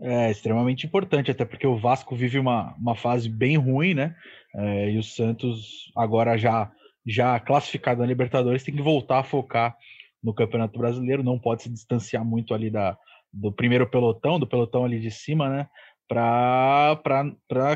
É 0.00 0.30
extremamente 0.30 0.86
importante, 0.86 1.30
até 1.30 1.44
porque 1.44 1.66
o 1.66 1.78
Vasco 1.78 2.14
vive 2.14 2.38
uma, 2.38 2.74
uma 2.76 2.94
fase 2.94 3.28
bem 3.28 3.56
ruim, 3.56 3.94
né? 3.94 4.14
É, 4.54 4.90
e 4.90 4.98
o 4.98 5.02
Santos, 5.02 5.90
agora 5.96 6.36
já, 6.36 6.70
já 7.06 7.40
classificado 7.40 8.00
na 8.00 8.06
Libertadores, 8.06 8.62
tem 8.62 8.74
que 8.74 8.82
voltar 8.82 9.20
a 9.20 9.24
focar 9.24 9.76
no 10.22 10.34
Campeonato 10.34 10.78
Brasileiro, 10.78 11.22
não 11.22 11.38
pode 11.38 11.64
se 11.64 11.68
distanciar 11.68 12.24
muito 12.24 12.54
ali 12.54 12.70
da, 12.70 12.96
do 13.32 13.52
primeiro 13.52 13.88
pelotão, 13.88 14.38
do 14.38 14.46
pelotão 14.46 14.84
ali 14.84 15.00
de 15.00 15.10
cima, 15.10 15.48
né? 15.48 15.66
Para 16.06 16.96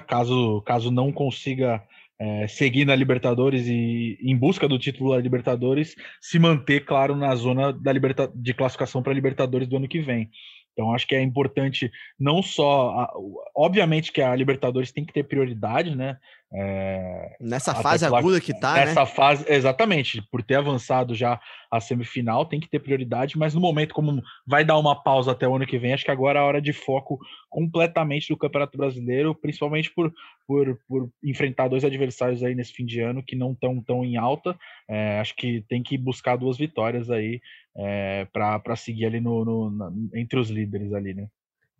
caso, 0.06 0.62
caso 0.62 0.90
não 0.90 1.12
consiga 1.12 1.82
é, 2.22 2.46
seguir 2.46 2.84
na 2.84 2.94
Libertadores 2.94 3.66
e 3.66 4.16
em 4.22 4.36
busca 4.36 4.68
do 4.68 4.78
título 4.78 5.10
da 5.10 5.20
Libertadores, 5.20 5.96
se 6.20 6.38
manter, 6.38 6.84
claro, 6.84 7.16
na 7.16 7.34
zona 7.34 7.72
da 7.72 7.92
liberta 7.92 8.30
de 8.32 8.54
classificação 8.54 9.02
para 9.02 9.12
a 9.12 9.14
Libertadores 9.14 9.66
do 9.66 9.76
ano 9.76 9.88
que 9.88 10.00
vem. 10.00 10.30
Então, 10.72 10.94
acho 10.94 11.06
que 11.06 11.14
é 11.14 11.20
importante 11.20 11.90
não 12.18 12.42
só. 12.42 13.08
Obviamente 13.54 14.10
que 14.10 14.22
a 14.22 14.34
Libertadores 14.34 14.92
tem 14.92 15.04
que 15.04 15.12
ter 15.12 15.24
prioridade, 15.24 15.94
né? 15.94 16.16
É, 16.54 17.36
nessa 17.40 17.74
fase 17.74 18.04
pela, 18.04 18.18
aguda 18.18 18.38
que 18.38 18.52
tá, 18.58 18.74
nessa 18.74 19.00
né? 19.00 19.06
fase, 19.06 19.44
exatamente, 19.48 20.20
por 20.30 20.42
ter 20.42 20.56
avançado 20.56 21.14
já 21.14 21.40
a 21.70 21.80
semifinal, 21.80 22.44
tem 22.44 22.60
que 22.60 22.68
ter 22.68 22.78
prioridade, 22.78 23.38
mas 23.38 23.54
no 23.54 23.60
momento, 23.60 23.94
como 23.94 24.22
vai 24.46 24.62
dar 24.62 24.78
uma 24.78 25.02
pausa 25.02 25.32
até 25.32 25.48
o 25.48 25.56
ano 25.56 25.66
que 25.66 25.78
vem, 25.78 25.94
acho 25.94 26.04
que 26.04 26.10
agora 26.10 26.38
é 26.38 26.42
a 26.42 26.44
hora 26.44 26.60
de 26.60 26.74
foco 26.74 27.18
completamente 27.48 28.28
do 28.28 28.36
Campeonato 28.36 28.76
Brasileiro, 28.76 29.34
principalmente 29.34 29.90
por, 29.94 30.12
por, 30.52 30.78
por 30.86 31.10
enfrentar 31.24 31.68
dois 31.68 31.82
adversários 31.82 32.42
aí 32.42 32.54
nesse 32.54 32.74
fim 32.74 32.84
de 32.84 33.00
ano 33.00 33.22
que 33.22 33.34
não 33.34 33.52
estão 33.52 33.80
tão 33.80 34.04
em 34.04 34.18
alta. 34.18 34.54
É, 34.88 35.18
acho 35.18 35.34
que 35.34 35.64
tem 35.66 35.82
que 35.82 35.96
buscar 35.96 36.36
duas 36.36 36.58
vitórias 36.58 37.10
aí 37.10 37.40
é, 37.74 38.26
para 38.30 38.76
seguir 38.76 39.06
ali 39.06 39.20
no, 39.20 39.44
no 39.44 39.70
na, 39.70 39.90
entre 40.14 40.38
os 40.38 40.50
líderes 40.50 40.92
ali, 40.92 41.14
né? 41.14 41.26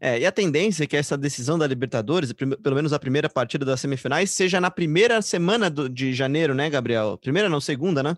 É, 0.00 0.18
e 0.18 0.26
a 0.26 0.32
tendência 0.32 0.84
é 0.84 0.86
que 0.86 0.96
essa 0.96 1.16
decisão 1.16 1.56
da 1.56 1.66
Libertadores, 1.66 2.32
pelo 2.32 2.74
menos 2.74 2.92
a 2.92 2.98
primeira 2.98 3.28
partida 3.28 3.64
das 3.64 3.80
semifinais, 3.80 4.30
seja 4.30 4.60
na 4.60 4.70
primeira 4.70 5.22
semana 5.22 5.70
do, 5.70 5.88
de 5.88 6.12
janeiro, 6.12 6.54
né, 6.54 6.68
Gabriel? 6.68 7.18
Primeira 7.18 7.48
não, 7.48 7.60
segunda, 7.60 8.02
né? 8.02 8.16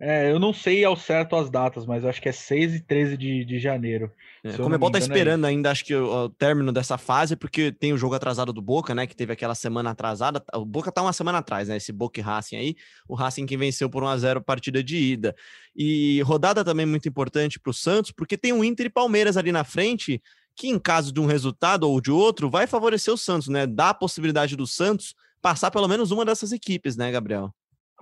É, 0.00 0.30
eu 0.30 0.40
não 0.40 0.52
sei 0.52 0.84
ao 0.84 0.96
certo 0.96 1.36
as 1.36 1.48
datas, 1.48 1.86
mas 1.86 2.04
acho 2.04 2.20
que 2.20 2.28
é 2.28 2.32
6 2.32 2.74
e 2.74 2.80
13 2.80 3.16
de, 3.16 3.44
de 3.44 3.60
janeiro. 3.60 4.10
É, 4.42 4.50
como 4.52 4.64
Comebol 4.64 4.90
tá 4.90 4.98
é 4.98 5.00
esperando 5.00 5.46
é 5.46 5.50
ainda, 5.50 5.70
acho 5.70 5.84
que 5.84 5.94
o, 5.94 6.24
o, 6.24 6.28
término 6.28 6.72
dessa 6.72 6.98
fase, 6.98 7.36
porque 7.36 7.70
tem 7.70 7.92
o 7.92 7.96
jogo 7.96 8.14
atrasado 8.14 8.52
do 8.52 8.60
Boca, 8.60 8.92
né? 8.92 9.06
Que 9.06 9.14
teve 9.14 9.32
aquela 9.32 9.54
semana 9.54 9.90
atrasada. 9.90 10.42
O 10.54 10.64
Boca 10.64 10.90
tá 10.90 11.00
uma 11.00 11.12
semana 11.12 11.38
atrás, 11.38 11.68
né? 11.68 11.76
Esse 11.76 11.92
Boca 11.92 12.18
e 12.18 12.22
Racing 12.22 12.56
aí. 12.56 12.74
O 13.08 13.14
Racing 13.14 13.46
que 13.46 13.56
venceu 13.56 13.88
por 13.88 14.02
1 14.02 14.08
a 14.08 14.18
0 14.18 14.42
partida 14.42 14.82
de 14.82 14.96
ida. 14.96 15.34
E 15.76 16.20
rodada 16.22 16.64
também 16.64 16.86
muito 16.86 17.08
importante 17.08 17.60
para 17.60 17.70
o 17.70 17.74
Santos, 17.74 18.10
porque 18.10 18.36
tem 18.36 18.52
o 18.52 18.64
Inter 18.64 18.86
e 18.86 18.90
Palmeiras 18.90 19.36
ali 19.36 19.52
na 19.52 19.62
frente 19.62 20.20
que 20.56 20.68
em 20.68 20.78
caso 20.78 21.12
de 21.12 21.20
um 21.20 21.26
resultado 21.26 21.88
ou 21.88 22.00
de 22.00 22.10
outro, 22.10 22.48
vai 22.48 22.66
favorecer 22.66 23.12
o 23.12 23.18
Santos, 23.18 23.48
né? 23.48 23.66
Dá 23.66 23.90
a 23.90 23.94
possibilidade 23.94 24.56
do 24.56 24.66
Santos 24.66 25.14
passar 25.42 25.70
pelo 25.70 25.88
menos 25.88 26.10
uma 26.10 26.24
dessas 26.24 26.52
equipes, 26.52 26.96
né, 26.96 27.10
Gabriel? 27.10 27.52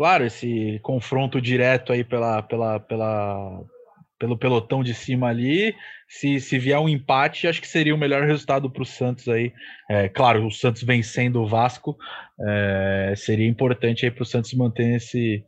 Claro, 0.02 0.26
esse 0.26 0.80
confronto 0.82 1.40
direto 1.40 1.92
aí 1.92 2.02
pela, 2.02 2.42
pela, 2.42 2.80
pela, 2.80 3.60
pelo 4.18 4.36
pelotão 4.36 4.82
de 4.82 4.92
cima 4.94 5.28
ali, 5.28 5.76
se, 6.08 6.40
se 6.40 6.58
vier 6.58 6.76
um 6.80 6.88
empate, 6.88 7.46
acho 7.46 7.60
que 7.60 7.68
seria 7.68 7.94
o 7.94 7.98
melhor 7.98 8.24
resultado 8.24 8.68
para 8.68 8.82
o 8.82 8.84
Santos 8.84 9.28
aí. 9.28 9.52
É, 9.88 10.08
claro, 10.08 10.44
o 10.44 10.50
Santos 10.50 10.82
vencendo 10.82 11.40
o 11.40 11.46
Vasco, 11.46 11.96
é, 12.40 13.14
seria 13.16 13.46
importante 13.46 14.04
aí 14.04 14.10
para 14.10 14.24
o 14.24 14.26
Santos 14.26 14.52
manter 14.54 14.96
esse 14.96 15.44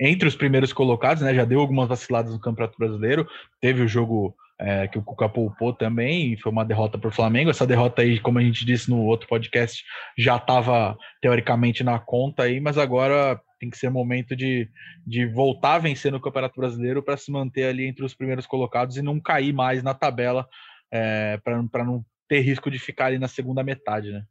entre 0.00 0.26
os 0.26 0.34
primeiros 0.34 0.72
colocados, 0.72 1.22
né? 1.22 1.34
Já 1.34 1.44
deu 1.44 1.60
algumas 1.60 1.86
vaciladas 1.86 2.32
no 2.32 2.40
Campeonato 2.40 2.78
Brasileiro, 2.78 3.28
teve 3.60 3.82
o 3.82 3.88
jogo 3.88 4.34
é, 4.58 4.88
que 4.88 4.98
o 4.98 5.02
Cuca 5.02 5.28
poupou 5.28 5.74
também, 5.74 6.34
foi 6.38 6.50
uma 6.50 6.64
derrota 6.64 6.96
para 6.96 7.08
o 7.08 7.12
Flamengo. 7.12 7.50
Essa 7.50 7.66
derrota 7.66 8.00
aí, 8.00 8.18
como 8.18 8.38
a 8.38 8.42
gente 8.42 8.64
disse 8.64 8.88
no 8.88 9.02
outro 9.02 9.28
podcast, 9.28 9.84
já 10.16 10.36
estava 10.36 10.96
teoricamente 11.20 11.84
na 11.84 11.98
conta 11.98 12.44
aí, 12.44 12.58
mas 12.58 12.78
agora 12.78 13.38
tem 13.58 13.70
que 13.70 13.78
ser 13.78 13.90
momento 13.90 14.36
de, 14.36 14.68
de 15.06 15.26
voltar 15.26 15.74
a 15.74 15.78
vencer 15.78 16.12
no 16.12 16.20
Campeonato 16.20 16.60
Brasileiro 16.60 17.02
para 17.02 17.16
se 17.16 17.30
manter 17.30 17.64
ali 17.64 17.86
entre 17.86 18.04
os 18.04 18.14
primeiros 18.14 18.46
colocados 18.46 18.96
e 18.96 19.02
não 19.02 19.20
cair 19.20 19.52
mais 19.52 19.82
na 19.82 19.94
tabela, 19.94 20.48
é, 20.90 21.38
para 21.38 21.84
não 21.84 22.04
ter 22.28 22.40
risco 22.40 22.70
de 22.70 22.78
ficar 22.78 23.06
ali 23.06 23.18
na 23.18 23.28
segunda 23.28 23.62
metade, 23.62 24.10
né? 24.10 24.24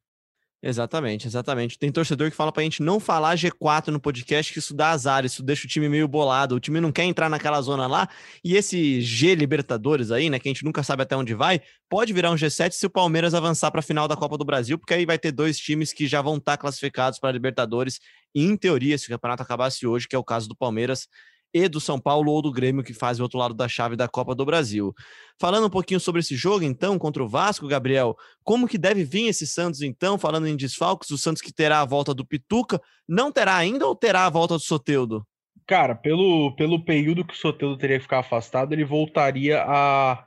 Exatamente, 0.62 1.28
exatamente. 1.28 1.78
Tem 1.78 1.92
torcedor 1.92 2.32
que 2.32 2.36
fala 2.36 2.52
pra 2.52 2.64
gente 2.64 2.82
não 2.82 3.00
falar 3.00 3.36
G4 3.36 3.90
no 3.90 4.00
podcast, 4.00 4.52
que 4.52 4.58
isso 4.58 4.74
dá 4.74 4.90
azar, 4.90 5.24
isso 5.24 5.44
deixa 5.44 5.68
o 5.68 5.70
time 5.70 5.88
meio 5.88 6.08
bolado. 6.08 6.56
O 6.56 6.60
time 6.60 6.82
não 6.82 6.92
quer 6.92 7.04
entrar 7.04 7.30
naquela 7.30 7.62
zona 7.62 7.86
lá. 7.86 8.10
E 8.44 8.56
esse 8.56 9.00
G 9.00 9.36
Libertadores 9.36 10.10
aí, 10.10 10.32
né, 10.32 10.40
que 10.40 10.50
a 10.50 10.52
gente 10.52 10.66
nunca 10.66 10.82
sabe 10.82 11.04
até 11.04 11.16
onde 11.16 11.36
vai, 11.36 11.62
pode 11.88 12.12
virar 12.12 12.32
um 12.32 12.36
G7 12.36 12.72
se 12.72 12.88
o 12.88 12.90
Palmeiras 12.90 13.36
avançar 13.36 13.70
para 13.70 13.82
a 13.82 13.84
final 13.84 14.08
da 14.08 14.16
Copa 14.16 14.36
do 14.36 14.44
Brasil, 14.44 14.80
porque 14.80 14.96
aí 14.96 15.06
vai 15.06 15.20
ter 15.20 15.32
dois 15.32 15.60
times 15.60 15.94
que 15.94 16.08
já 16.08 16.24
vão 16.24 16.38
estar 16.38 16.54
tá 16.54 16.58
classificados 16.58 17.20
para 17.20 17.32
Libertadores. 17.32 18.00
Em 18.34 18.58
teoria, 18.58 18.98
se 18.98 19.06
o 19.06 19.10
campeonato 19.10 19.44
acabasse 19.44 19.86
hoje, 19.86 20.08
que 20.08 20.16
é 20.16 20.20
o 20.20 20.24
caso 20.24 20.50
do 20.50 20.56
Palmeiras, 20.56 21.08
e 21.54 21.68
do 21.68 21.80
São 21.80 22.00
Paulo 22.00 22.32
ou 22.32 22.42
do 22.42 22.52
Grêmio, 22.52 22.84
que 22.84 22.94
faz 22.94 23.20
o 23.20 23.24
outro 23.24 23.38
lado 23.38 23.54
da 23.54 23.68
chave 23.68 23.96
da 23.96 24.08
Copa 24.08 24.36
do 24.36 24.46
Brasil. 24.46 24.94
Falando 25.40 25.68
um 25.68 25.70
pouquinho 25.70 26.00
sobre 26.00 26.22
esse 26.22 26.36
jogo, 26.36 26.64
então, 26.64 26.98
contra 27.00 27.24
o 27.24 27.28
Vasco, 27.28 27.68
Gabriel, 27.68 28.16
como 28.44 28.68
que 28.68 28.78
deve 28.78 29.04
vir 29.04 29.28
esse 29.28 29.48
Santos, 29.48 29.82
então, 29.82 30.18
falando 30.18 30.48
em 30.48 30.56
desfalques, 30.56 31.10
o 31.12 31.18
Santos 31.18 31.42
que 31.42 31.54
terá 31.54 31.82
a 31.82 31.86
volta 31.86 32.14
do 32.14 32.26
Pituca, 32.26 32.82
não 33.08 33.32
terá 33.32 33.56
ainda 33.56 33.86
ou 33.88 33.96
terá 33.96 34.26
a 34.26 34.30
volta 34.30 34.56
do 34.56 34.60
Soteudo? 34.60 35.26
Cara, 35.66 35.96
pelo, 35.96 36.56
pelo 36.56 36.84
período 36.84 37.26
que 37.26 37.34
o 37.34 37.38
Soteudo 37.38 37.78
teria 37.78 37.98
que 37.98 38.04
ficar 38.04 38.20
afastado, 38.20 38.74
ele 38.74 38.86
voltaria 38.86 39.62
a, 39.62 40.26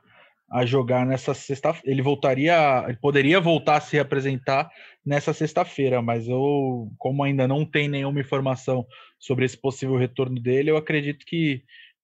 a 0.51 0.67
jogar 0.67 1.07
nessa 1.07 1.33
sexta 1.33 1.75
ele 1.85 2.03
voltaria 2.03 2.85
ele 2.87 2.99
poderia 2.99 3.41
voltar 3.41 3.77
a 3.77 3.81
se 3.81 3.99
apresentar 3.99 4.69
nessa 5.05 5.33
sexta-feira 5.33 6.03
mas 6.03 6.29
eu 6.29 6.91
como 6.99 7.23
ainda 7.23 7.49
não 7.49 7.65
tem 7.65 7.89
nenhuma 7.89 8.21
informação 8.21 8.87
sobre 9.19 9.45
esse 9.45 9.57
possível 9.57 9.97
retorno 9.97 10.41
dele 10.41 10.71
eu 10.71 10.77
acredito 10.77 11.25
que 11.25 11.63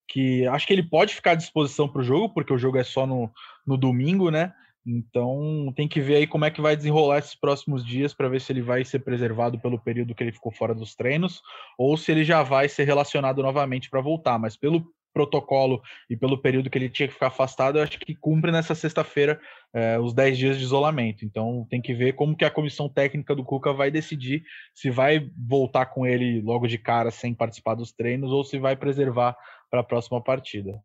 que 0.09 0.47
acho 0.47 0.67
que 0.67 0.73
ele 0.73 0.85
pode 0.85 1.15
ficar 1.15 1.33
à 1.33 1.35
disposição 1.35 1.89
para 1.89 2.01
o 2.01 2.05
jogo 2.05 2.33
porque 2.33 2.53
o 2.53 2.59
jogo 2.59 2.79
é 2.79 2.85
só 2.85 3.07
no, 3.07 3.31
no 3.67 3.77
domingo 3.77 4.31
né? 4.31 4.53
Então 4.87 5.73
tem 5.75 5.89
que 5.89 6.01
ver 6.01 6.17
aí 6.17 6.27
como 6.29 6.45
é 6.45 6.51
que 6.51 6.61
vai 6.61 6.77
desenrolar 6.77 7.19
esses 7.19 7.35
próximos 7.35 7.85
dias 7.85 8.15
para 8.15 8.29
ver 8.29 8.41
se 8.41 8.53
ele 8.53 8.63
vai 8.63 8.85
ser 8.85 9.01
preservado 9.01 9.59
pelo 9.59 9.81
período 9.81 10.15
que 10.15 10.23
ele 10.23 10.31
ficou 10.31 10.53
fora 10.53 10.73
dos 10.73 10.95
treinos 10.95 11.43
ou 11.77 11.97
se 11.97 12.13
ele 12.13 12.23
já 12.23 12.45
vai 12.45 12.69
ser 12.69 12.85
relacionado 12.85 13.43
novamente 13.43 13.91
para 13.91 14.01
voltar. 14.01 14.39
Mas 14.39 14.57
pelo 14.57 14.87
protocolo 15.17 15.81
e 16.11 16.17
pelo 16.17 16.37
período 16.37 16.69
que 16.69 16.77
ele 16.77 16.91
tinha 16.91 17.09
que 17.09 17.15
ficar 17.15 17.29
afastado, 17.29 17.79
eu 17.79 17.83
acho 17.83 17.99
que 17.99 18.15
cumpre 18.15 18.53
nessa 18.53 18.75
sexta-feira 18.75 19.41
é, 19.73 19.99
os 19.99 20.13
10 20.13 20.37
dias 20.37 20.59
de 20.59 20.65
isolamento. 20.65 21.25
Então 21.25 21.67
tem 21.71 21.81
que 21.81 21.95
ver 21.95 22.13
como 22.13 22.37
que 22.37 22.45
a 22.45 22.51
comissão 22.51 22.87
técnica 22.87 23.35
do 23.35 23.43
Cuca 23.43 23.73
vai 23.73 23.91
decidir 23.91 24.43
se 24.75 24.91
vai 24.91 25.31
voltar 25.35 25.87
com 25.87 26.07
ele 26.07 26.43
logo 26.43 26.67
de 26.67 26.77
cara 26.77 27.11
sem 27.11 27.33
participar 27.33 27.75
dos 27.75 27.93
treinos 27.93 28.31
ou 28.31 28.45
se 28.45 28.59
vai 28.59 28.77
preservar 28.77 29.35
para 29.71 29.81
a 29.81 29.85
próxima 29.85 30.23
partida. 30.23 30.79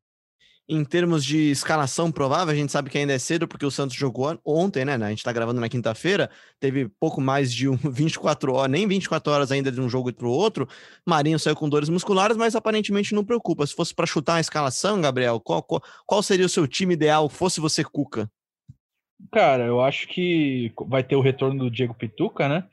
Em 0.70 0.86
termos 0.86 1.26
de 1.26 1.51
escalação 1.51 2.12
provável, 2.12 2.53
a 2.53 2.55
gente 2.55 2.72
sabe 2.72 2.89
que 2.89 2.97
ainda 2.97 3.12
é 3.12 3.20
cedo, 3.20 3.47
porque 3.47 3.66
o 3.66 3.72
Santos 3.72 3.95
jogou 3.95 4.39
ontem, 4.45 4.86
né? 4.86 4.93
A 4.95 5.09
gente 5.09 5.24
tá 5.24 5.34
gravando 5.34 5.59
na 5.59 5.68
quinta-feira, 5.68 6.30
teve 6.59 6.88
pouco 6.99 7.20
mais 7.20 7.53
de 7.53 7.68
um, 7.68 7.76
24 7.91 8.53
horas, 8.53 8.72
nem 8.72 8.88
24 8.88 9.34
horas 9.34 9.51
ainda 9.51 9.72
de 9.72 9.82
um 9.82 9.89
jogo 9.89 10.14
para 10.14 10.28
o 10.28 10.32
outro. 10.32 10.68
Marinho 11.05 11.39
saiu 11.39 11.55
com 11.55 11.68
dores 11.68 11.89
musculares, 11.89 12.38
mas 12.38 12.55
aparentemente 12.55 13.14
não 13.14 13.26
preocupa. 13.26 13.66
Se 13.68 13.76
fosse 13.76 13.93
para 13.93 14.05
chutar 14.05 14.36
a 14.36 14.39
escalação, 14.39 15.01
Gabriel, 15.01 15.39
qual, 15.39 15.62
qual, 15.62 15.82
qual 16.05 16.24
seria 16.24 16.45
o 16.45 16.49
seu 16.49 16.68
time 16.68 16.93
ideal, 16.93 17.28
fosse 17.28 17.59
você 17.59 17.84
Cuca? 17.84 18.30
Cara, 19.32 19.66
eu 19.66 19.82
acho 19.82 20.07
que 20.07 20.72
vai 20.88 21.03
ter 21.03 21.16
o 21.16 21.22
retorno 21.22 21.66
do 21.66 21.72
Diego 21.72 21.93
Pituca, 21.93 22.47
né? 22.47 22.64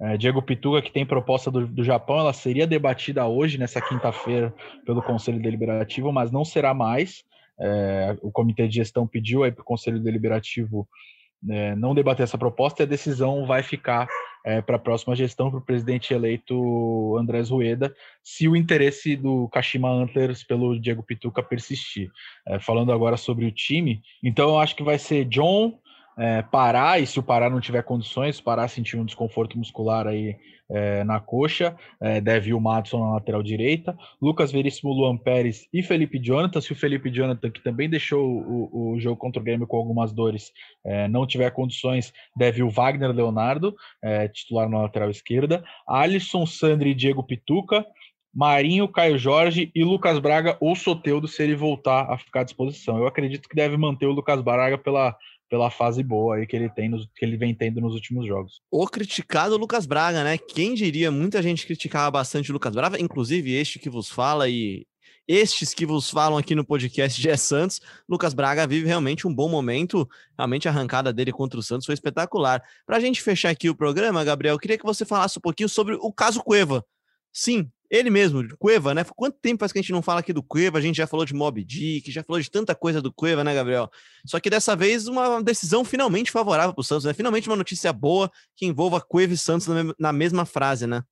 É, 0.00 0.16
Diego 0.16 0.42
Pituca, 0.42 0.82
que 0.82 0.90
tem 0.90 1.06
proposta 1.06 1.50
do, 1.50 1.66
do 1.66 1.84
Japão, 1.84 2.18
ela 2.18 2.32
seria 2.32 2.66
debatida 2.66 3.26
hoje, 3.26 3.56
nessa 3.56 3.80
quinta-feira, 3.80 4.52
pelo 4.84 5.00
Conselho 5.00 5.40
Deliberativo, 5.40 6.12
mas 6.12 6.32
não 6.32 6.44
será 6.44 6.74
mais. 6.74 7.22
É, 7.62 8.16
o 8.20 8.32
Comitê 8.32 8.66
de 8.66 8.76
Gestão 8.76 9.06
pediu 9.06 9.44
aí 9.44 9.52
para 9.52 9.62
o 9.62 9.64
Conselho 9.64 10.00
Deliberativo 10.00 10.88
é, 11.48 11.74
não 11.74 11.94
debater 11.94 12.24
essa 12.24 12.38
proposta 12.38 12.82
e 12.82 12.84
a 12.84 12.88
decisão 12.88 13.46
vai 13.46 13.62
ficar 13.62 14.08
é, 14.44 14.60
para 14.60 14.76
a 14.76 14.78
próxima 14.78 15.14
gestão, 15.14 15.50
para 15.50 15.58
o 15.58 15.64
presidente 15.64 16.12
eleito 16.12 17.16
Andrés 17.18 17.50
Rueda, 17.50 17.94
se 18.22 18.48
o 18.48 18.56
interesse 18.56 19.16
do 19.16 19.48
Kashima 19.48 19.88
Antlers 19.88 20.42
pelo 20.42 20.78
Diego 20.78 21.02
Pituca 21.02 21.42
persistir. 21.42 22.10
É, 22.46 22.58
falando 22.58 22.92
agora 22.92 23.16
sobre 23.16 23.46
o 23.46 23.52
time, 23.52 24.02
então 24.22 24.50
eu 24.50 24.58
acho 24.58 24.74
que 24.76 24.82
vai 24.82 24.98
ser 24.98 25.24
John, 25.26 25.78
é, 26.18 26.42
Pará, 26.42 26.98
e 26.98 27.06
se 27.06 27.18
o 27.18 27.22
Pará 27.22 27.48
não 27.48 27.60
tiver 27.60 27.82
condições, 27.82 28.40
Pará 28.40 28.68
sentir 28.68 28.96
um 28.96 29.04
desconforto 29.04 29.56
muscular 29.58 30.06
aí 30.06 30.36
é, 30.70 31.04
na 31.04 31.20
coxa, 31.20 31.76
é, 32.00 32.20
deve 32.20 32.50
ir 32.50 32.54
o 32.54 32.60
Madison 32.60 33.00
na 33.00 33.12
lateral 33.14 33.42
direita, 33.42 33.96
Lucas 34.20 34.50
Veríssimo, 34.50 34.92
Luan 34.92 35.16
Pérez 35.16 35.68
e 35.72 35.82
Felipe 35.82 36.18
Jonathan, 36.18 36.60
se 36.60 36.72
o 36.72 36.76
Felipe 36.76 37.10
Jonathan, 37.10 37.50
que 37.50 37.62
também 37.62 37.90
deixou 37.90 38.26
o, 38.26 38.92
o 38.92 39.00
jogo 39.00 39.16
contra 39.16 39.40
o 39.40 39.44
Grêmio 39.44 39.66
com 39.66 39.76
algumas 39.76 40.12
dores, 40.12 40.50
é, 40.84 41.08
não 41.08 41.26
tiver 41.26 41.50
condições, 41.50 42.12
deve 42.34 42.60
ir 42.60 42.62
o 42.62 42.70
Wagner 42.70 43.10
Leonardo, 43.10 43.74
é, 44.02 44.28
titular 44.28 44.68
na 44.68 44.82
lateral 44.82 45.10
esquerda, 45.10 45.62
Alisson, 45.86 46.46
Sandri 46.46 46.90
e 46.90 46.94
Diego 46.94 47.22
Pituca, 47.22 47.84
Marinho, 48.34 48.88
Caio 48.88 49.18
Jorge 49.18 49.70
e 49.74 49.84
Lucas 49.84 50.18
Braga 50.18 50.56
ou 50.60 50.74
Soteudo 50.74 51.28
se 51.28 51.42
ele 51.42 51.54
voltar 51.54 52.10
a 52.10 52.16
ficar 52.16 52.40
à 52.40 52.44
disposição. 52.44 52.98
Eu 52.98 53.06
acredito 53.06 53.48
que 53.48 53.54
deve 53.54 53.76
manter 53.76 54.06
o 54.06 54.12
Lucas 54.12 54.40
Braga 54.40 54.78
pela 54.78 55.16
pela 55.52 55.70
fase 55.70 56.02
boa 56.02 56.36
aí 56.36 56.46
que 56.46 56.56
ele 56.56 56.70
tem 56.70 56.88
nos, 56.88 57.06
que 57.14 57.22
ele 57.22 57.36
vem 57.36 57.54
tendo 57.54 57.78
nos 57.78 57.92
últimos 57.92 58.26
jogos. 58.26 58.62
O 58.70 58.86
criticado 58.86 59.54
Lucas 59.58 59.84
Braga, 59.84 60.24
né? 60.24 60.38
Quem 60.38 60.72
diria? 60.72 61.10
Muita 61.10 61.42
gente 61.42 61.66
criticava 61.66 62.10
bastante 62.10 62.50
o 62.50 62.54
Lucas 62.54 62.74
Braga, 62.74 62.98
inclusive 62.98 63.52
este 63.52 63.78
que 63.78 63.90
vos 63.90 64.08
fala 64.08 64.48
e 64.48 64.86
estes 65.28 65.74
que 65.74 65.84
vos 65.84 66.08
falam 66.10 66.38
aqui 66.38 66.54
no 66.54 66.64
podcast 66.64 67.20
de 67.20 67.36
Santos. 67.36 67.82
Lucas 68.08 68.32
Braga 68.32 68.66
vive 68.66 68.86
realmente 68.86 69.26
um 69.26 69.34
bom 69.34 69.46
momento. 69.46 70.08
Realmente 70.38 70.68
a 70.68 70.70
arrancada 70.70 71.12
dele 71.12 71.32
contra 71.32 71.60
o 71.60 71.62
Santos 71.62 71.84
foi 71.84 71.92
espetacular. 71.92 72.62
Para 72.86 72.96
a 72.96 73.00
gente 73.00 73.20
fechar 73.20 73.50
aqui 73.50 73.68
o 73.68 73.74
programa, 73.74 74.24
Gabriel, 74.24 74.58
queria 74.58 74.78
que 74.78 74.86
você 74.86 75.04
falasse 75.04 75.38
um 75.38 75.42
pouquinho 75.42 75.68
sobre 75.68 75.96
o 75.96 76.10
caso 76.10 76.42
Cueva. 76.42 76.82
Sim, 77.30 77.70
ele 77.92 78.08
mesmo, 78.08 78.42
Cueva, 78.58 78.94
né? 78.94 79.04
Quanto 79.14 79.38
tempo 79.38 79.60
faz 79.60 79.70
que 79.70 79.78
a 79.78 79.82
gente 79.82 79.92
não 79.92 80.00
fala 80.00 80.20
aqui 80.20 80.32
do 80.32 80.42
Cueva? 80.42 80.78
A 80.78 80.80
gente 80.80 80.96
já 80.96 81.06
falou 81.06 81.26
de 81.26 81.34
Mob 81.34 81.62
Dick, 81.62 82.10
já 82.10 82.24
falou 82.24 82.40
de 82.40 82.50
tanta 82.50 82.74
coisa 82.74 83.02
do 83.02 83.12
Cueva, 83.12 83.44
né, 83.44 83.54
Gabriel? 83.54 83.90
Só 84.24 84.40
que 84.40 84.48
dessa 84.48 84.74
vez 84.74 85.06
uma 85.06 85.42
decisão 85.42 85.84
finalmente 85.84 86.30
favorável 86.30 86.72
para 86.72 86.80
o 86.80 86.84
Santos, 86.84 87.04
né? 87.04 87.12
Finalmente 87.12 87.50
uma 87.50 87.56
notícia 87.56 87.92
boa 87.92 88.32
que 88.56 88.64
envolva 88.64 88.98
Cueva 88.98 89.34
e 89.34 89.36
Santos 89.36 89.68
na 89.98 90.10
mesma 90.10 90.46
frase, 90.46 90.86
né? 90.86 91.02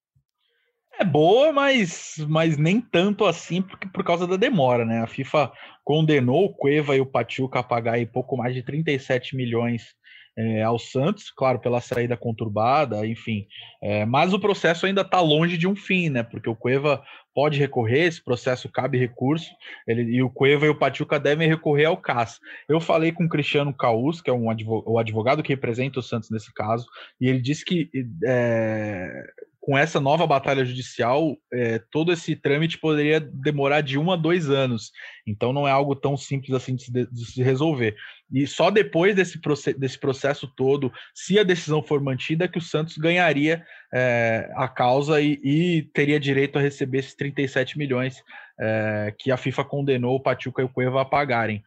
É 0.98 1.04
boa, 1.04 1.52
mas, 1.52 2.14
mas 2.26 2.56
nem 2.56 2.80
tanto 2.80 3.26
assim 3.26 3.60
por, 3.60 3.78
por 3.78 4.02
causa 4.02 4.26
da 4.26 4.36
demora, 4.36 4.86
né? 4.86 5.02
A 5.02 5.06
FIFA 5.06 5.52
condenou 5.84 6.46
o 6.46 6.54
Cueva 6.54 6.96
e 6.96 7.00
o 7.00 7.06
Pachuca 7.06 7.58
a 7.58 7.62
pagar 7.62 7.94
aí 7.94 8.06
pouco 8.06 8.38
mais 8.38 8.54
de 8.54 8.62
37 8.62 9.36
milhões 9.36 9.94
é, 10.36 10.62
ao 10.62 10.78
Santos, 10.78 11.30
claro, 11.30 11.58
pela 11.58 11.80
saída 11.80 12.16
conturbada, 12.16 13.06
enfim. 13.06 13.46
É, 13.82 14.04
mas 14.04 14.32
o 14.32 14.40
processo 14.40 14.86
ainda 14.86 15.02
está 15.02 15.20
longe 15.20 15.56
de 15.56 15.66
um 15.66 15.76
fim, 15.76 16.08
né? 16.08 16.22
Porque 16.22 16.48
o 16.48 16.56
Cueva 16.56 17.02
pode 17.34 17.58
recorrer, 17.58 18.06
esse 18.06 18.22
processo 18.22 18.68
cabe 18.68 18.98
recurso, 18.98 19.50
ele, 19.86 20.02
e 20.02 20.22
o 20.22 20.30
Cueva 20.30 20.66
e 20.66 20.68
o 20.68 20.74
Pachuca 20.74 21.18
devem 21.18 21.48
recorrer 21.48 21.84
ao 21.84 21.96
CAS. 21.96 22.40
Eu 22.68 22.80
falei 22.80 23.12
com 23.12 23.24
o 23.24 23.28
Cristiano 23.28 23.72
Caus, 23.72 24.20
que 24.20 24.30
é 24.30 24.32
um 24.32 24.50
advogado, 24.50 24.90
o 24.90 24.98
advogado 24.98 25.42
que 25.42 25.52
representa 25.52 26.00
o 26.00 26.02
Santos 26.02 26.30
nesse 26.30 26.52
caso, 26.52 26.86
e 27.20 27.28
ele 27.28 27.40
disse 27.40 27.64
que 27.64 27.90
é, 28.24 29.24
com 29.61 29.76
essa 29.76 30.00
nova 30.00 30.26
batalha 30.26 30.64
judicial, 30.64 31.36
é, 31.52 31.78
todo 31.90 32.12
esse 32.12 32.34
trâmite 32.34 32.78
poderia 32.78 33.20
demorar 33.20 33.82
de 33.82 33.98
um 33.98 34.11
a 34.11 34.16
dois 34.16 34.48
anos. 34.48 34.90
Então 35.26 35.52
não 35.52 35.68
é 35.68 35.70
algo 35.70 35.94
tão 35.94 36.16
simples 36.16 36.54
assim 36.54 36.74
de 36.74 36.84
se, 36.84 36.90
de 36.90 37.26
se 37.26 37.42
resolver. 37.42 37.94
E 38.32 38.46
só 38.46 38.70
depois 38.70 39.14
desse, 39.14 39.38
desse 39.76 39.98
processo 39.98 40.46
todo, 40.56 40.90
se 41.14 41.38
a 41.38 41.42
decisão 41.42 41.82
for 41.82 42.00
mantida, 42.00 42.48
que 42.48 42.58
o 42.58 42.62
Santos 42.62 42.96
ganharia 42.96 43.62
é, 43.92 44.50
a 44.54 44.66
causa 44.66 45.20
e, 45.20 45.38
e, 45.44 45.82
teria 45.92 46.18
direito 46.18 46.58
a 46.58 46.62
receber 46.62 47.00
esses 47.00 47.14
37 47.14 47.76
milhões 47.76 48.22
é, 48.58 49.14
que 49.18 49.30
a 49.30 49.36
FIFA 49.36 49.64
condenou 49.64 50.16
o 50.16 50.22
Pachuca 50.22 50.62
e 50.62 50.64
o 50.64 50.68
Cueva 50.70 51.02
a 51.02 51.04
pagarem. 51.04 51.62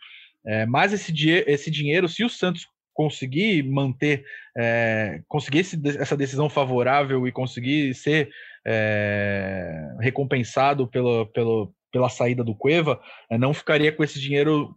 É, 0.46 0.66
mas 0.66 0.94
esse, 0.94 1.14
esse 1.48 1.70
dinheiro, 1.70 2.10
se 2.10 2.24
o 2.24 2.30
Santos 2.30 2.68
conseguir 2.94 3.64
manter, 3.64 4.24
é, 4.58 5.22
conseguir 5.28 5.60
esse, 5.60 5.82
essa 6.00 6.16
decisão 6.16 6.50
favorável 6.50 7.28
e 7.28 7.32
conseguir 7.32 7.94
ser 7.94 8.30
é, 8.66 9.96
recompensado 10.00 10.88
pelo, 10.88 11.26
pelo, 11.28 11.74
pela 11.92 12.10
saída 12.10 12.44
do 12.44 12.56
Cueva, 12.56 13.00
é, 13.30 13.38
não 13.38 13.54
ficaria 13.54 13.92
com 13.92 14.04
esse 14.04 14.20
dinheiro 14.20 14.76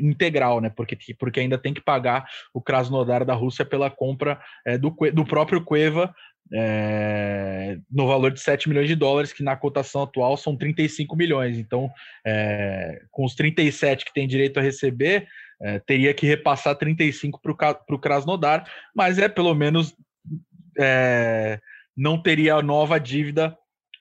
integral, 0.00 0.60
né? 0.60 0.70
Porque, 0.74 0.96
porque 1.18 1.40
ainda 1.40 1.58
tem 1.58 1.74
que 1.74 1.80
pagar 1.80 2.26
o 2.52 2.60
Krasnodar 2.60 3.24
da 3.24 3.34
Rússia 3.34 3.64
pela 3.64 3.90
compra 3.90 4.40
do, 4.80 4.90
do 5.12 5.24
próprio 5.24 5.62
Cueva 5.62 6.14
é, 6.52 7.78
no 7.90 8.06
valor 8.06 8.32
de 8.32 8.40
7 8.40 8.68
milhões 8.68 8.88
de 8.88 8.94
dólares, 8.94 9.32
que 9.32 9.42
na 9.42 9.56
cotação 9.56 10.02
atual 10.02 10.36
são 10.36 10.56
35 10.56 11.14
milhões. 11.16 11.58
Então, 11.58 11.90
é, 12.26 13.02
com 13.10 13.24
os 13.24 13.34
37 13.34 14.04
que 14.04 14.12
tem 14.12 14.26
direito 14.26 14.58
a 14.58 14.62
receber, 14.62 15.26
é, 15.60 15.78
teria 15.80 16.14
que 16.14 16.26
repassar 16.26 16.76
35 16.76 17.40
para 17.40 17.78
o 17.90 17.98
Krasnodar, 17.98 18.64
mas 18.94 19.18
é 19.18 19.28
pelo 19.28 19.54
menos 19.54 19.94
é, 20.78 21.58
não 21.96 22.20
teria 22.20 22.62
nova 22.62 22.98
dívida 22.98 23.56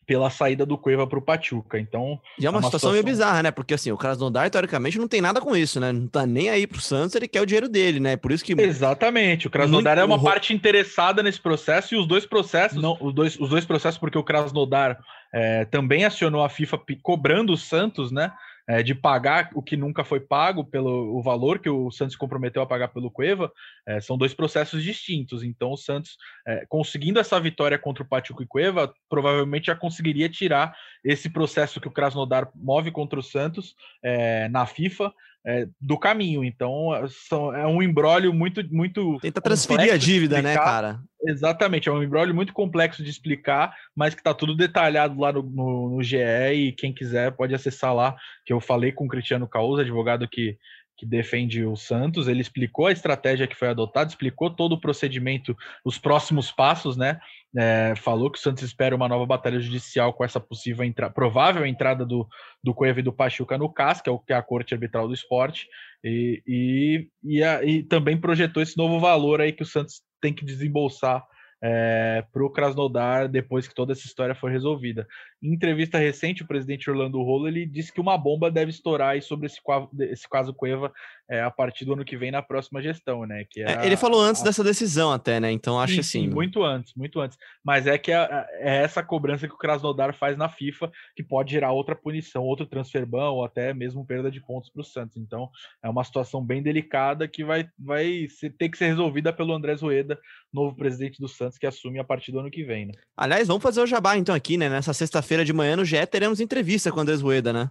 pela 0.08 0.30
saída 0.30 0.66
do 0.66 0.78
Cueva 0.78 1.06
para 1.06 1.20
o 1.20 1.22
Pachuca. 1.22 1.78
Então. 1.78 2.20
E 2.40 2.46
é 2.46 2.50
uma, 2.50 2.60
é 2.60 2.60
uma 2.60 2.62
situação, 2.62 2.70
situação, 2.70 2.92
meio 2.94 3.04
bizarra, 3.04 3.44
né? 3.44 3.52
Porque 3.52 3.74
assim, 3.74 3.92
o 3.92 3.98
Krasnodar, 3.98 4.50
teoricamente, 4.50 4.98
não 4.98 5.08
tem 5.08 5.20
nada 5.20 5.42
com 5.42 5.54
isso, 5.56 5.82
né? 5.82 5.92
Não 5.92 6.08
tá 6.08 6.26
nem 6.26 6.50
aí 6.50 6.66
pro 6.66 6.80
Santos, 6.80 7.14
ele 7.14 7.28
quer 7.28 7.42
o 7.42 7.46
dinheiro 7.46 7.68
dele, 7.68 8.00
né? 8.00 8.16
Por 8.16 8.32
isso 8.32 8.44
que. 8.44 8.54
Exatamente. 8.54 9.48
O 9.48 9.50
Krasnodar 9.50 9.98
muito... 9.98 10.12
é 10.12 10.16
uma 10.16 10.24
parte 10.24 10.54
interessada 10.54 11.22
nesse 11.22 11.42
processo 11.42 11.94
e 11.94 11.98
os 11.98 12.08
dois 12.08 12.26
processos, 12.26 12.82
não, 12.82 12.98
os 13.02 13.14
dois, 13.14 13.38
os 13.38 13.50
dois 13.50 13.66
processos, 13.66 14.00
porque 14.00 14.18
o 14.18 14.24
Krasnodar 14.24 14.98
é, 15.34 15.66
também 15.66 16.06
acionou 16.06 16.42
a 16.42 16.50
FIFA 16.50 16.80
cobrando 17.04 17.52
o 17.52 17.58
Santos, 17.58 18.10
né? 18.10 18.32
É, 18.68 18.84
de 18.84 18.94
pagar 18.94 19.50
o 19.56 19.62
que 19.62 19.78
nunca 19.78 20.04
foi 20.04 20.20
pago 20.20 20.64
pelo 20.64 21.18
o 21.18 21.22
valor 21.22 21.60
que 21.60 21.70
o 21.70 21.90
Santos 21.90 22.16
comprometeu 22.16 22.62
a 22.62 22.68
pagar 22.68 22.90
pelo 22.90 23.10
Cueva, 23.10 23.52
é, 23.88 24.02
são 24.02 24.18
dois 24.18 24.34
processos 24.34 24.84
distintos. 24.84 25.44
Então, 25.44 25.72
o 25.72 25.78
Santos, 25.78 26.18
é, 26.46 26.66
conseguindo 26.68 27.20
essa 27.20 27.40
vitória 27.40 27.80
contra 27.80 28.04
o 28.04 28.08
Pachuco 28.08 28.44
e 28.44 28.48
Cueva, 28.48 28.94
provavelmente 29.10 29.68
já 29.68 29.76
conseguiria 29.76 30.28
tirar 30.28 30.76
esse 31.08 31.30
processo 31.30 31.80
que 31.80 31.88
o 31.88 31.92
Krasnodar 31.92 32.50
move 32.54 32.92
contra 32.92 33.18
o 33.18 33.24
Santos 33.24 33.76
é, 34.04 34.50
na 34.50 34.66
FIFA 34.66 35.14
é, 35.46 35.66
do 35.80 35.98
caminho. 35.98 36.44
Então, 36.44 36.90
são, 37.30 37.56
é 37.56 37.66
um 37.66 37.82
embrólio 37.82 38.34
muito, 38.34 38.62
muito. 38.70 39.18
Tenta 39.22 39.40
transferir 39.40 39.94
a 39.94 39.98
dívida, 39.98 40.42
né, 40.42 40.56
cara? 40.56 41.00
Exatamente, 41.26 41.88
é 41.88 41.92
um 41.92 42.04
embrólio 42.04 42.36
muito 42.36 42.54
complexo 42.54 43.02
de 43.02 43.10
explicar, 43.10 43.74
mas 43.96 44.14
que 44.14 44.20
está 44.20 44.34
tudo 44.34 44.56
detalhado 44.56 45.20
lá 45.20 45.32
no, 45.32 45.42
no, 45.42 45.90
no, 45.96 46.04
GE 46.04 46.18
e 46.54 46.72
quem 46.74 46.94
quiser 46.94 47.32
pode 47.32 47.56
acessar 47.56 47.94
lá, 47.94 48.16
que 48.46 48.54
eu 48.54 48.60
falei 48.60 48.92
com 48.92 49.06
o 49.06 49.08
Cristiano 49.08 49.48
Causa, 49.48 49.82
advogado 49.82 50.28
que 50.28 50.58
que 50.98 51.06
defende 51.06 51.64
o 51.64 51.76
Santos, 51.76 52.28
ele 52.28 52.42
explicou 52.42 52.88
a 52.88 52.92
estratégia 52.92 53.46
que 53.46 53.56
foi 53.56 53.68
adotada, 53.68 54.10
explicou 54.10 54.50
todo 54.50 54.74
o 54.74 54.82
procedimento, 54.82 55.56
os 55.86 55.98
próximos 55.98 56.52
passos, 56.52 56.98
né? 56.98 57.20
É, 57.56 57.94
falou 57.96 58.32
que 58.32 58.38
o 58.38 58.42
Santos 58.42 58.64
espera 58.64 58.96
uma 58.96 59.08
nova 59.08 59.26
batalha 59.26 59.60
judicial 59.60 60.12
com 60.14 60.24
essa 60.24 60.40
possível 60.40 60.84
entra 60.84 61.10
provável 61.10 61.66
entrada 61.66 62.06
do, 62.06 62.28
do 62.64 62.74
Cueva 62.74 63.00
e 63.00 63.04
do 63.04 63.14
Pachuca 63.14 63.58
no 63.58 63.72
CAS, 63.72 64.02
que 64.02 64.10
é, 64.10 64.12
o, 64.12 64.20
que 64.20 64.34
é 64.34 64.36
a 64.36 64.42
Corte 64.42 64.74
Arbitral 64.74 65.08
do 65.08 65.14
Esporte, 65.14 65.68
e, 66.04 66.42
e, 66.48 67.08
e, 67.24 67.44
a, 67.44 67.64
e 67.64 67.84
também 67.84 68.20
projetou 68.20 68.62
esse 68.62 68.76
novo 68.76 69.00
valor 69.00 69.40
aí 69.40 69.54
que 69.54 69.64
o 69.64 69.68
Santos 69.68 70.02
tem 70.20 70.34
que 70.34 70.44
desembolsar 70.44 71.24
é, 71.62 72.24
para 72.32 72.46
o 72.46 72.50
Krasnodar 72.50 73.28
depois 73.28 73.68
que 73.68 73.74
toda 73.74 73.92
essa 73.92 74.06
história 74.06 74.36
for 74.36 74.52
resolvida. 74.52 75.08
Em 75.42 75.54
entrevista 75.54 75.98
recente, 75.98 76.44
o 76.44 76.48
presidente 76.48 76.90
Orlando 76.90 77.22
Rolo 77.22 77.48
ele 77.48 77.66
disse 77.66 77.92
que 77.92 78.02
uma 78.02 78.18
bomba 78.18 78.52
deve 78.52 78.72
estourar 78.72 79.22
sobre 79.22 79.48
esse, 79.48 79.60
esse 80.02 80.30
caso 80.30 80.54
Cueva 80.54 80.92
é, 81.30 81.42
a 81.42 81.52
partir 81.52 81.86
do 81.86 81.94
ano 81.94 82.06
que 82.06 82.16
vem 82.16 82.32
na 82.32 82.42
próxima 82.42 82.82
gestão, 82.82 83.26
né? 83.26 83.44
Que 83.50 83.62
é, 83.62 83.86
ele 83.86 83.98
falou 83.98 84.22
antes 84.22 84.42
a... 84.42 84.46
dessa 84.46 84.64
decisão 84.64 85.12
até, 85.12 85.40
né? 85.40 85.52
Então 85.52 85.80
acho 85.80 85.96
sim, 85.96 86.00
assim. 86.00 86.22
Sim, 86.22 86.30
muito 86.30 86.64
antes, 86.64 86.94
muito 86.96 87.20
antes. 87.20 87.38
Mas 87.64 87.86
é 87.86 87.98
que 87.98 88.12
é 88.12 88.46
essa 88.60 89.04
cobrança 89.04 89.48
que 89.48 89.54
o 89.54 89.58
Krasnodar 89.58 90.14
faz 90.14 90.38
na 90.38 90.48
FIFA 90.48 90.92
que 91.16 91.24
pode 91.24 91.52
gerar 91.52 91.72
outra 91.72 91.96
punição, 91.96 92.44
outro 92.44 92.66
transferbão 92.66 93.36
ou 93.36 93.46
até 93.46 93.74
mesmo 93.74 94.06
perda 94.06 94.32
de 94.32 94.40
pontos 94.40 94.70
para 94.70 94.82
o 94.82 94.86
Santos. 94.86 95.18
Então 95.18 95.50
é 95.84 95.90
uma 95.90 96.04
situação 96.04 96.44
bem 96.44 96.64
delicada 96.64 97.28
que 97.28 97.44
vai, 97.44 97.68
vai 97.78 98.28
ser, 98.30 98.52
ter 98.52 98.70
que 98.70 98.78
ser 98.78 98.88
resolvida 98.88 99.34
pelo 99.34 99.54
Andrés 99.54 99.82
Rueda, 99.82 100.18
novo 100.54 100.76
presidente 100.76 101.20
do 101.20 101.28
Santos, 101.28 101.58
que 101.58 101.68
assume 101.68 102.00
a 102.00 102.04
partir 102.04 102.32
do 102.32 102.40
ano 102.40 102.50
que 102.50 102.64
vem, 102.64 102.86
né? 102.86 102.94
Aliás, 103.16 103.48
vamos 103.48 103.64
fazer 103.64 103.82
o 103.82 103.88
jabá 103.88 104.18
então 104.18 104.34
aqui, 104.34 104.58
né? 104.58 104.70
Nessa 104.70 104.94
sexta-feira 104.94 105.44
de 105.44 105.54
manhã 105.54 105.76
no 105.76 105.86
GE 105.86 106.06
teremos 106.06 106.40
entrevista 106.40 106.92
com 106.92 107.00
o 107.00 107.02
Andrés 107.02 107.22
Rueda, 107.22 107.52
né? 107.52 107.70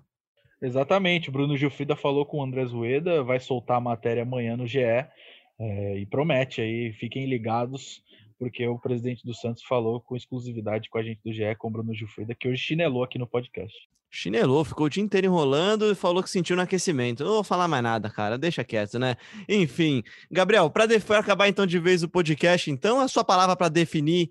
Exatamente. 0.61 1.31
Bruno 1.31 1.57
Gilfrida 1.57 1.95
falou 1.95 2.25
com 2.25 2.39
o 2.39 2.43
Andrés 2.43 2.73
Rueda, 2.73 3.23
vai 3.23 3.39
soltar 3.39 3.77
a 3.77 3.81
matéria 3.81 4.23
amanhã 4.23 4.57
no 4.57 4.67
GE 4.67 4.81
é, 4.81 5.99
e 5.99 6.07
promete 6.07 6.61
aí, 6.61 6.93
fiquem 6.93 7.27
ligados, 7.27 8.03
porque 8.39 8.67
o 8.67 8.79
presidente 8.79 9.25
do 9.25 9.35
Santos 9.35 9.63
falou 9.63 10.01
com 10.01 10.17
exclusividade 10.17 10.89
com 10.91 10.99
a 10.99 11.03
gente 11.03 11.21
do 11.25 11.33
GE, 11.33 11.55
com 11.59 11.69
o 11.69 11.71
Bruno 11.71 11.95
Gilfrida, 11.95 12.35
que 12.35 12.49
hoje 12.49 12.61
chinelou 12.61 13.03
aqui 13.03 13.19
no 13.19 13.27
podcast. 13.27 13.77
Chinelou, 14.11 14.65
ficou 14.65 14.87
o 14.87 14.91
dia 14.91 15.03
inteiro 15.03 15.27
enrolando 15.27 15.91
e 15.91 15.95
falou 15.95 16.23
que 16.23 16.31
sentiu 16.31 16.57
no 16.57 16.63
aquecimento. 16.63 17.25
Não 17.25 17.33
vou 17.33 17.45
falar 17.45 17.69
mais 17.69 17.83
nada, 17.83 18.09
cara, 18.09 18.39
deixa 18.39 18.65
quieto, 18.65 18.99
né? 18.99 19.17
Enfim, 19.49 20.03
Gabriel, 20.31 20.71
para 20.71 20.87
acabar 21.19 21.49
então 21.49 21.67
de 21.67 21.79
vez 21.79 22.03
o 22.03 22.09
podcast, 22.09 22.71
então, 22.71 23.01
a 23.01 23.09
sua 23.09 23.25
palavra 23.25 23.57
para 23.57 23.69
definir 23.69 24.31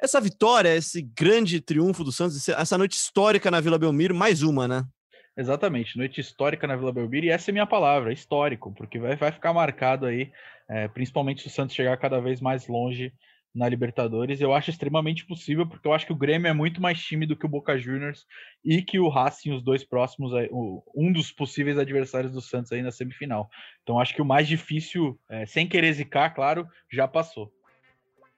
essa 0.00 0.20
vitória, 0.20 0.74
esse 0.74 1.02
grande 1.02 1.60
triunfo 1.60 2.02
do 2.02 2.10
Santos, 2.10 2.48
essa 2.48 2.78
noite 2.78 2.96
histórica 2.96 3.50
na 3.50 3.60
Vila 3.60 3.78
Belmiro, 3.78 4.14
mais 4.14 4.42
uma, 4.42 4.66
né? 4.66 4.84
Exatamente, 5.36 5.96
noite 5.96 6.20
histórica 6.20 6.66
na 6.66 6.76
Vila 6.76 6.92
Belmiro, 6.92 7.26
e 7.26 7.30
essa 7.30 7.50
é 7.50 7.52
minha 7.52 7.66
palavra, 7.66 8.12
histórico, 8.12 8.72
porque 8.74 8.98
vai, 8.98 9.16
vai 9.16 9.32
ficar 9.32 9.52
marcado 9.52 10.06
aí, 10.06 10.30
é, 10.68 10.88
principalmente 10.88 11.42
se 11.42 11.46
o 11.46 11.50
Santos 11.50 11.74
chegar 11.74 11.96
cada 11.96 12.20
vez 12.20 12.40
mais 12.40 12.66
longe 12.66 13.12
na 13.54 13.68
Libertadores. 13.68 14.40
Eu 14.40 14.52
acho 14.54 14.70
extremamente 14.70 15.26
possível, 15.26 15.66
porque 15.66 15.86
eu 15.86 15.92
acho 15.92 16.06
que 16.06 16.12
o 16.12 16.16
Grêmio 16.16 16.48
é 16.48 16.52
muito 16.52 16.80
mais 16.80 17.00
time 17.00 17.26
do 17.26 17.36
que 17.36 17.46
o 17.46 17.48
Boca 17.48 17.78
Juniors 17.78 18.24
e 18.64 18.82
que 18.82 18.98
o 18.98 19.08
Racing, 19.08 19.52
os 19.52 19.62
dois 19.62 19.84
próximos, 19.84 20.32
um 20.94 21.12
dos 21.12 21.32
possíveis 21.32 21.78
adversários 21.78 22.32
do 22.32 22.40
Santos 22.40 22.70
aí 22.72 22.82
na 22.82 22.92
semifinal. 22.92 23.48
Então 23.82 23.98
acho 23.98 24.14
que 24.14 24.22
o 24.22 24.24
mais 24.24 24.46
difícil, 24.46 25.18
é, 25.28 25.46
sem 25.46 25.66
querer 25.66 25.92
zicar, 25.92 26.30
claro, 26.30 26.66
já 26.92 27.08
passou. 27.08 27.50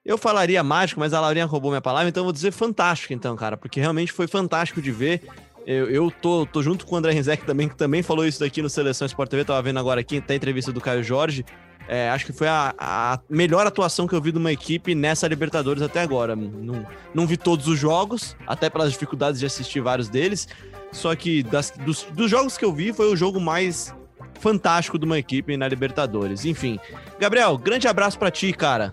Eu 0.04 0.18
falaria 0.18 0.64
mágico, 0.64 0.98
mas 0.98 1.12
a 1.12 1.20
Laurinha 1.20 1.44
roubou 1.44 1.70
minha 1.70 1.80
palavra, 1.80 2.08
então 2.08 2.22
eu 2.22 2.24
vou 2.24 2.32
dizer 2.32 2.50
fantástico, 2.50 3.12
então, 3.12 3.36
cara, 3.36 3.56
porque 3.56 3.78
realmente 3.78 4.10
foi 4.10 4.26
fantástico 4.26 4.82
de 4.82 4.90
ver. 4.90 5.22
Eu, 5.66 5.88
eu 5.90 6.10
tô, 6.10 6.46
tô 6.46 6.62
junto 6.62 6.86
com 6.86 6.94
o 6.94 6.98
André 6.98 7.12
Rizek 7.12 7.44
também, 7.44 7.68
que 7.68 7.76
também 7.76 8.02
falou 8.02 8.26
isso 8.26 8.40
daqui 8.40 8.60
no 8.60 8.68
Seleção 8.68 9.06
Sport 9.06 9.30
TV, 9.30 9.44
tava 9.44 9.62
vendo 9.62 9.78
agora 9.78 10.00
aqui, 10.00 10.18
até 10.18 10.34
a 10.34 10.36
entrevista 10.36 10.72
do 10.72 10.80
Caio 10.80 11.02
Jorge. 11.02 11.44
É, 11.88 12.10
acho 12.10 12.26
que 12.26 12.32
foi 12.32 12.48
a, 12.48 12.74
a, 12.78 13.20
melhor 13.28 13.66
atuação 13.66 14.06
que 14.06 14.14
eu 14.14 14.20
vi 14.20 14.32
de 14.32 14.38
uma 14.38 14.52
equipe 14.52 14.94
nessa 14.94 15.26
Libertadores 15.26 15.82
até 15.82 16.00
agora. 16.00 16.34
Não, 16.36 16.86
não 17.12 17.26
vi 17.26 17.36
todos 17.36 17.66
os 17.68 17.78
jogos, 17.78 18.36
até 18.46 18.70
pelas 18.70 18.92
dificuldades 18.92 19.40
de 19.40 19.46
assistir 19.46 19.80
vários 19.80 20.08
deles. 20.08 20.48
Só 20.92 21.14
que 21.14 21.42
das, 21.42 21.70
dos, 21.70 22.04
dos 22.12 22.30
jogos 22.30 22.56
que 22.56 22.64
eu 22.64 22.72
vi, 22.72 22.92
foi 22.92 23.10
o 23.10 23.16
jogo 23.16 23.40
mais 23.40 23.94
fantástico 24.40 24.98
de 24.98 25.04
uma 25.04 25.18
equipe 25.18 25.56
na 25.56 25.68
Libertadores. 25.68 26.44
Enfim, 26.44 26.78
Gabriel, 27.18 27.56
grande 27.56 27.86
abraço 27.88 28.18
para 28.18 28.30
ti, 28.30 28.52
cara. 28.52 28.92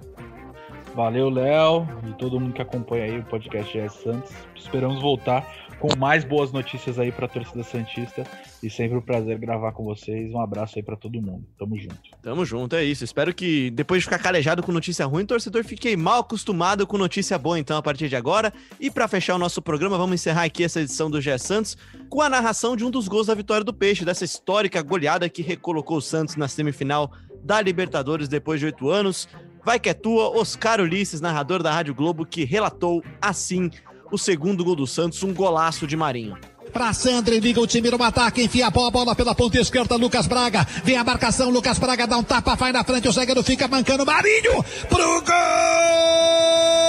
Valeu, 0.96 1.30
Léo, 1.30 1.88
e 2.10 2.14
todo 2.14 2.40
mundo 2.40 2.54
que 2.54 2.62
acompanha 2.62 3.06
aí 3.06 3.20
o 3.20 3.24
podcast 3.24 3.78
GS 3.78 3.94
Santos. 3.94 4.32
Esperamos 4.56 5.02
voltar 5.02 5.48
com 5.80 5.96
mais 5.98 6.24
boas 6.24 6.52
notícias 6.52 7.00
aí 7.00 7.12
para 7.12 7.26
a 7.26 7.30
torcida 7.30 7.64
Santista. 7.64 8.24
E 8.62 8.70
sempre 8.70 8.98
um 8.98 9.02
prazer 9.02 9.38
gravar 9.40 9.72
com 9.72 9.84
vocês. 9.84 10.32
Um 10.34 10.42
abraço 10.42 10.78
aí 10.78 10.84
para 10.84 10.98
todo 10.98 11.22
mundo. 11.22 11.46
Tamo 11.58 11.80
junto. 11.80 11.96
Tamo 12.22 12.46
junto, 12.46 12.76
é 12.76 12.84
isso. 12.84 13.04
Espero 13.04 13.34
que 13.34 13.72
depois 13.72 14.02
de 14.02 14.06
ficar 14.06 14.20
calejado 14.20 14.62
com 14.62 14.72
notícia 14.72 15.06
ruim, 15.06 15.24
o 15.24 15.28
torcedor 15.28 15.64
fique 15.64 15.96
mal 15.96 16.20
acostumado 16.20 16.86
com 16.86 16.98
notícia 16.98 17.38
boa, 17.38 17.58
então, 17.58 17.78
a 17.78 17.82
partir 17.82 18.10
de 18.10 18.16
agora. 18.16 18.52
E 18.80 18.92
para 18.92 19.08
fechar 19.08 19.36
o 19.36 19.40
nosso 19.40 19.62
programa, 19.62 19.98
vamos 19.98 20.16
encerrar 20.16 20.44
aqui 20.44 20.64
essa 20.64 20.82
edição 20.82 21.10
do 21.10 21.22
GE 21.22 21.38
Santos 21.40 21.78
com 22.10 22.22
a 22.22 22.30
narração 22.30 22.76
de 22.76 22.84
um 22.84 22.92
dos 22.92 23.08
gols 23.08 23.28
da 23.28 23.34
vitória 23.34 23.64
do 23.64 23.74
Peixe, 23.74 24.04
dessa 24.04 24.26
histórica 24.26 24.82
goleada 24.82 25.30
que 25.30 25.42
recolocou 25.42 25.98
o 25.98 26.02
Santos 26.02 26.36
na 26.36 26.48
semifinal 26.48 27.12
da 27.42 27.62
Libertadores 27.62 28.28
depois 28.28 28.60
de 28.60 28.66
oito 28.66 28.90
anos. 28.90 29.28
Vai 29.64 29.80
que 29.80 29.90
é 29.90 29.94
tua, 29.94 30.30
Oscar 30.38 30.80
Ulisses, 30.82 31.22
narrador 31.22 31.62
da 31.62 31.72
Rádio 31.72 31.94
Globo, 31.94 32.26
que 32.26 32.44
relatou 32.46 33.04
assim 33.22 33.70
o 34.12 34.18
segundo 34.18 34.64
gol 34.64 34.76
do 34.76 34.88
Santos, 34.88 35.22
um 35.24 35.34
golaço 35.34 35.86
de 35.86 35.96
Marinho. 35.96 36.38
Pra 36.72 36.94
Sandri, 36.94 37.40
liga 37.40 37.60
o 37.60 37.68
time 37.68 37.90
no 37.90 38.02
ataque, 38.04 38.44
enfia 38.44 38.68
a 38.68 38.70
bola, 38.70 38.92
bola 38.92 39.16
pela 39.16 39.34
ponta 39.34 39.60
esquerda, 39.60 39.96
Lucas 39.96 40.28
Braga. 40.28 40.66
Vem 40.84 40.98
a 40.98 41.04
marcação, 41.04 41.50
Lucas 41.50 41.80
Braga 41.80 42.06
dá 42.06 42.18
um 42.18 42.24
tapa, 42.24 42.56
vai 42.56 42.72
na 42.72 42.84
frente, 42.84 43.08
o 43.08 43.12
zagueiro 43.12 43.44
fica 43.44 43.68
mancando, 43.68 44.06
Marinho 44.06 44.64
pro 44.88 45.22
gol! 45.22 46.89